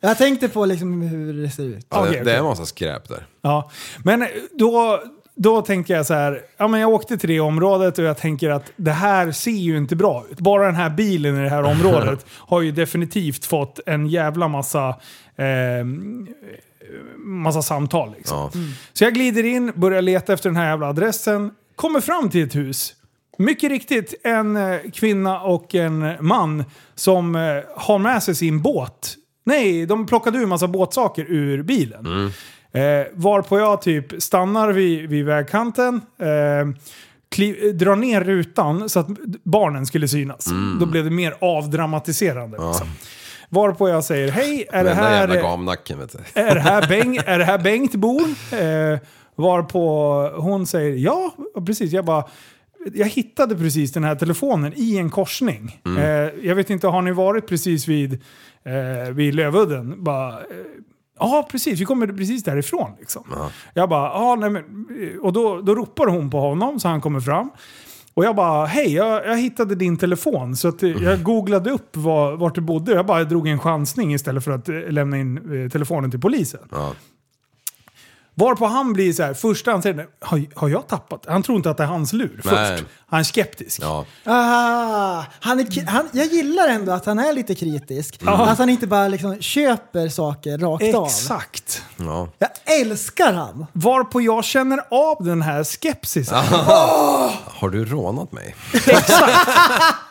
[0.00, 1.86] jag tänkte på liksom hur det ser ut.
[1.90, 3.26] Ja, det, det är en massa skräp där.
[3.42, 3.70] Ja.
[4.04, 4.26] Men
[4.58, 5.00] då,
[5.36, 8.50] då tänker jag så här, ja men jag åkte till det området och jag tänker
[8.50, 10.40] att det här ser ju inte bra ut.
[10.40, 14.88] Bara den här bilen i det här området har ju definitivt fått en jävla massa
[15.36, 15.84] eh,
[17.16, 18.14] massa samtal.
[18.16, 18.36] Liksom.
[18.38, 18.60] Ja.
[18.92, 22.54] Så jag glider in, börjar leta efter den här jävla adressen, kommer fram till ett
[22.54, 22.94] hus.
[23.38, 26.64] mycket riktigt en eh, kvinna och en man
[26.94, 29.16] som eh, har med sig sin båt.
[29.44, 32.32] Nej, de plockade ur massa båtsaker ur bilen.
[32.76, 36.82] Eh, varpå jag typ stannar vid, vid vägkanten, eh,
[37.28, 39.06] kli, drar ner rutan så att
[39.42, 40.46] barnen skulle synas.
[40.80, 42.58] Då blev det mer avdramatiserande.
[42.66, 42.86] Liksom.
[43.48, 45.28] Varpå jag säger hej, är det här...
[46.12, 46.40] du.
[46.40, 48.22] Är det här, Beng, är det här Bengt bor?
[48.52, 48.98] Eh,
[49.34, 51.34] varpå hon säger ja,
[51.66, 51.92] precis.
[51.92, 52.24] Jag bara,
[52.94, 55.80] jag hittade precis den här telefonen i en korsning.
[55.86, 56.02] Mm.
[56.02, 58.12] Eh, jag vet inte, har ni varit precis vid,
[58.64, 60.04] eh, vid Lövudden?
[60.04, 60.36] Bara, eh,
[61.18, 61.80] Ja, precis.
[61.80, 62.90] Vi kommer precis därifrån.
[62.98, 63.22] Liksom.
[63.74, 64.64] Jag bara, ja, nej, men,
[65.22, 67.50] och då, då ropar hon på honom så han kommer fram.
[68.14, 70.56] Och jag bara, hej, jag, jag hittade din telefon.
[70.56, 72.92] Så att, eh, jag googlade upp var, vart du bodde.
[72.92, 76.60] Jag bara drog en chansning istället för att eh, lämna in eh, telefonen till polisen.
[76.70, 76.92] Ja.
[78.38, 81.24] Varpå han blir så här, första han säger, har, har jag tappat?
[81.28, 82.76] Han tror inte att det är hans lur Nej.
[82.76, 82.84] först.
[83.06, 83.80] Han är skeptisk.
[83.82, 84.04] Ja.
[84.24, 88.20] Ah, han är, han, jag gillar ändå att han är lite kritisk.
[88.26, 91.06] Att han inte bara liksom köper saker rakt av.
[91.06, 91.82] Exakt.
[91.96, 92.28] Ja.
[92.38, 93.66] Jag älskar han.
[93.72, 96.44] Varpå jag känner av den här skepsisen.
[97.44, 98.54] Har du rånat mig?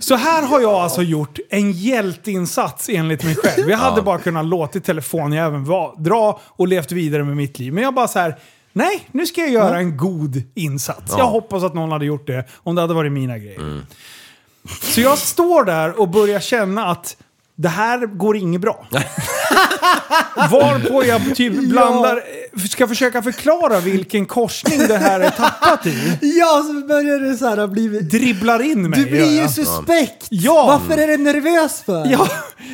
[0.00, 3.70] Så här har jag alltså gjort en hjälteinsats enligt mig själv.
[3.70, 7.72] Jag hade bara kunnat låta telefonjäveln va- dra och levt vidare med mitt liv.
[7.72, 8.36] Men jag bara så här.
[8.72, 11.14] Nej, nu ska jag göra en god insats.
[11.18, 13.82] Jag hoppas att någon hade gjort det om det hade varit mina grejer.
[14.82, 17.16] Så jag står där och börjar känna att
[17.54, 18.86] det här går inget bra.
[20.50, 22.22] Varpå jag typ blandar,
[22.68, 26.18] ska försöka förklara vilken korsning det här är tappat i.
[26.20, 27.88] Ja, så börjar du så här bli...
[27.88, 29.00] Dribblar in mig.
[29.00, 30.26] Du blir ju suspekt.
[30.30, 30.66] Ja.
[30.66, 32.06] Varför är du nervös för?
[32.10, 32.28] Ja,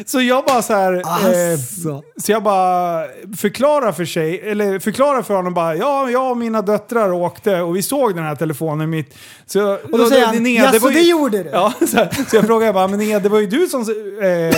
[0.07, 0.93] så jag bara så här...
[0.95, 2.03] Eh, Alltså.
[2.23, 3.05] så jag bara
[3.39, 7.77] förklarar för sig, eller förklarar för honom bara, ja, jag och mina döttrar åkte och
[7.77, 9.15] vi såg den här telefonen mitt.
[9.47, 12.73] Så, och då säger han, "Jaså, det gjorde du?" Ja, så, här, så jag frågar
[12.73, 13.81] bara, men Nia, det var ju du som...
[13.81, 14.57] Eh,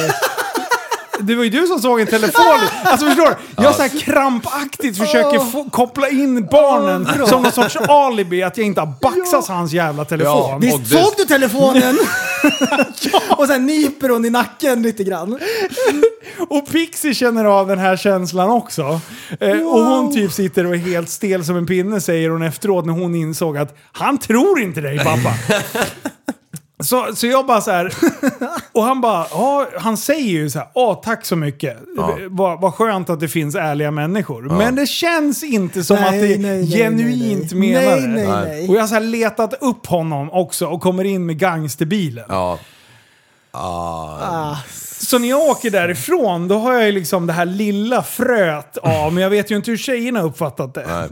[1.30, 2.44] det var ju du som såg en telefon.
[2.84, 3.26] Alltså förstår
[3.56, 3.62] du?
[3.62, 8.66] Jag så här krampaktigt försöker få, koppla in barnen som någon sorts alibi att jag
[8.66, 10.32] inte har baxat hans jävla telefon.
[10.50, 11.98] Ja, Visst Och det- såg du telefonen?
[13.36, 15.38] Och sen nyper hon i nacken lite grann.
[16.48, 19.00] Och Pixie känner av den här känslan också.
[19.40, 22.86] Eh, Och hon typ sitter och är helt stel som en pinne säger hon efteråt
[22.86, 25.34] när hon insåg att han tror inte dig pappa.
[26.82, 27.94] Så, så jag bara så här,
[28.72, 31.78] och han bara, ja, han säger ju så här, åh tack så mycket.
[32.30, 34.42] Vad, vad skönt att det finns ärliga människor.
[34.42, 37.84] Men det känns inte som Nej, att det nej, nej, genuint nej, nej.
[37.84, 38.68] menar Nej, nej, Nej.
[38.68, 42.24] Och jag har så här letat upp honom också och kommer in med gangsterbilen.
[42.28, 42.58] Ja.
[43.52, 44.56] Ah,
[44.98, 49.12] Så när jag åker därifrån, då har jag ju liksom det här lilla fröet av,
[49.12, 50.86] men jag vet ju inte hur tjejerna uppfattat det.
[50.88, 51.08] Nej.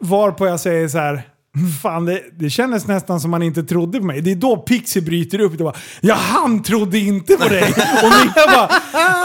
[0.00, 1.22] Varpå jag säger så här.
[1.82, 4.20] Fan, det, det kändes nästan som man inte trodde på mig.
[4.20, 5.58] Det är då Pixie bryter upp.
[5.58, 7.74] Det bara, ja, han trodde inte på dig.
[8.02, 8.68] Och Mia bara,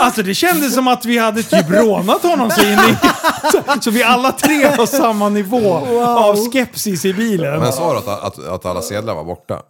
[0.02, 2.52] alltså det kändes som att vi hade typ rånat honom.
[2.52, 2.98] Så, in i,
[3.52, 7.60] så, så vi alla tre har samma nivå av skepsis i bilen.
[7.60, 9.62] Men sa du att, att, att alla sedlar var borta?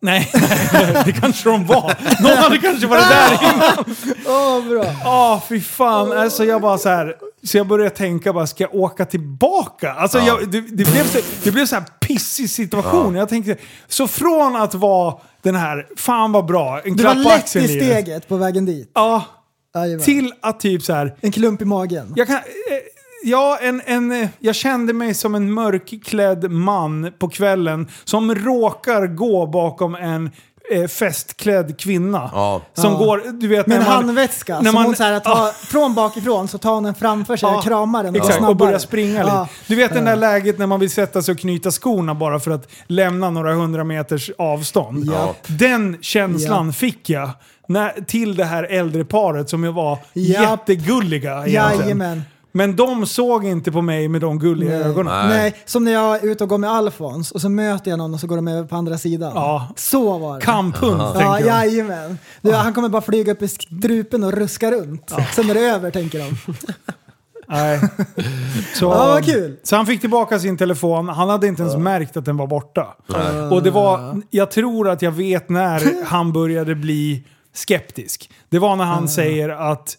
[0.00, 0.30] Nej,
[1.04, 1.94] det kanske de var.
[2.22, 3.96] Någon hade kanske varit där innan.
[4.26, 4.84] Åh, bra.
[5.04, 6.12] Åh, fy fan.
[6.12, 7.16] Alltså jag bara så här.
[7.42, 9.92] Så jag började tänka bara, ska jag åka tillbaka?
[9.92, 13.14] Alltså jag, det, det, blev så, det blev så här pissig situation.
[13.14, 13.56] Jag tänkte,
[13.88, 17.38] så från att vara den här, fan vad bra, en Du var klapp på lätt
[17.38, 18.90] axeln i steget på vägen dit.
[18.94, 19.24] Ja,
[19.74, 20.04] Jajamän.
[20.04, 22.12] till att typ så här, En klump i magen.
[22.16, 22.36] jag kan...
[22.36, 22.42] Eh,
[23.24, 29.46] Ja, en, en, jag kände mig som en mörkklädd man på kvällen som råkar gå
[29.46, 30.30] bakom en
[30.72, 32.30] eh, festklädd kvinna.
[32.32, 32.62] Ja.
[32.74, 32.98] Som Ja.
[32.98, 33.96] går, du vet Med en när man...
[34.04, 34.54] handväska.
[34.60, 35.52] när som man- hon så här, tar, Ja.
[35.56, 38.10] Från bakifrån så tar hon den framför sig Ja, och kramar den.
[38.10, 38.66] och Exakt, och snabbare.
[38.68, 39.34] börja springa lite.
[39.36, 39.48] Ja.
[39.66, 42.50] Du vet det där läget när man vill sätta sig och knyta skorna bara för
[42.50, 45.04] att lämna några hundra meters avstånd.
[45.14, 45.34] Ja.
[45.46, 46.72] Den känslan Ja.
[46.72, 47.30] fick jag
[47.68, 51.80] när, till det här äldre paret som jag var jättegulliga egentligen.
[51.80, 52.22] Jajamän.
[52.56, 54.82] Men de såg inte på mig med de gulliga Nej.
[54.82, 55.28] ögonen.
[55.28, 55.54] Nej.
[55.64, 58.20] som när jag är ute och går med Alfons och så möter jag någon och
[58.20, 59.32] så går de över på andra sidan.
[59.34, 59.68] Ja.
[59.76, 60.44] Så var det.
[60.44, 61.46] Kamphund, Ja, tänker de.
[61.46, 62.18] jajamän.
[62.42, 65.12] Du, han kommer bara flyga upp i strupen och ruska runt.
[65.34, 66.36] Sen är det över, tänker de.
[67.48, 67.80] Nej.
[68.74, 69.56] Så, Ja, vad kul.
[69.62, 72.86] så han fick tillbaka sin telefon, han hade inte ens märkt att den var borta.
[73.50, 78.30] Och det var, jag tror att jag vet när han började bli skeptisk.
[78.48, 79.98] Det var när han säger att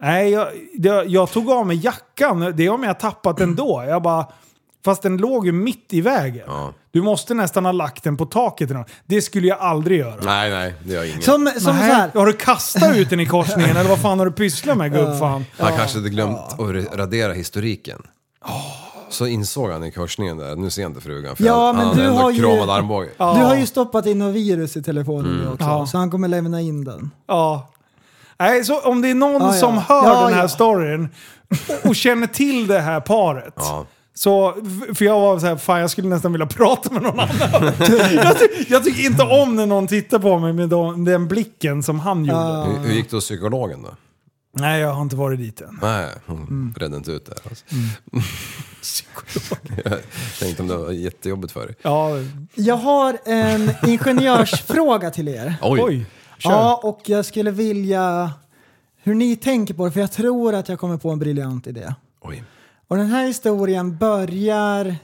[0.00, 2.52] Nej, jag, det, jag tog av mig jackan.
[2.56, 3.84] Det har jag tappat ändå.
[3.88, 4.26] Jag bara,
[4.84, 6.44] fast den låg ju mitt i vägen.
[6.46, 6.72] Ja.
[6.90, 8.70] Du måste nästan ha lagt den på taket.
[8.70, 8.90] eller något.
[9.06, 10.14] Det skulle jag aldrig göra.
[10.22, 11.22] Nej, nej, det gör ingen.
[11.22, 12.10] Som, som så Nej, här.
[12.14, 15.44] Har du kastat ut den i korsningen eller vad fan har du pysslat med gubbfan?
[15.58, 18.02] Han kanske hade glömt att ra- radera historiken.
[19.10, 21.36] Så insåg han i korsningen där, nu ser jag inte frugan.
[21.36, 23.08] För Ja, han, men han du har ju- armbåge.
[23.18, 25.86] Du har ju stoppat in något virus i telefonen nu också, Ja.
[25.86, 27.10] så han kommer lämna in den.
[27.26, 27.68] Ja.
[28.38, 29.52] Nej, så om det är någon Ja, ja.
[29.60, 30.48] som hör Ja, den här ja.
[30.48, 31.08] storyn
[31.68, 33.54] och, och känner till det här paret.
[33.56, 33.86] Ja.
[34.14, 34.54] Så,
[34.94, 37.72] för jag var så här, fan jag skulle nästan vilja prata med någon annan.
[38.14, 41.82] jag, ty jag tycker inte om när någon tittar på mig med de, den blicken
[41.82, 42.64] som han gjorde.
[42.66, 43.88] Hur, hur gick det hos psykologen då?
[44.52, 45.78] Nej, jag har inte varit dit än.
[45.82, 46.94] Nej, hon Mm.
[46.94, 47.34] inte ut det.
[47.50, 47.64] Alltså.
[49.84, 49.98] jag
[50.40, 51.74] tänkte om det var jättejobbigt för dig.
[51.82, 52.10] Ja,
[52.54, 55.54] Jag har en ingenjörsfråga till er.
[55.62, 55.80] Oj!
[55.82, 56.06] oj.
[56.38, 56.50] Kör.
[56.50, 58.32] Ja, och jag skulle vilja
[58.96, 61.94] hur ni tänker på det, för jag tror att jag kommer på en briljant idé.
[62.20, 62.44] Oj.
[62.88, 64.96] Och den här historien börjar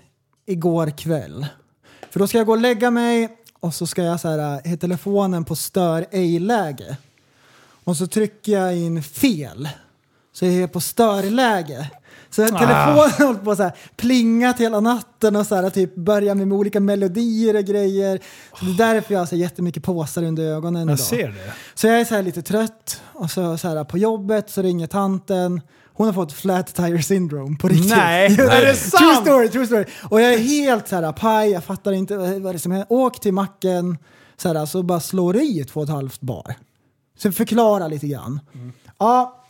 [0.47, 1.47] igår kväll.
[2.11, 3.29] För då ska jag gå och lägga mig
[3.61, 6.97] och så ska jag så här, ha telefonen på stör ej-läge.
[7.85, 9.69] Och så trycker jag in fel.
[10.33, 11.91] Så jag är på störläge.
[12.35, 16.53] Så telefonen har hållit på att plingat hela natten och så här, typ börjar med
[16.53, 18.21] olika melodier och grejer.
[18.59, 21.07] Så det är därför jag har så här, jättemycket påsar under ögonen Jag idag.
[21.07, 21.53] ser det.
[21.75, 24.87] Så jag är så här lite trött och så, så här, på jobbet så ringer
[24.87, 25.61] tanten.
[25.97, 27.91] Hon har fått flat tire syndrome på riktigt.
[27.97, 28.75] Nej, Jo, är det True
[29.15, 29.27] sant?
[29.27, 29.85] story, true story.
[30.11, 32.87] Och jag är helt så här paj, jag fattar inte vad det är som händer.
[32.91, 33.99] Åk till macken,
[34.37, 36.55] så, här, så bara slår i två och ett halvt bar.
[37.19, 38.41] Så förklara lite grann.
[38.99, 39.41] Ja,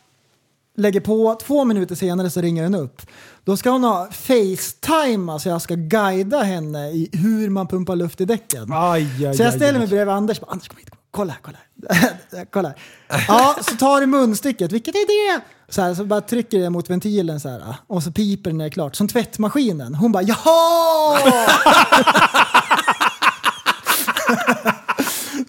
[0.77, 3.01] lägger på, två minuter senare så ringer den upp.
[3.43, 8.21] Då ska hon ha Facetime, så jag ska guida henne i hur man pumpar luft
[8.21, 8.73] i däcken.
[8.73, 9.79] Aj, aj, Så jag ställer aj.
[9.79, 10.39] mig bredvid Anders.
[10.41, 10.89] Bara, Anders, kom hit.
[11.11, 11.57] Kolla här, kolla
[11.89, 12.45] här.
[12.51, 12.67] kolla
[13.07, 13.25] här.
[13.27, 14.71] Ja, så tar du munstycket.
[14.71, 15.41] Vilket är det?
[15.69, 17.75] Så, här, så bara trycker jag mot ventilen så här.
[17.87, 18.95] Och så piper den när det är klart.
[18.95, 19.95] Som tvättmaskinen.
[19.95, 21.19] Hon bara jaha!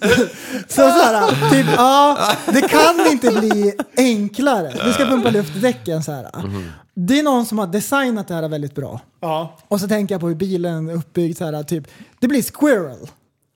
[0.69, 4.73] så så här, typ, ja, det kan inte bli enklare.
[4.85, 6.31] Du ska pumpa luft i däcken så här.
[6.95, 9.01] Det är någon som har designat det här väldigt bra.
[9.21, 9.59] Ja.
[9.69, 11.39] Och så tänker jag på hur bilen är uppbyggd.
[11.39, 11.89] Så här, typ,
[12.21, 13.09] det blir squirrel.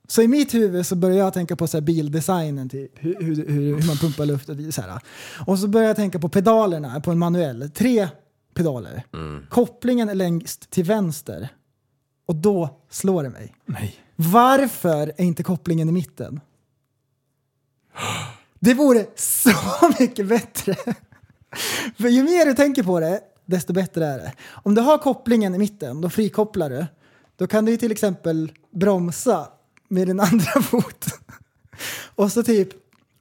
[0.08, 3.48] Så i mitt huvud så börjar jag tänka på så här, bildesignen, typ, hur, hur,
[3.48, 4.48] hur, man pumpar luft.
[4.48, 5.00] Och, så här.
[5.46, 7.70] och så börjar jag tänka på pedalerna på en manuell.
[7.70, 8.08] Tre
[8.54, 9.02] pedaler.
[9.48, 11.48] Kopplingen är längst till vänster.
[12.26, 13.54] Och då slår det mig.
[13.66, 13.96] Nej.
[14.22, 16.40] Varför är inte kopplingen i mitten?
[18.60, 19.50] Det vore så
[20.00, 20.74] mycket bättre.
[21.98, 24.32] För ju mer du tänker på det, desto bättre är det.
[24.50, 26.86] Om du har kopplingen i mitten, då frikopplar du.
[27.36, 29.48] Då kan du till exempel bromsa
[29.88, 31.06] med din andra fot.
[32.14, 32.68] Och så typ,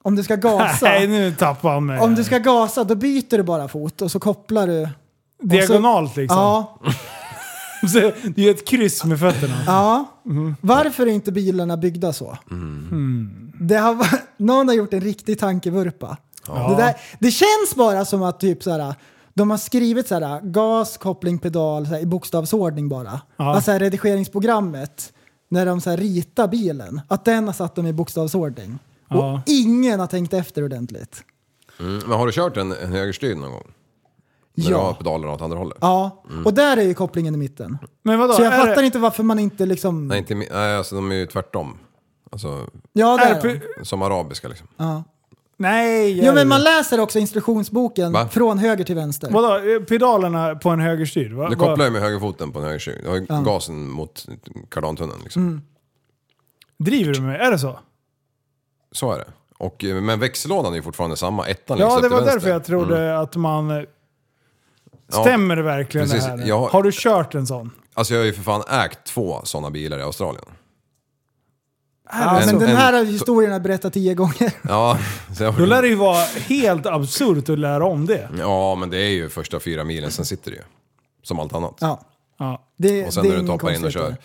[0.01, 0.85] om du ska gasa.
[0.85, 1.99] Nej, nu tappar han mig.
[1.99, 4.81] Om du ska gasa, då byter du bara fot och så kopplar du.
[4.81, 4.87] och
[5.41, 6.37] så- Diagonalt liksom.
[6.37, 6.79] Ja,
[8.35, 9.63] det är ett kryss med fötterna.
[9.65, 10.05] Ja.
[10.61, 12.37] Varför är inte bilarna byggda så?
[13.59, 14.07] Det har,
[14.37, 16.17] någon har gjort en riktig tankevurpa.
[16.45, 18.95] Det, där, det känns bara som att typ så här,
[19.33, 23.21] de har skrivit så här, gas, koppling, pedal så här, i bokstavsordning bara.
[23.37, 23.55] Ja.
[23.55, 25.13] Alltså här, redigeringsprogrammet,
[25.49, 28.79] när de så här, ritar bilen, att den har satt dem i bokstavsordning.
[29.09, 29.33] Ja.
[29.33, 31.23] Och ingen har tänkt efter ordentligt.
[31.79, 32.01] Mm.
[32.07, 33.71] Men har du kört en, en högerstyrd någon gång?
[34.63, 34.77] När Ja.
[34.77, 35.77] du har pedalerna åt andra hållet?
[35.81, 37.77] Ja, och där är ju kopplingen i mitten.
[38.03, 38.33] Men vadå?
[38.33, 40.07] Så jag är fattar det, inte varför man inte liksom...
[40.07, 41.77] Nej, inte, nej, alltså de är ju tvärtom.
[42.31, 43.35] Alltså, Ja, där.
[43.49, 43.85] är är de.
[43.85, 44.67] som arabiska liksom.
[44.77, 45.03] Ja.
[45.57, 46.25] Nej.
[46.25, 48.27] Jo men man läser också instruktionsboken Va?
[48.27, 49.29] från höger till vänster.
[49.31, 49.55] Vadå?
[49.71, 51.31] Eh, Pedalerna på en högerstyrd?
[51.33, 51.49] Va?
[51.49, 52.99] Du kopplar ju med högerfoten på en högerstyrd.
[53.03, 54.25] Du har ju gasen mot
[54.69, 55.41] kardantunneln liksom.
[55.47, 55.61] Mm.
[56.77, 57.41] Driver du med?
[57.41, 57.79] Är det så?
[58.91, 59.27] Så är det.
[59.57, 62.33] Och, eh, men växellådan är ju fortfarande samma, ettan Ja, det var vänster.
[62.33, 63.21] därför jag trodde Mm.
[63.21, 63.85] att man...
[65.11, 66.23] Ja, Stämmer det verkligen precis.
[66.25, 66.47] det här?
[66.47, 67.71] Jag- Har du kört en sån?
[67.93, 70.45] Alltså jag har ju för fan ägt två sådana bilar i Australien.
[72.11, 74.53] Ja, En- men den en- här historien har jag berättat tio gånger.
[74.67, 74.97] Ja,
[75.37, 78.29] så jag, Då lär det ju vara helt absurt att lära om det.
[78.37, 80.63] ja, men det är ju första fyra milen, sen sitter det ju.
[81.23, 81.75] Som allt annat.
[81.79, 82.01] Ja,
[82.39, 82.61] Ja.
[82.77, 84.15] det, Och sen det när är du inga toppar in och kör.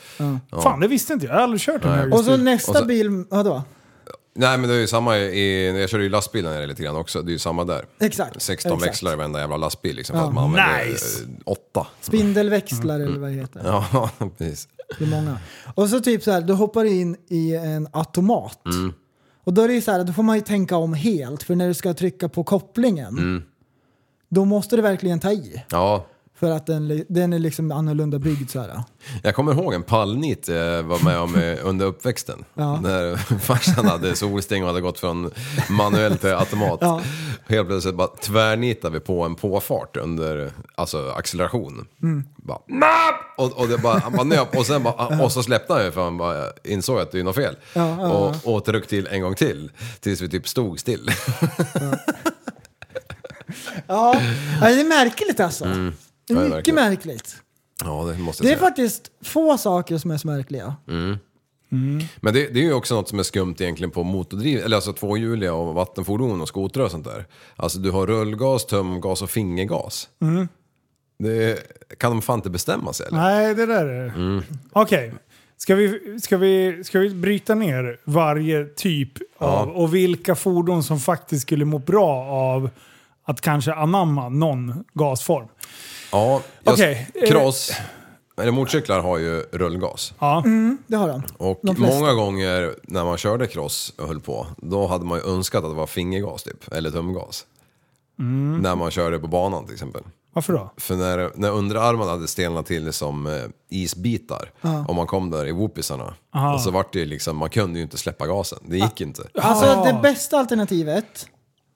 [0.51, 0.61] Ja.
[0.63, 1.33] Fan, det visste inte jag.
[1.33, 1.99] Jag har aldrig kört en Nej.
[1.99, 2.19] högerstyrd.
[2.19, 3.63] Och så nästa Och så- bil, vadå?
[4.37, 7.23] Nej men det är ju samma i, jag kör ju lastbilen här lite grann också,
[7.23, 7.85] det är ju samma där.
[8.01, 8.43] Exakt.
[8.43, 8.89] 16 exakt.
[8.91, 10.23] växlar i varenda jävla lastbil liksom, Ja.
[10.23, 11.23] för att man använder Nice.
[11.25, 11.87] eh, åtta.
[12.01, 13.61] Spindelväxlar eller vad det heter.
[13.65, 14.69] Ja, precis.
[14.99, 15.39] Det är många.
[15.75, 18.61] Och så typ så här, du hoppar in i en automat.
[19.45, 21.43] Och då är det ju så här, då får man ju tänka om helt.
[21.43, 23.45] För när du ska trycka på kopplingen,
[24.29, 25.63] då måste du verkligen ta i.
[25.71, 26.07] Ja,
[26.37, 28.83] För att den, den är liksom annorlunda byggd så här.
[29.23, 32.45] jag kommer ihåg en pallnit jag var med om eh, under uppväxten.
[32.55, 32.81] Ja.
[32.81, 35.31] När farsan hade solsting och hade gått från
[35.71, 36.79] manuell till automat.
[36.81, 37.01] Ja.
[37.47, 41.87] Helt plötsligt bara tvärnitade vi på en påfart under alltså, acceleration.
[42.03, 42.25] Mm.
[42.37, 42.59] Bara,
[43.37, 45.93] och, och, det bara, han bara nöp och, sen bara, och så släppte han ju
[45.93, 47.57] för han bara insåg att det är något fel.
[47.73, 49.71] Ja, ja, och återryck till en gång till.
[50.01, 51.11] Tills vi typ stod still.
[53.87, 54.21] Ja,
[54.61, 55.65] ja det är märkligt alltså.
[55.65, 55.93] Ja, är
[56.27, 56.75] det är mycket verkligen.
[56.75, 57.37] märkligt.
[57.85, 58.69] Ja, det måste Det jag är säga.
[58.69, 60.77] faktiskt få saker som är så märkliga.
[62.21, 64.93] Men det, det är ju också något som är skumt egentligen på motordriv, eller alltså
[64.93, 67.27] tvåhjuliga och vattenfordon och skotrar och sånt där.
[67.57, 70.09] Alltså du har rullgas, tömgas och fingergas.
[71.19, 71.59] Det
[71.99, 73.19] kan de fan inte bestämma sig eller?
[73.19, 74.43] Nej, det där är...
[74.73, 75.13] Okej.
[75.57, 79.69] Ska, vi, ska, vi, ska vi bryta ner varje typ av...
[79.71, 82.71] Och vilka fordon som faktiskt skulle må bra av
[83.25, 85.49] att kanske anamma någon gasform?
[86.13, 87.73] Ja, Okej, eh, cross,
[88.41, 90.15] eller motorcyklar har ju rullgas.
[90.19, 90.43] Ja.
[90.87, 91.23] Det har de.
[91.37, 95.25] Och De många gånger när man körde cross och höll på, då hade man ju
[95.35, 97.47] önskat att det var fingergas typ, eller tumgas.
[98.61, 100.03] När man körde på banan till exempel.
[100.33, 100.71] Varför då?
[100.77, 103.33] För när, när underarmarna hade stelnat till som eh,
[103.71, 104.51] isbitar
[104.89, 106.15] och man kom där i whoopisarna.
[106.55, 108.59] Och så vart det ju liksom, man kunde ju inte släppa gasen.
[108.67, 109.23] Det gick inte.
[109.35, 109.85] Alltså Ah.
[109.85, 111.27] det bästa alternativet,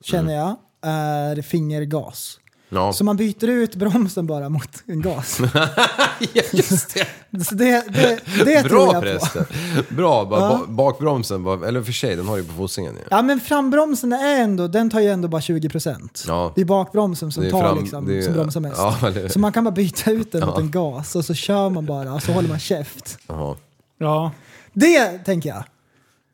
[0.05, 2.41] känner jag, är fingergas.
[2.71, 5.39] Ja, Så man byter ut bromsen bara mot en gas.
[6.53, 7.07] just det.
[7.45, 9.01] Så det, det, det tror Bra jag på.
[9.01, 9.45] förresten.
[9.89, 10.49] Bra, bara Ja.
[10.59, 13.01] ba- bakbromsen, bara, eller för sig, den har ju på fotsingen ju.
[13.11, 16.25] Ja men frambromsen är ändå, den tar ju ändå bara 20%.
[16.29, 16.53] Ja.
[16.55, 18.79] Det är bakbromsen som är tar fram- liksom, är- som bromsar mest.
[18.79, 21.71] Ja, eller- Så man kan bara byta ut den mot en gas och så kör
[21.71, 23.19] man bara och så håller man käft.
[23.27, 23.57] Jaha.
[23.99, 24.31] Ja.
[24.73, 25.65] Det tänker jag.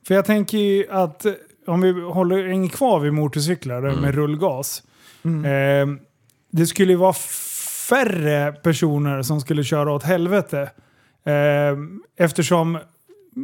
[0.07, 1.27] För jag tänker ju att
[1.67, 4.01] om vi håller hänger kvar vid motorcyklar Mm.
[4.01, 4.83] med rullgas.
[5.25, 5.87] Eh,
[6.51, 7.13] det skulle ju vara
[7.89, 10.71] färre personer som skulle köra åt helvete.
[11.25, 11.77] Eh,
[12.17, 12.79] eftersom,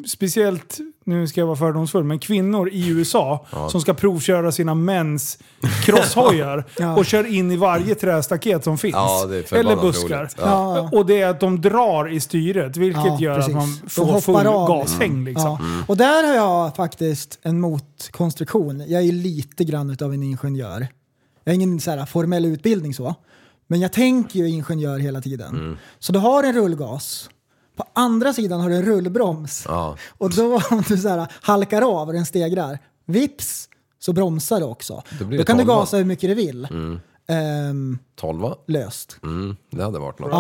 [0.07, 0.79] speciellt,
[1.11, 5.39] nu ska jag vara fördomsfull, men kvinnor i USA som ska provköra sina mäns
[5.85, 6.97] crosshojar Ja.
[6.97, 8.95] och kör in i varje trästaket som finns.
[8.95, 10.31] Ja, eller buskar.
[10.39, 10.89] Ja.
[10.93, 13.49] Och det är att de drar i styret, vilket Ja, gör precis.
[13.49, 15.25] att man får full av, gashäng.
[15.25, 15.59] Liksom.
[15.61, 15.85] Ja.
[15.89, 18.85] Och där har jag faktiskt en motkonstruktion.
[18.89, 20.87] Jag är lite grann av en ingenjör.
[21.45, 23.15] Jag har ingen så här, formell utbildning så.
[23.67, 25.79] Men jag tänker ju ingenjör hela tiden.
[25.99, 27.31] Så du har en rullgas.
[27.81, 29.65] På andra sidan har du en rullbroms.
[29.69, 29.97] Ja.
[30.19, 33.69] Och då om du så här, halkar av och den stegrar, vips
[33.99, 35.03] så bromsar du också.
[35.19, 35.81] Då blir Då det kan du tolva.
[35.81, 36.69] gasa hur mycket du vill.
[37.29, 38.55] Ehm, Tolva?
[38.67, 39.17] löst.
[39.23, 40.31] Mm, det hade varit något.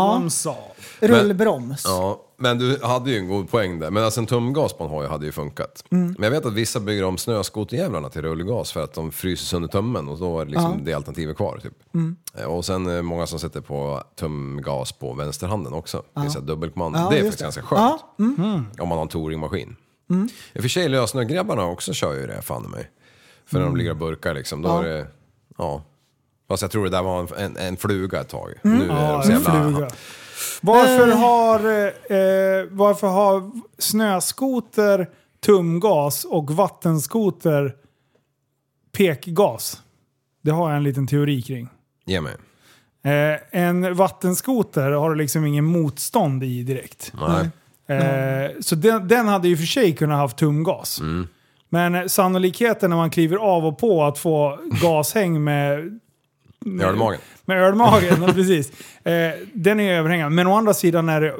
[0.45, 0.57] Ja.
[1.01, 1.82] Rullbroms.
[1.84, 3.91] Ja, men du hade ju en god poäng där.
[3.91, 5.84] Men alltså en tumgas på en hoj hade ju funkat.
[5.91, 6.14] Mm.
[6.18, 9.68] Men jag vet att vissa bygger om snöskoterjävlarna till rullgas för att de fryser sönder
[9.68, 11.59] tummen och då är det liksom det alternativet kvar.
[11.62, 11.72] Typ.
[11.95, 12.16] Mm.
[12.34, 16.03] Eh, Och sen eh, många som sätter på tumgas på vänsterhanden också.
[16.14, 16.99] Det är dubbelkommando.
[16.99, 17.45] Ja, det är faktiskt det.
[17.45, 18.01] ganska skönt.
[18.16, 18.64] Ja, mm.
[18.78, 19.76] Om man har en touringmaskin.
[20.53, 22.91] I och för sig lösnögrabbarna också kör ju det fan mig.
[23.47, 24.84] För när de ligger och burkar liksom, då Mm.
[24.86, 24.93] Ja.
[24.93, 25.07] är det...
[25.59, 25.82] Ja.
[26.49, 28.55] Fast jag tror det där var en, en, en fluga ett tag.
[28.62, 29.88] Nu är Ja, de så jävla...
[30.62, 31.18] Varför Eh.
[31.18, 35.09] har, eh, varför har snöskoter
[35.45, 37.74] tumgas och vattenskoter
[38.97, 39.82] pekgas?
[40.43, 41.68] Det har jag en liten teori kring.
[42.07, 42.34] Ge mig.
[43.05, 47.12] Eh, en vattenskoter har du liksom ingen motstånd i direkt.
[47.28, 47.51] Nej.
[47.99, 51.01] Eh, så den, den hade ju för sig kunnat haft tumgas.
[51.01, 51.28] Mm.
[51.68, 56.01] Men sannolikheten när man kliver av och på att få gashäng med
[56.83, 57.21] Ölmagen.
[57.45, 58.73] med ölmagen, precis.
[59.05, 60.37] Eh, den är överhängande.
[60.37, 61.35] Men å andra sidan, när det,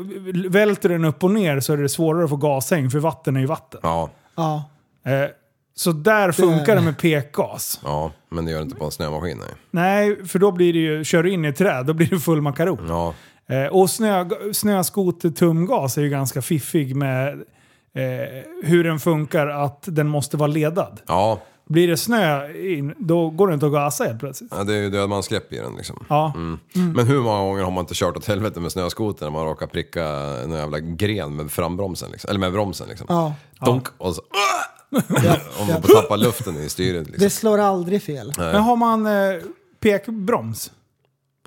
[0.49, 3.41] välter den upp och ner så är det svårare att få gashäng, för vatten är
[3.41, 3.81] ju vatten.
[3.83, 4.65] Ja, Ja.
[5.05, 5.29] Eh,
[5.75, 7.81] så där funkar det med pekgas.
[7.85, 9.55] ja, men det gör det inte på en snömaskin nej.
[9.71, 12.19] Nej, för då blir det ju, kör du in i ett träd, då blir det
[12.19, 12.87] full makaron.
[12.89, 13.15] Ja,
[13.51, 17.29] Eh, och snö, snöskoter-tumgas är ju ganska fiffig med
[17.95, 21.01] eh, hur den funkar, att den måste vara ledad.
[21.07, 21.41] ja.
[21.71, 24.53] Blir det snö in, då går det inte att gasa helt plötsligt.
[24.57, 26.05] ja det är ju dödmansgrepp i den liksom.
[26.09, 26.33] Ja.
[26.73, 29.67] Men hur många gånger har man inte kört åt helvete med snöskoter när man råkar
[29.67, 30.05] pricka
[30.45, 32.31] en jävla gren med frambromsen liksom.
[32.31, 33.07] Eller med bromsen liksom.
[33.09, 33.35] Ja.
[33.67, 34.23] Donk, och så...
[35.61, 37.25] Om man tappar luften i styret liksom.
[37.25, 38.33] Det slår aldrig fel.
[38.39, 39.13] Men har man eh,
[39.81, 40.73] pekbroms?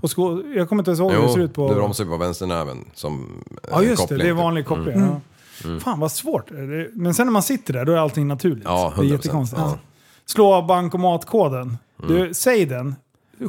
[0.01, 1.69] På sko jag kommer inte ens ihåg hur det ser ut på...
[1.69, 4.99] du bromsar ju på vänsternäven som eh, Ja just koppling, det, det är vanlig koppling.
[4.99, 5.79] Ja.
[5.79, 6.51] Fan vad svårt.
[6.93, 8.63] Men sen när man sitter där, då är allting naturligt.
[8.65, 9.11] Ja, det är 100%.
[9.11, 9.61] jättekonstigt.
[9.61, 9.77] Ja.
[10.25, 11.77] Slå bankomatkoden.
[12.07, 12.95] Du, säg den.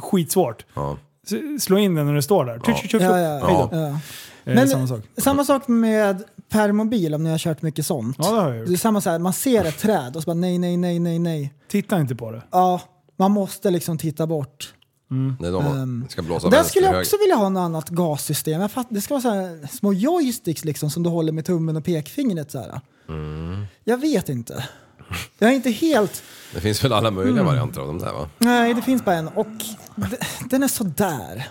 [0.01, 0.65] Skitsvårt.
[0.73, 0.97] Ja.
[1.27, 2.59] S- Slå in den när du står där.
[2.65, 3.01] Tjup, tjup, tjup.
[3.01, 3.77] Ja, ja, Hej då.
[3.77, 3.87] ja.
[3.87, 5.01] Eh, Men samma sak.
[5.17, 8.15] samma sak med permobil om ni har kört mycket sånt.
[8.19, 8.67] Ja, det har jag gjort.
[8.67, 10.99] Det är samma så här, man ser ett träd och så bara nej, nej, nej,
[10.99, 11.53] nej, nej.
[11.67, 12.41] Titta inte på det.
[12.51, 12.81] Ja,
[13.17, 14.73] man måste liksom titta bort.
[15.39, 17.01] Det är då man Ehm, ska blåsa där vänster skulle jag höger.
[17.05, 18.61] också vilja ha något annat gassystem.
[18.61, 21.77] Jag fatt, det ska vara så här, små joysticks liksom som du håller med tummen
[21.77, 22.51] och pekfingret.
[22.51, 22.79] Så här.
[23.09, 23.65] Mm.
[23.83, 24.65] Jag vet inte.
[25.39, 26.23] Jag är inte helt...
[26.55, 27.45] Det finns väl alla möjliga Mm.
[27.45, 28.29] varianter av de där va?
[28.37, 29.47] Nej, det finns bara en och
[29.95, 30.17] d-
[30.49, 31.47] den är sådär.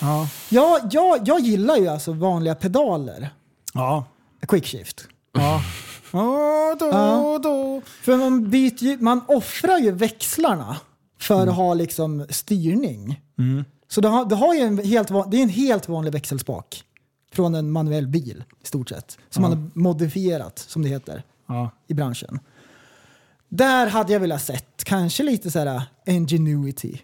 [0.00, 0.28] Ja.
[0.48, 3.30] Jag, jag, jag gillar ju alltså vanliga pedaler.
[3.74, 4.04] Ja.
[4.48, 5.08] Quickshift.
[5.32, 5.62] Ja.
[6.12, 7.40] Åh, då, Ja.
[7.42, 7.82] då.
[8.02, 10.76] För man, byter ju, man offrar ju växlarna
[11.20, 13.20] för att ha liksom styrning.
[13.88, 16.82] Så du har, du har ju en helt, van- det är en helt vanlig växelspak.
[17.32, 19.18] från en manuell bil i stort sett.
[19.30, 21.70] Som man har modifierat, som det heter, Ja.
[21.88, 22.38] i branschen.
[23.56, 26.98] Där hade jag velat sett kanske lite så här ingenuity.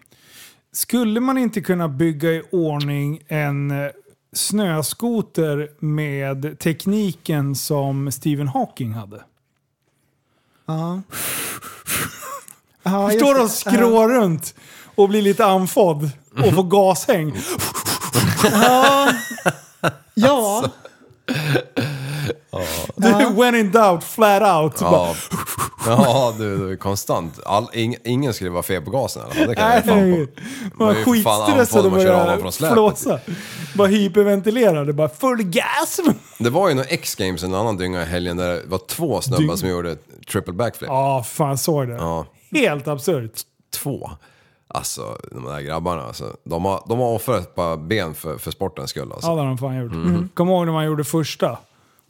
[0.71, 3.89] Skulle man inte kunna bygga i ordning en eh,
[4.33, 9.23] snöskoter med tekniken som Stephen Hawking hade?
[10.65, 11.01] Ja.
[12.85, 14.55] Ja, Förstår du skrå runt
[14.95, 16.11] och bli lite andfådd
[16.43, 17.33] och få gashäng?
[20.13, 20.65] Ja,
[22.95, 24.81] Du, when in doubt, flat out.
[24.81, 25.15] Ja,
[25.85, 27.39] ja du, du konstant.
[27.45, 29.47] All, ing, ingen skulle vara fel på gasen i alla fall.
[29.47, 30.27] Det kan jag fan
[30.75, 30.83] på.
[30.83, 32.73] man är var ju fan andfådd om man kör av började från släpet.
[32.73, 33.19] flåsa.
[33.75, 35.99] Bara hyperventilerade, bara full gas.
[36.39, 39.55] Det var ju någon X-games en annan dynga i helgen där det var två snubbar
[39.55, 39.97] som gjorde
[40.31, 40.89] triple backflip.
[40.89, 41.93] Ja, fan såg det.
[41.93, 42.25] Ja.
[42.51, 43.41] Helt absurt.
[43.73, 44.11] Två.
[44.67, 46.35] Alltså, de där grabbarna alltså.
[46.43, 49.27] De har, de har offrat ett par ben för, för sportens skull alltså.
[49.27, 49.91] Ja, det har de fan gjort.
[49.91, 50.29] Mm.
[50.33, 51.57] Kom ihåg när man gjorde första.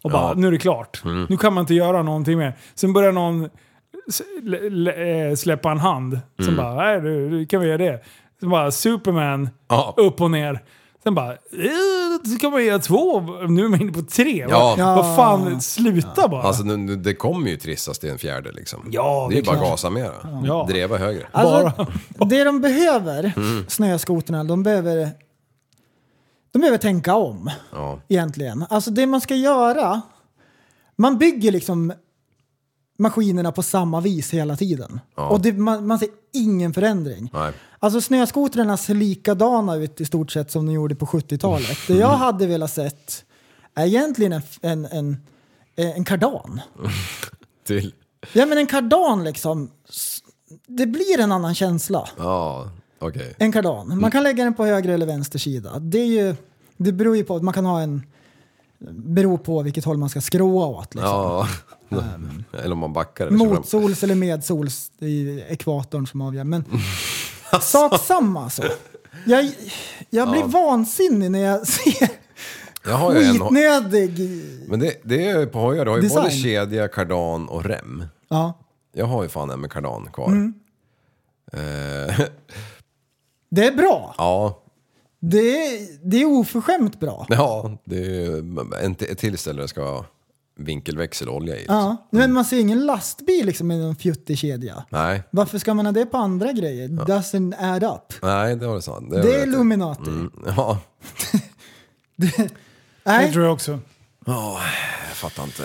[0.04, 0.28] Och bara, Ja.
[0.32, 0.42] Mm.
[0.42, 1.02] nu är det klart.
[1.30, 2.58] Nu kan man inte göra någonting mer.
[2.76, 6.20] Sen börjar någon eh, släppa en hand.
[6.40, 6.58] Sen Mm.
[6.58, 8.04] bara, nej du, du kan vi göra det.
[8.40, 9.94] Sen bara, Superman, Ja.
[9.98, 10.60] upp och ner.
[11.04, 11.38] Sen bara, eh,
[12.34, 13.22] så kan man göra två.
[13.48, 14.46] Nu är man inne på tre.
[14.50, 14.76] Ja.
[14.78, 16.42] Vad, vad fan, sluta bara.
[16.44, 18.80] Alltså nu- nu- det kommer ju trissas till en fjärde liksom.
[18.92, 20.12] Ja, det är det ju bara är gasa mera.
[20.46, 20.66] Ja.
[20.70, 21.28] Dreva högre.
[21.32, 21.86] alltså,
[22.26, 23.66] det de behöver, Mm.
[23.68, 25.10] snöskoterna, de behöver,
[26.54, 27.50] de behöver tänka om.
[27.72, 28.00] Ja.
[28.08, 28.66] egentligen.
[28.70, 30.02] Alltså det man ska göra,
[30.96, 31.94] man bygger liksom
[32.98, 35.00] maskinerna på samma vis hela tiden.
[35.16, 35.30] Ja.
[35.30, 37.30] Och det, man, man ser ingen förändring.
[37.34, 37.54] Nej.
[37.80, 41.78] Alltså snöskotrarna ser likadana ut i stort sett som de gjorde på 70-talet.
[41.88, 42.02] Det Mm.
[42.02, 43.26] jag hade velat sett
[43.76, 45.18] är egentligen en, en, en,
[45.76, 46.62] en kardan.
[47.68, 47.94] Till.
[48.34, 49.72] Ja men en kardan liksom,
[50.68, 52.10] det blir en annan känsla.
[52.18, 52.70] Ja,
[53.08, 53.36] okej.
[53.38, 54.00] En kardan.
[54.00, 55.80] Man kan lägga den på höger eller vänster sida.
[55.80, 56.36] Det, är ju,
[56.78, 58.02] det beror ju på, man kan ha en,
[58.92, 60.96] beror på vilket håll man ska skråa åt.
[60.96, 61.10] Liksom.
[61.10, 61.48] Ja.
[62.64, 63.28] Eller om man backar.
[63.28, 66.44] eller så fram- Motsols eller medsols, det är ekvatorn som avgör.
[66.44, 66.66] Men
[67.62, 68.64] sak samma alltså.
[69.26, 69.52] Jag,
[70.10, 72.10] jag blir vansinnig när jag ser
[72.86, 74.44] Jag skitnödig...
[74.68, 76.44] Men det, det är på hojar, du har ju både Design.
[76.44, 78.04] kedja, kardan och rem.
[78.30, 78.54] Ja,
[78.94, 80.28] Jag har ju fan en med kardan kvar.
[80.28, 80.54] Mm.
[83.56, 84.16] Det är bra.
[84.18, 84.64] ja,
[85.20, 85.38] Det
[85.68, 87.26] är, det är oförskämt bra.
[87.30, 88.38] ja, det är
[88.84, 90.06] en, ett till ställe det ska vara
[90.58, 91.66] vinkelväxelolja i.
[91.68, 94.84] Ja, men man ser ingen lastbil liksom med en fjuttig kedja.
[94.90, 96.88] Nej, Varför ska man ha det på andra grejer?
[96.88, 98.14] Doesn't add up.
[98.22, 99.12] nej, det var det sant.
[99.12, 99.44] Det är vet jag.
[99.48, 100.10] Illuminati.
[100.10, 100.80] Mm, ja,
[102.16, 102.50] Det
[103.04, 103.80] Nej, tror jag också.
[104.26, 104.60] jag
[105.16, 105.64] fattar inte.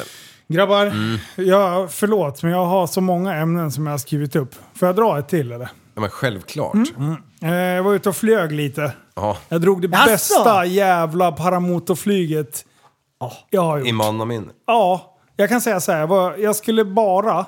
[0.48, 1.18] Grabbar, Mm.
[1.36, 4.54] ja, förlåt men jag har så många ämnen som jag har skrivit upp.
[4.74, 5.68] Får jag dra ett till eller?
[5.94, 6.76] Ja, men självklart.
[7.42, 7.54] Mm.
[7.54, 8.92] Eh, jag var ute och flög lite.
[9.14, 10.10] Ja, Jag drog det Jaså?
[10.10, 12.64] bästa jävla paramotorflyget
[13.50, 13.88] jag har gjort.
[13.88, 14.50] i mannamin.
[14.66, 15.98] Ja, jag kan säga så här.
[16.00, 17.46] Jag, var, jag skulle bara...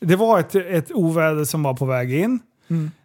[0.00, 2.40] Det var ett, ett oväder som var på väg in.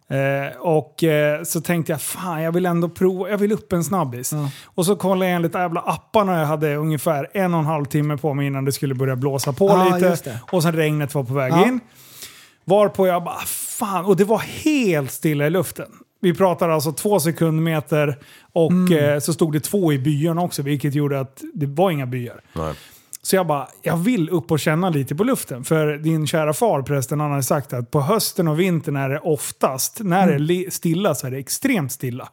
[0.08, 3.84] Eh, och eh, så tänkte jag, fan jag vill ändå prova, jag vill upp en
[3.84, 4.32] snabbis.
[4.64, 8.16] Och så kollade jag enligt jävla apparna jag hade ungefär en och en halv timme
[8.16, 10.40] på mig innan det skulle börja blåsa på just lite.
[10.50, 11.66] Och sen regnet var på väg Ja.
[11.66, 11.80] in.
[12.64, 13.40] Varpå jag bara,
[13.78, 15.88] fan, och det var helt stilla i luften.
[16.24, 18.18] Vi pratar alltså två sekundmeter
[18.52, 19.14] och Mm.
[19.14, 22.40] eh, så stod det två i byarna också, vilket gjorde att det var inga byar.
[22.52, 22.74] Nej.
[23.22, 25.64] Så jag bara, jag vill upp och känna lite på luften.
[25.64, 29.18] För din kära far prästen, han har sagt att på hösten och vintern är det
[29.18, 32.28] oftast, när det är stilla så är det extremt stilla.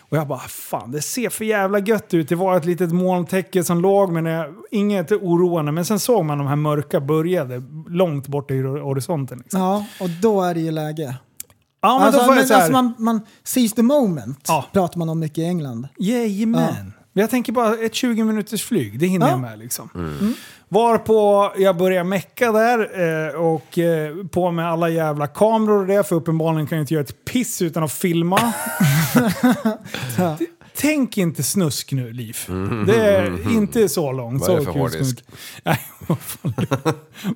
[0.00, 2.28] Och jag bara, fan det ser för jävla gött ut.
[2.28, 5.72] Det var ett litet molntäcke som låg, men det, inget oroande.
[5.72, 9.38] Men sen såg man de här mörka började långt bort i horisonten.
[9.38, 9.60] Liksom.
[9.60, 11.16] ja, och då är det ju läge.
[11.82, 14.44] Ja, men alltså, då får jag men, så här, alltså man, man seize the moment,
[14.48, 14.64] Ja.
[14.72, 15.88] pratar man om mycket i England.
[15.98, 16.92] Jajamän.
[17.12, 19.30] Jag tänker bara ett 20 minuters flyg, det hinner Ja.
[19.32, 19.88] jag med liksom.
[20.68, 22.78] Varpå jag börjar mecka där
[23.28, 26.94] eh, och eh, på med alla jävla kameror och det, för uppenbarligen kan jag inte
[26.94, 28.38] göra ett piss utan att filma.
[30.80, 32.36] Tänk inte snusk nu, Liv.
[32.86, 34.40] Det är inte så långt.
[34.40, 35.18] Vad är det så för kul ska hårddisk?
[35.18, 35.32] inte-
[35.64, 36.54] Nej, vad fan.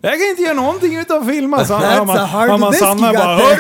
[0.02, 1.64] Jag kan inte göra någonting utan att filma.
[1.64, 3.54] Så That's hör man, a hard hör man disk Sanna you got bara there.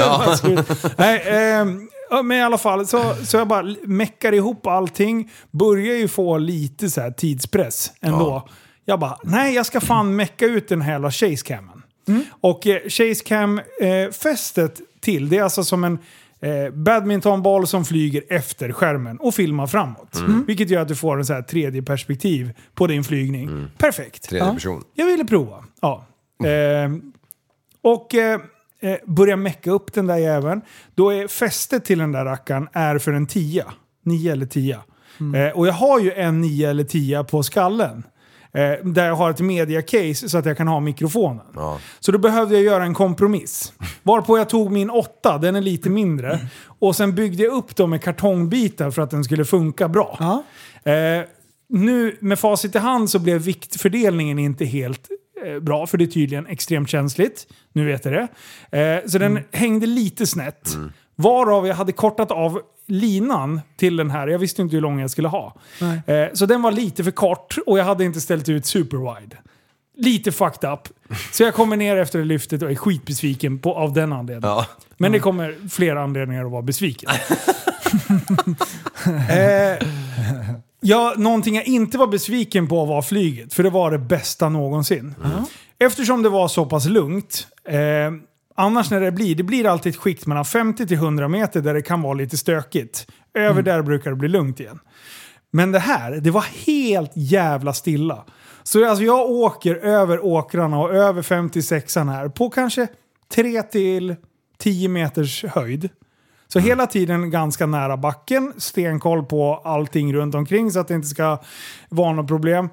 [0.00, 0.62] Hörru du!
[0.96, 5.30] Nej, ehm, ja, men i alla fall så, så jag bara meckar ihop allting.
[5.50, 8.48] Börjar ju få lite så här tidspress ändå.
[8.84, 11.82] Jag bara, nej jag ska fan mecka ut den här jävla chasecammen.
[12.40, 15.98] Och eh, chasecam-fästet till, det är alltså som en
[16.40, 20.22] eh, badmintonboll som flyger efter skärmen och filmar framåt.
[20.46, 23.66] Vilket gör att du får en så här 3D-perspektiv på din flygning.
[23.78, 24.28] Perfekt.
[24.28, 24.84] Tredje person.
[24.94, 25.64] Jag ville prova.
[25.80, 26.06] Ja.
[26.44, 26.90] Eh,
[27.82, 28.40] och eh,
[29.06, 30.60] börja mecka upp den där jäveln.
[30.94, 33.64] Då är fästet till den där rackaren är för en tia.
[34.04, 34.82] Nio eller tia.
[35.34, 38.02] Eh, och jag har ju en 9 eller 10 på skallen.
[38.52, 41.46] Eh, där jag har ett media-case så att jag kan ha mikrofonen.
[41.54, 41.78] Ja.
[42.00, 43.72] Så då behövde jag göra en kompromiss.
[44.02, 46.40] Varpå jag tog min 8, den är lite mindre.
[46.78, 50.16] Och sen byggde jag upp dem med kartongbitar för att den skulle funka bra.
[50.20, 50.42] Ja.
[50.92, 51.24] Eh,
[51.68, 55.08] nu med facit i hand så blev viktfördelningen inte helt
[55.46, 57.46] eh, bra, för det är tydligen extremt känsligt.
[57.72, 58.28] Nu vet jag det.
[58.78, 60.76] Eh, så den hängde lite snett.
[61.16, 64.28] Varav jag hade kortat av linan till den här.
[64.28, 65.54] Jag visste inte hur lång jag skulle ha.
[66.06, 69.36] Eh, så den var lite för kort och jag hade inte ställt ut superwide.
[69.96, 70.88] Lite fucked up.
[71.32, 74.56] Så jag kommer ner efter det lyftet och är skitbesviken på, av den anledningen.
[74.56, 74.66] Ja.
[74.96, 77.10] Men det kommer flera anledningar att vara besviken.
[79.30, 79.88] eh,
[80.80, 85.14] ja, någonting jag inte var besviken på var flyget, för det var det bästa någonsin.
[85.78, 87.74] Eftersom det var så pass lugnt, eh,
[88.58, 91.74] annars när det blir, det blir alltid ett skikt mellan 50 till 100 meter där
[91.74, 93.06] det kan vara lite stökigt.
[93.34, 94.78] Över där brukar det bli lugnt igen.
[95.50, 98.24] Men det här, det var helt jävla stilla.
[98.62, 102.86] Så alltså jag åker över åkrarna och över 56an här på kanske
[103.34, 104.16] 3 till
[104.58, 105.88] 10 meters höjd.
[106.48, 111.08] Så hela tiden ganska nära backen, stenkoll på allting runt omkring så att det inte
[111.08, 111.38] ska
[111.88, 112.68] vara något problem.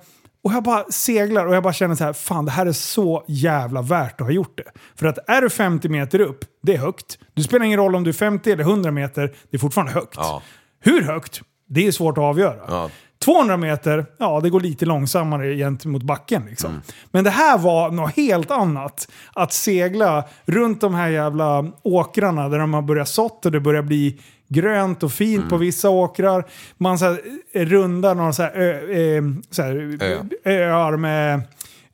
[0.45, 3.23] Och jag bara seglar och jag bara känner så här, fan det här är så
[3.27, 4.71] jävla värt att ha gjort det.
[4.95, 7.17] För att är du 50 meter upp, det är högt.
[7.35, 10.15] Det spelar ingen roll om du är 50 eller 100 meter, det är fortfarande högt.
[10.17, 10.41] Ja.
[10.79, 11.41] Hur högt?
[11.69, 12.59] Det är svårt att avgöra.
[12.67, 12.89] Ja.
[13.25, 16.81] 200 meter, ja det går lite långsammare gentemot backen liksom.
[17.11, 19.11] Men det här var något helt annat.
[19.33, 23.81] Att segla runt de här jävla åkrarna där de har börjat sått och det börjar
[23.81, 26.45] bli grönt och fint på vissa åkrar.
[26.77, 27.19] Man så här,
[27.51, 29.97] eh, rundar några så här, ö, eh, så här,
[30.43, 30.51] Ö.
[30.51, 31.33] öar med,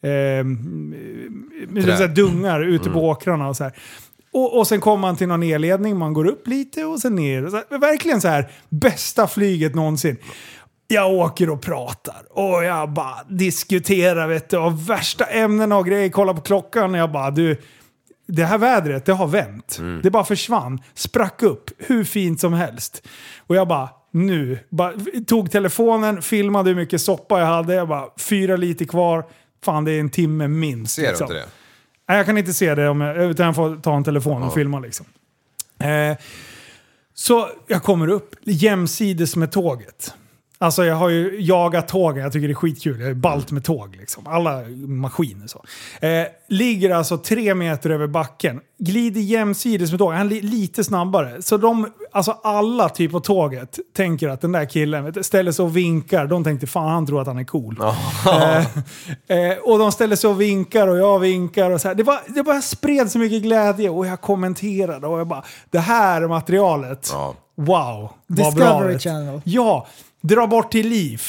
[0.02, 0.46] eh,
[1.68, 3.50] med så här dungar ute på åkrarna.
[3.50, 3.74] Och så här.
[4.34, 7.50] Och, och sen kommer man till någon elledning, man går upp lite och sen ner.
[7.50, 10.18] Så verkligen så här, bästa flyget någonsin.
[10.88, 16.10] Jag åker och pratar och jag bara diskuterar vet du, av värsta ämnen och grejer.
[16.10, 17.58] Kollar på klockan och jag bara du,
[18.32, 19.80] det här vädret det har vänt.
[20.04, 23.08] Det bara försvann, sprack upp hur fint som helst.
[23.48, 24.94] Och jag bara nu, bara,
[25.28, 27.74] tog telefonen, filmade hur mycket soppa jag hade.
[27.74, 29.26] Jag bara fyra liter kvar.
[29.64, 30.96] Fan det är en timme minst.
[30.96, 31.26] Ser du liksom.
[31.26, 31.46] inte det?
[32.08, 34.54] Nej, jag kan inte se det om jag, utan jag får ta en telefon och
[34.54, 35.06] filma liksom.
[35.80, 36.18] Eh,
[37.14, 40.14] så jag kommer upp jämsides med tåget.
[40.62, 43.00] Alltså jag har ju jagat tågen, jag tycker det är skitkul.
[43.02, 44.28] Jag är ballt med tåg liksom.
[44.28, 45.64] Alla maskiner så.
[46.08, 48.60] Eh, ligger alltså tre meter över backen.
[48.80, 50.18] Glider jämsides med tåget.
[50.18, 51.42] Han är li- lite snabbare.
[51.42, 55.64] Så de, alltså alla typ på tåget tänker att den där killen du, ställer sig
[55.66, 56.28] och vinkar.
[56.28, 57.80] De tänkte fan han tror att han är cool.
[58.26, 58.58] Eh,
[59.38, 61.72] eh, och de ställer sig och vinkar och jag vinkar.
[61.72, 61.96] Och så här.
[61.96, 65.80] Det, bara, det bara spred så mycket glädje och jag kommenterade och jag bara det
[65.80, 67.10] här materialet.
[67.14, 67.34] Ja.
[67.56, 68.10] Wow.
[68.28, 69.00] Discovery.
[69.00, 69.42] Channel.
[69.44, 69.88] Ja,
[70.22, 71.22] dra bort till liv.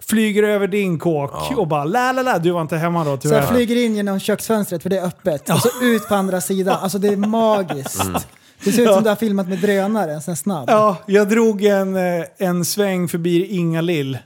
[0.00, 3.16] Flyger över din kåk och bara la la la, du var inte hemma då Så
[3.16, 3.36] tyvärr.
[3.40, 5.50] jag flyger in genom köksfönstret för det är öppet.
[5.50, 6.78] Och så ut på andra sidan.
[6.82, 8.02] Alltså det är magiskt.
[8.64, 10.64] Det ser ut som du har filmat med drönare, en snabb.
[10.70, 14.18] Ja, jag drog en, eh, en sväng förbi Inga Lill.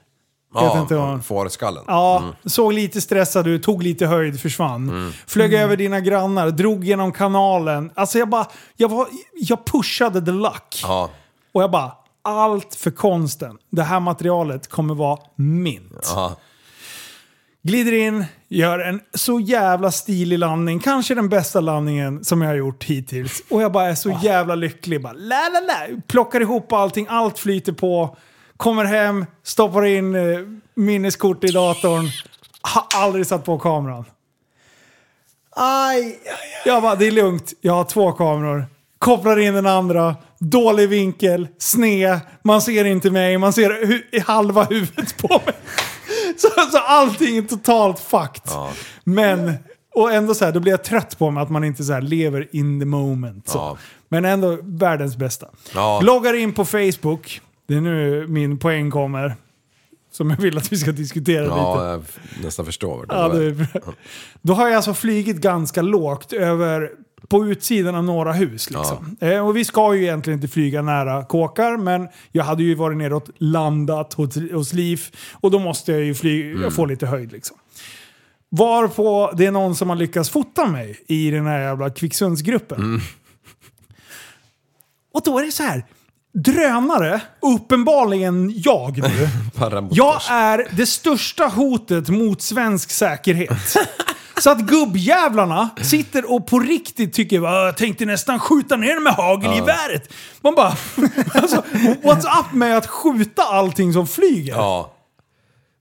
[0.54, 1.84] Vet inte Ja, fårskallen.
[1.86, 5.12] Ja, såg lite stressad ut, tog lite höjd, försvann.
[5.26, 7.90] Flög över dina grannar, drog genom kanalen.
[7.94, 8.46] Alltså jag bara,
[8.76, 10.80] jag, var, jag pushade the luck.
[10.82, 11.10] Ja.
[11.52, 11.92] Och jag bara,
[12.28, 13.58] allt för konsten.
[13.70, 16.12] Det här materialet kommer vara mint.
[16.14, 16.36] Ja.
[17.62, 20.80] Glider in, gör en så jävla stilig landning.
[20.80, 23.42] Kanske den bästa landningen som jag har gjort hittills.
[23.50, 25.02] Och jag bara är så jävla lycklig.
[25.02, 26.00] Bara, la, la, la.
[26.06, 28.16] Plockar ihop allting, allt flyter på.
[28.56, 30.38] Kommer hem, stoppar in eh,
[30.74, 32.08] minneskort i datorn.
[32.60, 34.04] Har aldrig satt på kameran.
[35.56, 36.18] Aj!
[36.64, 37.52] Jag bara, det är lugnt.
[37.60, 38.66] Jag har två kameror.
[38.98, 40.16] Kopplar in den andra.
[40.38, 42.20] Dålig vinkel, sned.
[42.44, 43.38] Man ser inte mig.
[43.38, 45.54] Man ser hu- halva huvudet på mig.
[46.36, 48.52] Så, så allting är totalt fucked.
[49.04, 49.52] Men,
[49.94, 52.00] och ändå så här, då blir jag trött på mig att man inte så här
[52.00, 53.48] lever in the moment.
[53.48, 53.58] Så.
[53.58, 53.76] Ja.
[54.08, 55.46] Men ändå världens bästa.
[55.74, 56.00] Ja.
[56.00, 57.40] Loggar in på Facebook.
[57.68, 59.36] Det är nu min poäng kommer.
[60.12, 61.56] Som jag vill att vi ska diskutera lite.
[61.56, 62.02] Ja, jag
[62.44, 63.92] nästan förstår det Ja, det är bra.
[64.42, 66.90] Då har jag alltså flygit ganska lågt över
[67.28, 68.70] på utsidan av några hus.
[68.70, 69.16] Liksom.
[69.20, 72.96] Eh, och vi ska ju egentligen inte flyga nära kåkar, men jag hade ju varit
[72.96, 77.32] neråt landat hos, hos Liv och då måste jag ju fly, få lite höjd.
[77.32, 77.56] Liksom.
[78.50, 83.00] Varpå det är någon som har lyckats fota mig i den här jävla Kvicksundsgruppen.
[85.14, 85.84] Och då är det så här.
[86.32, 89.28] Drönare, uppenbarligen jag nu.
[89.90, 93.76] Jag är det största hotet mot svensk säkerhet.
[94.40, 99.12] Så att gubbjävlarna sitter och på riktigt tycker jag tänkte nästan skjuta ner dem med
[99.12, 100.12] hagelgeväret.
[100.40, 100.68] Man bara,
[101.34, 101.62] alltså,
[102.02, 104.52] what's up med att skjuta allting som flyger?
[104.54, 104.94] Ja.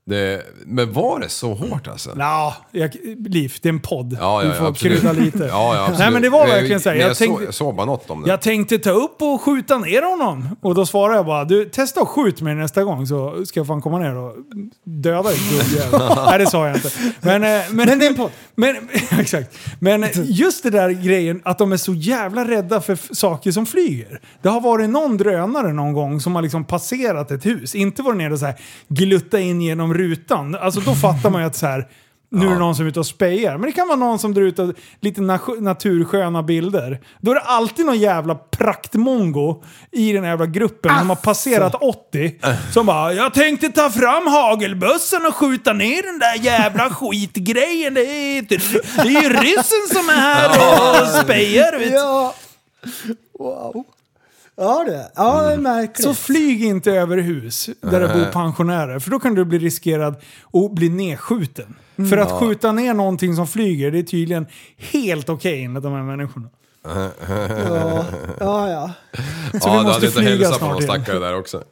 [0.08, 2.14] Det, men var det så hårt alltså?
[2.14, 2.96] Nja, jag,
[3.28, 4.16] Liv, det är en podd.
[4.20, 5.00] Ja, ja, du får ja, absolut.
[5.00, 5.38] krydda lite.
[5.38, 5.98] Ja, ja, absolut.
[5.98, 6.96] Nej men det var Men verkligen så här.
[6.96, 8.28] Jag, Jag, tänkte, jag såg bara något om det.
[8.28, 10.56] jag tänkte ta upp och skjuta ner honom.
[10.60, 13.66] Och då svarade jag bara, du testa och skjut mig nästa gång så ska jag
[13.66, 14.34] fan komma ner och
[14.84, 15.38] döda dig.
[16.26, 16.90] Nej det sa jag inte.
[17.20, 18.30] Men, eh, men, Men det är en podd.
[18.54, 18.76] Men,
[19.20, 19.58] exakt.
[19.78, 24.20] Men just det där grejen att de är så jävla rädda för saker som flyger.
[24.42, 27.74] Det har varit någon drönare någon gång som har liksom passerat ett hus.
[27.74, 28.54] Inte varit nere och så här
[28.88, 30.54] glutta in genom rutan.
[30.54, 31.88] Alltså då fattar man ju att så här,
[32.30, 33.52] nu är det någon som är ute och spejar.
[33.58, 37.00] Men det kan vara någon som drar ut och, lite na- natursköna bilder.
[37.20, 39.62] Då är det alltid någon jävla praktmongo
[39.92, 42.34] i den här jävla gruppen som har passerat 80.
[42.72, 47.94] Som bara “Jag tänkte ta fram hagelbössan och skjuta ner den där jävla skitgrejen.
[47.94, 48.56] Det är, inte,
[48.96, 52.34] det är ju ryssen som är här och spejar.” vet du." Ja.
[53.38, 53.84] Wow.
[54.60, 56.04] Ja det, ja det är märkligt.
[56.04, 60.14] Så flyg inte över hus där det bor pensionärer, för då kan du bli riskerad
[60.52, 61.76] att bli nedskjuten.
[62.10, 66.02] För att skjuta ner någonting som flyger, det är tydligen helt okej enligt de här
[66.02, 66.48] människorna.
[66.84, 68.04] ja,
[68.40, 68.90] ja, ja.
[69.60, 71.02] Så vi ja, du måste hade inte flyga hälsat på snart någon igen.
[71.02, 71.62] stackare där också.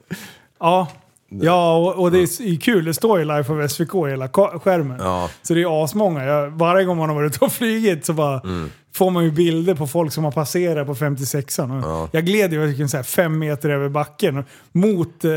[0.61, 0.89] Ja,
[1.29, 2.85] ja och, och det är kul.
[2.85, 4.29] Det står ju live på SVK i hela
[4.59, 4.97] skärmen.
[5.01, 5.29] Ja.
[5.43, 6.25] Så det är asmånga.
[6.25, 8.71] Jag, varje gång man har varit ute och flugit så bara Mm.
[8.95, 11.85] får man ju bilder på folk som har passerat på 56an.
[12.03, 15.31] Och Jag gled ju verkligen så här fem meter över backen mot eh,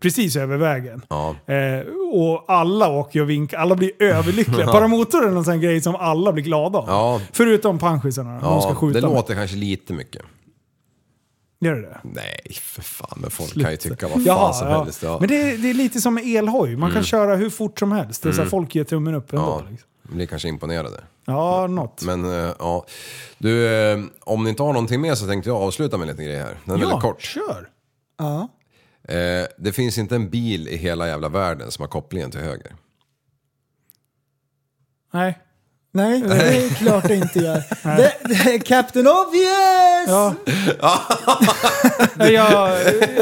[0.00, 1.02] precis över vägen.
[1.08, 1.36] Ja.
[1.46, 1.80] Eh,
[2.12, 3.58] och alla åker och vinkar.
[3.58, 4.66] Alla blir överlyckliga.
[4.66, 6.84] Paramotor är en sån grej som alla blir glada av.
[6.88, 7.20] Ja.
[7.32, 8.40] Förutom panschisarna.
[8.40, 9.16] de ska Ja, skjuta det med.
[9.16, 10.22] låter kanske lite mycket.
[11.64, 12.00] Gör det det?
[12.04, 13.18] Nej, för fan.
[13.20, 14.84] Men folk kan ju tycka vad fan Jaha, som ja.
[14.84, 15.02] helst.
[15.02, 15.16] Ja.
[15.20, 16.76] Men det är, det är lite som med elhoj.
[16.76, 18.22] Man kan köra hur fort som helst.
[18.22, 19.44] Det är så här, folk ger tummen upp ändå.
[19.44, 19.88] Ja, Liksom.
[20.02, 21.04] blir kanske imponerade.
[21.24, 22.02] Ja, något.
[22.02, 22.86] Men eh, ja,
[23.38, 26.42] du, eh, om ni inte har någonting mer så tänkte jag avsluta med lite grejer
[26.42, 26.58] här.
[26.64, 27.22] Den är ja, väldigt kort.
[27.22, 27.68] kör.
[28.18, 28.48] ja.
[29.08, 32.74] Eh, det finns inte en bil i hela jävla världen som har kopplingen till höger.
[35.12, 35.38] Nej.
[35.96, 37.62] Nej, det är klart det inte gör.
[37.96, 40.08] Det, det är Captain Obvious!
[40.08, 40.34] Ja.
[42.18, 42.28] jag,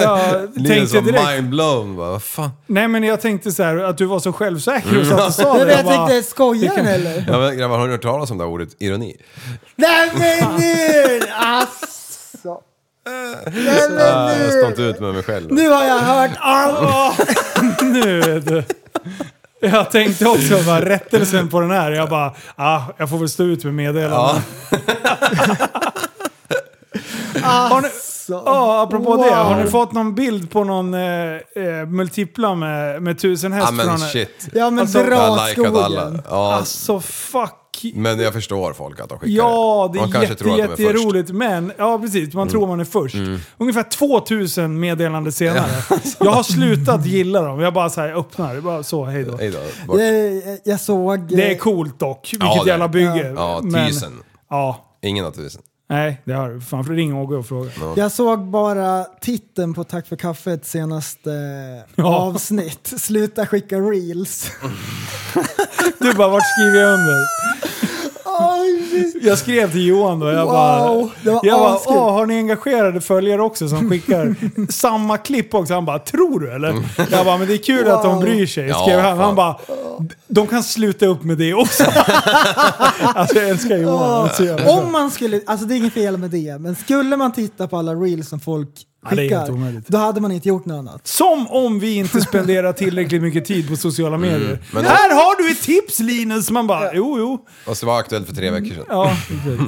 [0.03, 1.29] jag Ni är tänkte så direkt.
[1.31, 2.51] mindblown bara, vad fan.
[2.67, 5.43] Nej men jag tänkte så här att du var så självsäker och så att du
[5.43, 5.65] sa det.
[5.67, 7.25] men jag bara, tänkte, skojar det kan- den eller?
[7.29, 9.17] Ja, men, grabbar, har ni hört talas om det här ordet ironi?
[9.77, 11.21] Nej men nu!
[11.35, 12.61] Alltså.
[13.07, 13.35] Nej
[14.01, 14.67] Ah, men jag står nu!
[14.69, 15.53] inte ut med mig själv.
[15.53, 17.19] Nu har jag hört allt!
[17.83, 18.65] nu vet du.
[19.71, 21.91] Jag tänkte också bara rättelsen på den här.
[21.91, 24.43] Jag bara, ah, jag får väl stå ut med meddelandet.
[27.43, 27.89] Har ni,
[28.29, 29.31] ja, apropå det.
[29.35, 33.67] Har ni fått någon bild på någon eh, eh, multipla med, med tusen häst?
[33.71, 34.49] Ja men från- shit.
[34.53, 36.01] Ja men Alltså, dra likat alla.
[36.01, 36.23] skogen.
[36.31, 37.51] Ja, Alltså fuck.
[37.95, 40.55] Men jag förstår folk att de skickar Ja, det Man är kanske jätte, tror.
[40.55, 40.71] Mm.
[40.71, 41.31] jätteroligt.
[41.31, 43.15] Men, ja precis, man tror man är först.
[43.59, 45.71] Ungefär 2000 meddelanden senare.
[46.21, 47.61] Jag har slutat gilla dem.
[47.61, 49.37] Jag bara så här, öppnar, det är bara så, hej då.
[49.37, 49.99] Hej då.
[50.01, 51.21] Jag, jag såg...
[51.37, 53.33] Det är coolt dock, vilket Ja, jävla bygge.
[53.37, 54.23] Ja, Men- tusen.
[54.51, 55.63] Ja, Ingen har tusen.
[55.93, 56.61] Nej det har du.
[56.61, 57.71] Fan, för ring Åge och fråga.
[57.97, 61.31] Jag såg bara titeln på Tack för kaffet senaste
[61.95, 62.17] Ja.
[62.17, 62.93] avsnitt.
[62.97, 64.51] Sluta skicka reels.
[65.99, 67.17] Du bara, vart skriver jag under?
[69.23, 70.89] Jag skrev till Johan då, jag bara...
[70.89, 71.79] Wow, var jag bara.
[71.87, 74.35] Åh, har ni engagerade följare också som skickar
[74.73, 75.75] samma klipp också?
[75.75, 76.75] Han bara, tror du eller?
[77.11, 78.23] Jag bara, men det är kul att de Wow.
[78.23, 79.19] bryr sig, Ja, skrev han.
[79.19, 79.57] Han bara,
[80.29, 81.85] de kan sluta upp med det också.
[83.03, 84.11] alltså jag älskar Johan.
[84.13, 84.73] Han är så jävla bra.
[84.75, 87.77] Om man skulle, alltså det är inget fel med det, men skulle man titta på
[87.77, 88.69] alla reels som folk
[89.05, 89.89] Ja, är skickar, omöjligt.
[89.89, 91.07] då hade man inte gjort något annat.
[91.07, 94.37] Som om vi inte spenderar tillräckligt mycket tid på sociala medier.
[94.49, 96.51] Mm, men- Här har du ett tips Linus!
[96.51, 97.47] Man bara, jo jo.
[97.67, 98.85] Fast det var aktuellt för tre veckor sedan.
[98.89, 99.17] Ja,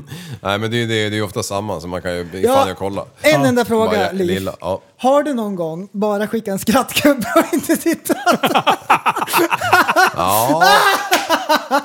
[0.43, 2.55] Nej men det är ju det, det är ofta samma så man kan ju Ja.
[2.55, 3.05] fan jag kolla.
[3.21, 4.27] En enda fråga, Bara Liv.
[4.27, 4.81] lilla, ja.
[4.99, 8.17] Har du någon gång bara skickat en skrattgubbe och inte tittat?
[10.17, 10.63] ja.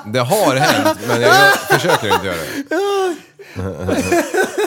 [0.06, 2.64] Det har hänt men jag försöker inte göra det.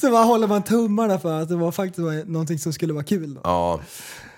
[0.00, 3.04] Så bara håller man tummarna för att det var faktiskt var någonting som skulle vara
[3.04, 3.34] kul.
[3.34, 3.40] Då.
[3.44, 3.80] Ja.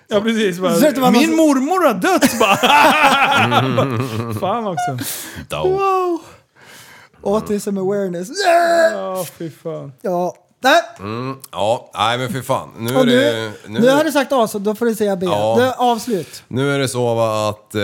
[0.08, 0.58] ja precis.
[0.58, 0.70] Bara,
[1.00, 2.56] någon Min som- mormor har dött bara.
[4.40, 4.98] Fan också.
[5.68, 6.20] Wow!
[7.24, 8.28] Autism awareness.
[8.94, 9.92] Ja, fy fan.
[10.02, 10.34] Ja.
[10.60, 10.82] Nej.
[11.52, 12.68] Ja, nej men för fan.
[12.78, 13.80] Nu Och är nu, det...
[13.80, 15.26] nu, har du sagt A så då får du säga B.
[15.26, 15.56] Ja.
[15.58, 16.42] Det avslut.
[16.48, 17.82] Nu är det så va, att eh,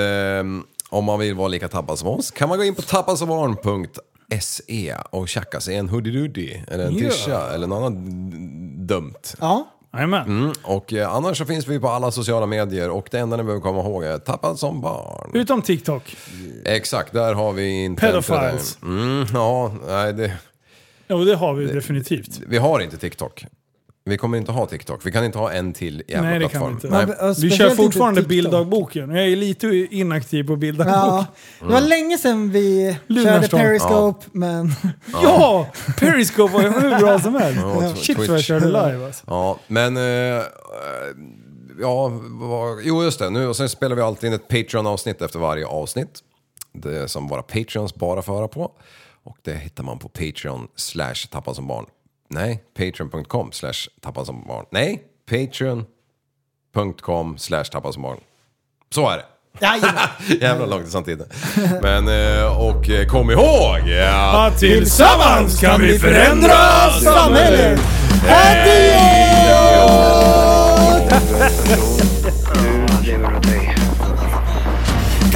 [0.91, 2.83] om man vill vara lika tappad som oss kan man gå in på
[4.31, 8.05] tappadsomarn.se och tjacka sig en hoodie-doodie eller en tisha eller något annat
[8.89, 9.23] dumt.
[9.41, 9.71] Ja.
[9.93, 10.27] Jajamän.
[10.27, 13.43] Mm, och eh, annars så finns vi på alla sociala medier och det enda ni
[13.43, 15.31] behöver komma ihåg är tappad som barn.
[15.35, 16.17] Utom TikTok.
[16.65, 18.01] Exakt, där har vi inte...
[18.01, 18.79] Pedophiles.
[18.83, 20.33] Mm, ja, nej det...
[21.07, 22.41] Ja, det har vi definitivt.
[22.47, 23.47] Vi har inte TikTok.
[24.07, 25.07] Vi kommer inte ha TikTok.
[25.07, 26.71] Vi kan inte ha en till jävla Nej, det kan plattform.
[26.71, 26.89] vi inte.
[26.89, 27.07] Nej.
[27.07, 29.11] Men, och Vi kör fortfarande bilddagboken.
[29.11, 31.01] Jag är lite inaktiv på bilddagboken.
[31.01, 31.27] Ja,
[31.61, 33.61] det var länge sedan vi körde Lunarstorm.
[33.61, 34.73] Periscope, men
[35.13, 35.67] Ja!
[35.99, 37.61] Periscope var ju hur bra som helst.
[37.63, 39.25] Ja, Shit vad jag körde live alltså.
[39.27, 39.97] Ja, men...
[39.97, 40.43] Eh,
[41.81, 43.31] ja, vad, jo just det.
[43.31, 46.21] Nu, och sen spelar vi alltid in ett Patreon-avsnitt efter varje avsnitt.
[46.73, 48.71] Det är som våra Patreons bara får höra på.
[49.25, 51.87] Och det hittar man på Patreon slash tappad som barn.
[52.29, 54.67] Nej, patreon.com slash tappad som barn.
[54.71, 58.19] Nej, patreon.com slash tappad som barn.
[58.95, 59.25] Så är det.
[60.41, 61.27] Jävla långt samtidigt.
[61.83, 63.79] Men, eh, och eh, kom ihåg!
[63.87, 63.89] Ja,
[64.51, 67.81] Ja, tillsammans kan vi förändra samhället!
[68.23, 68.95] Åt dig.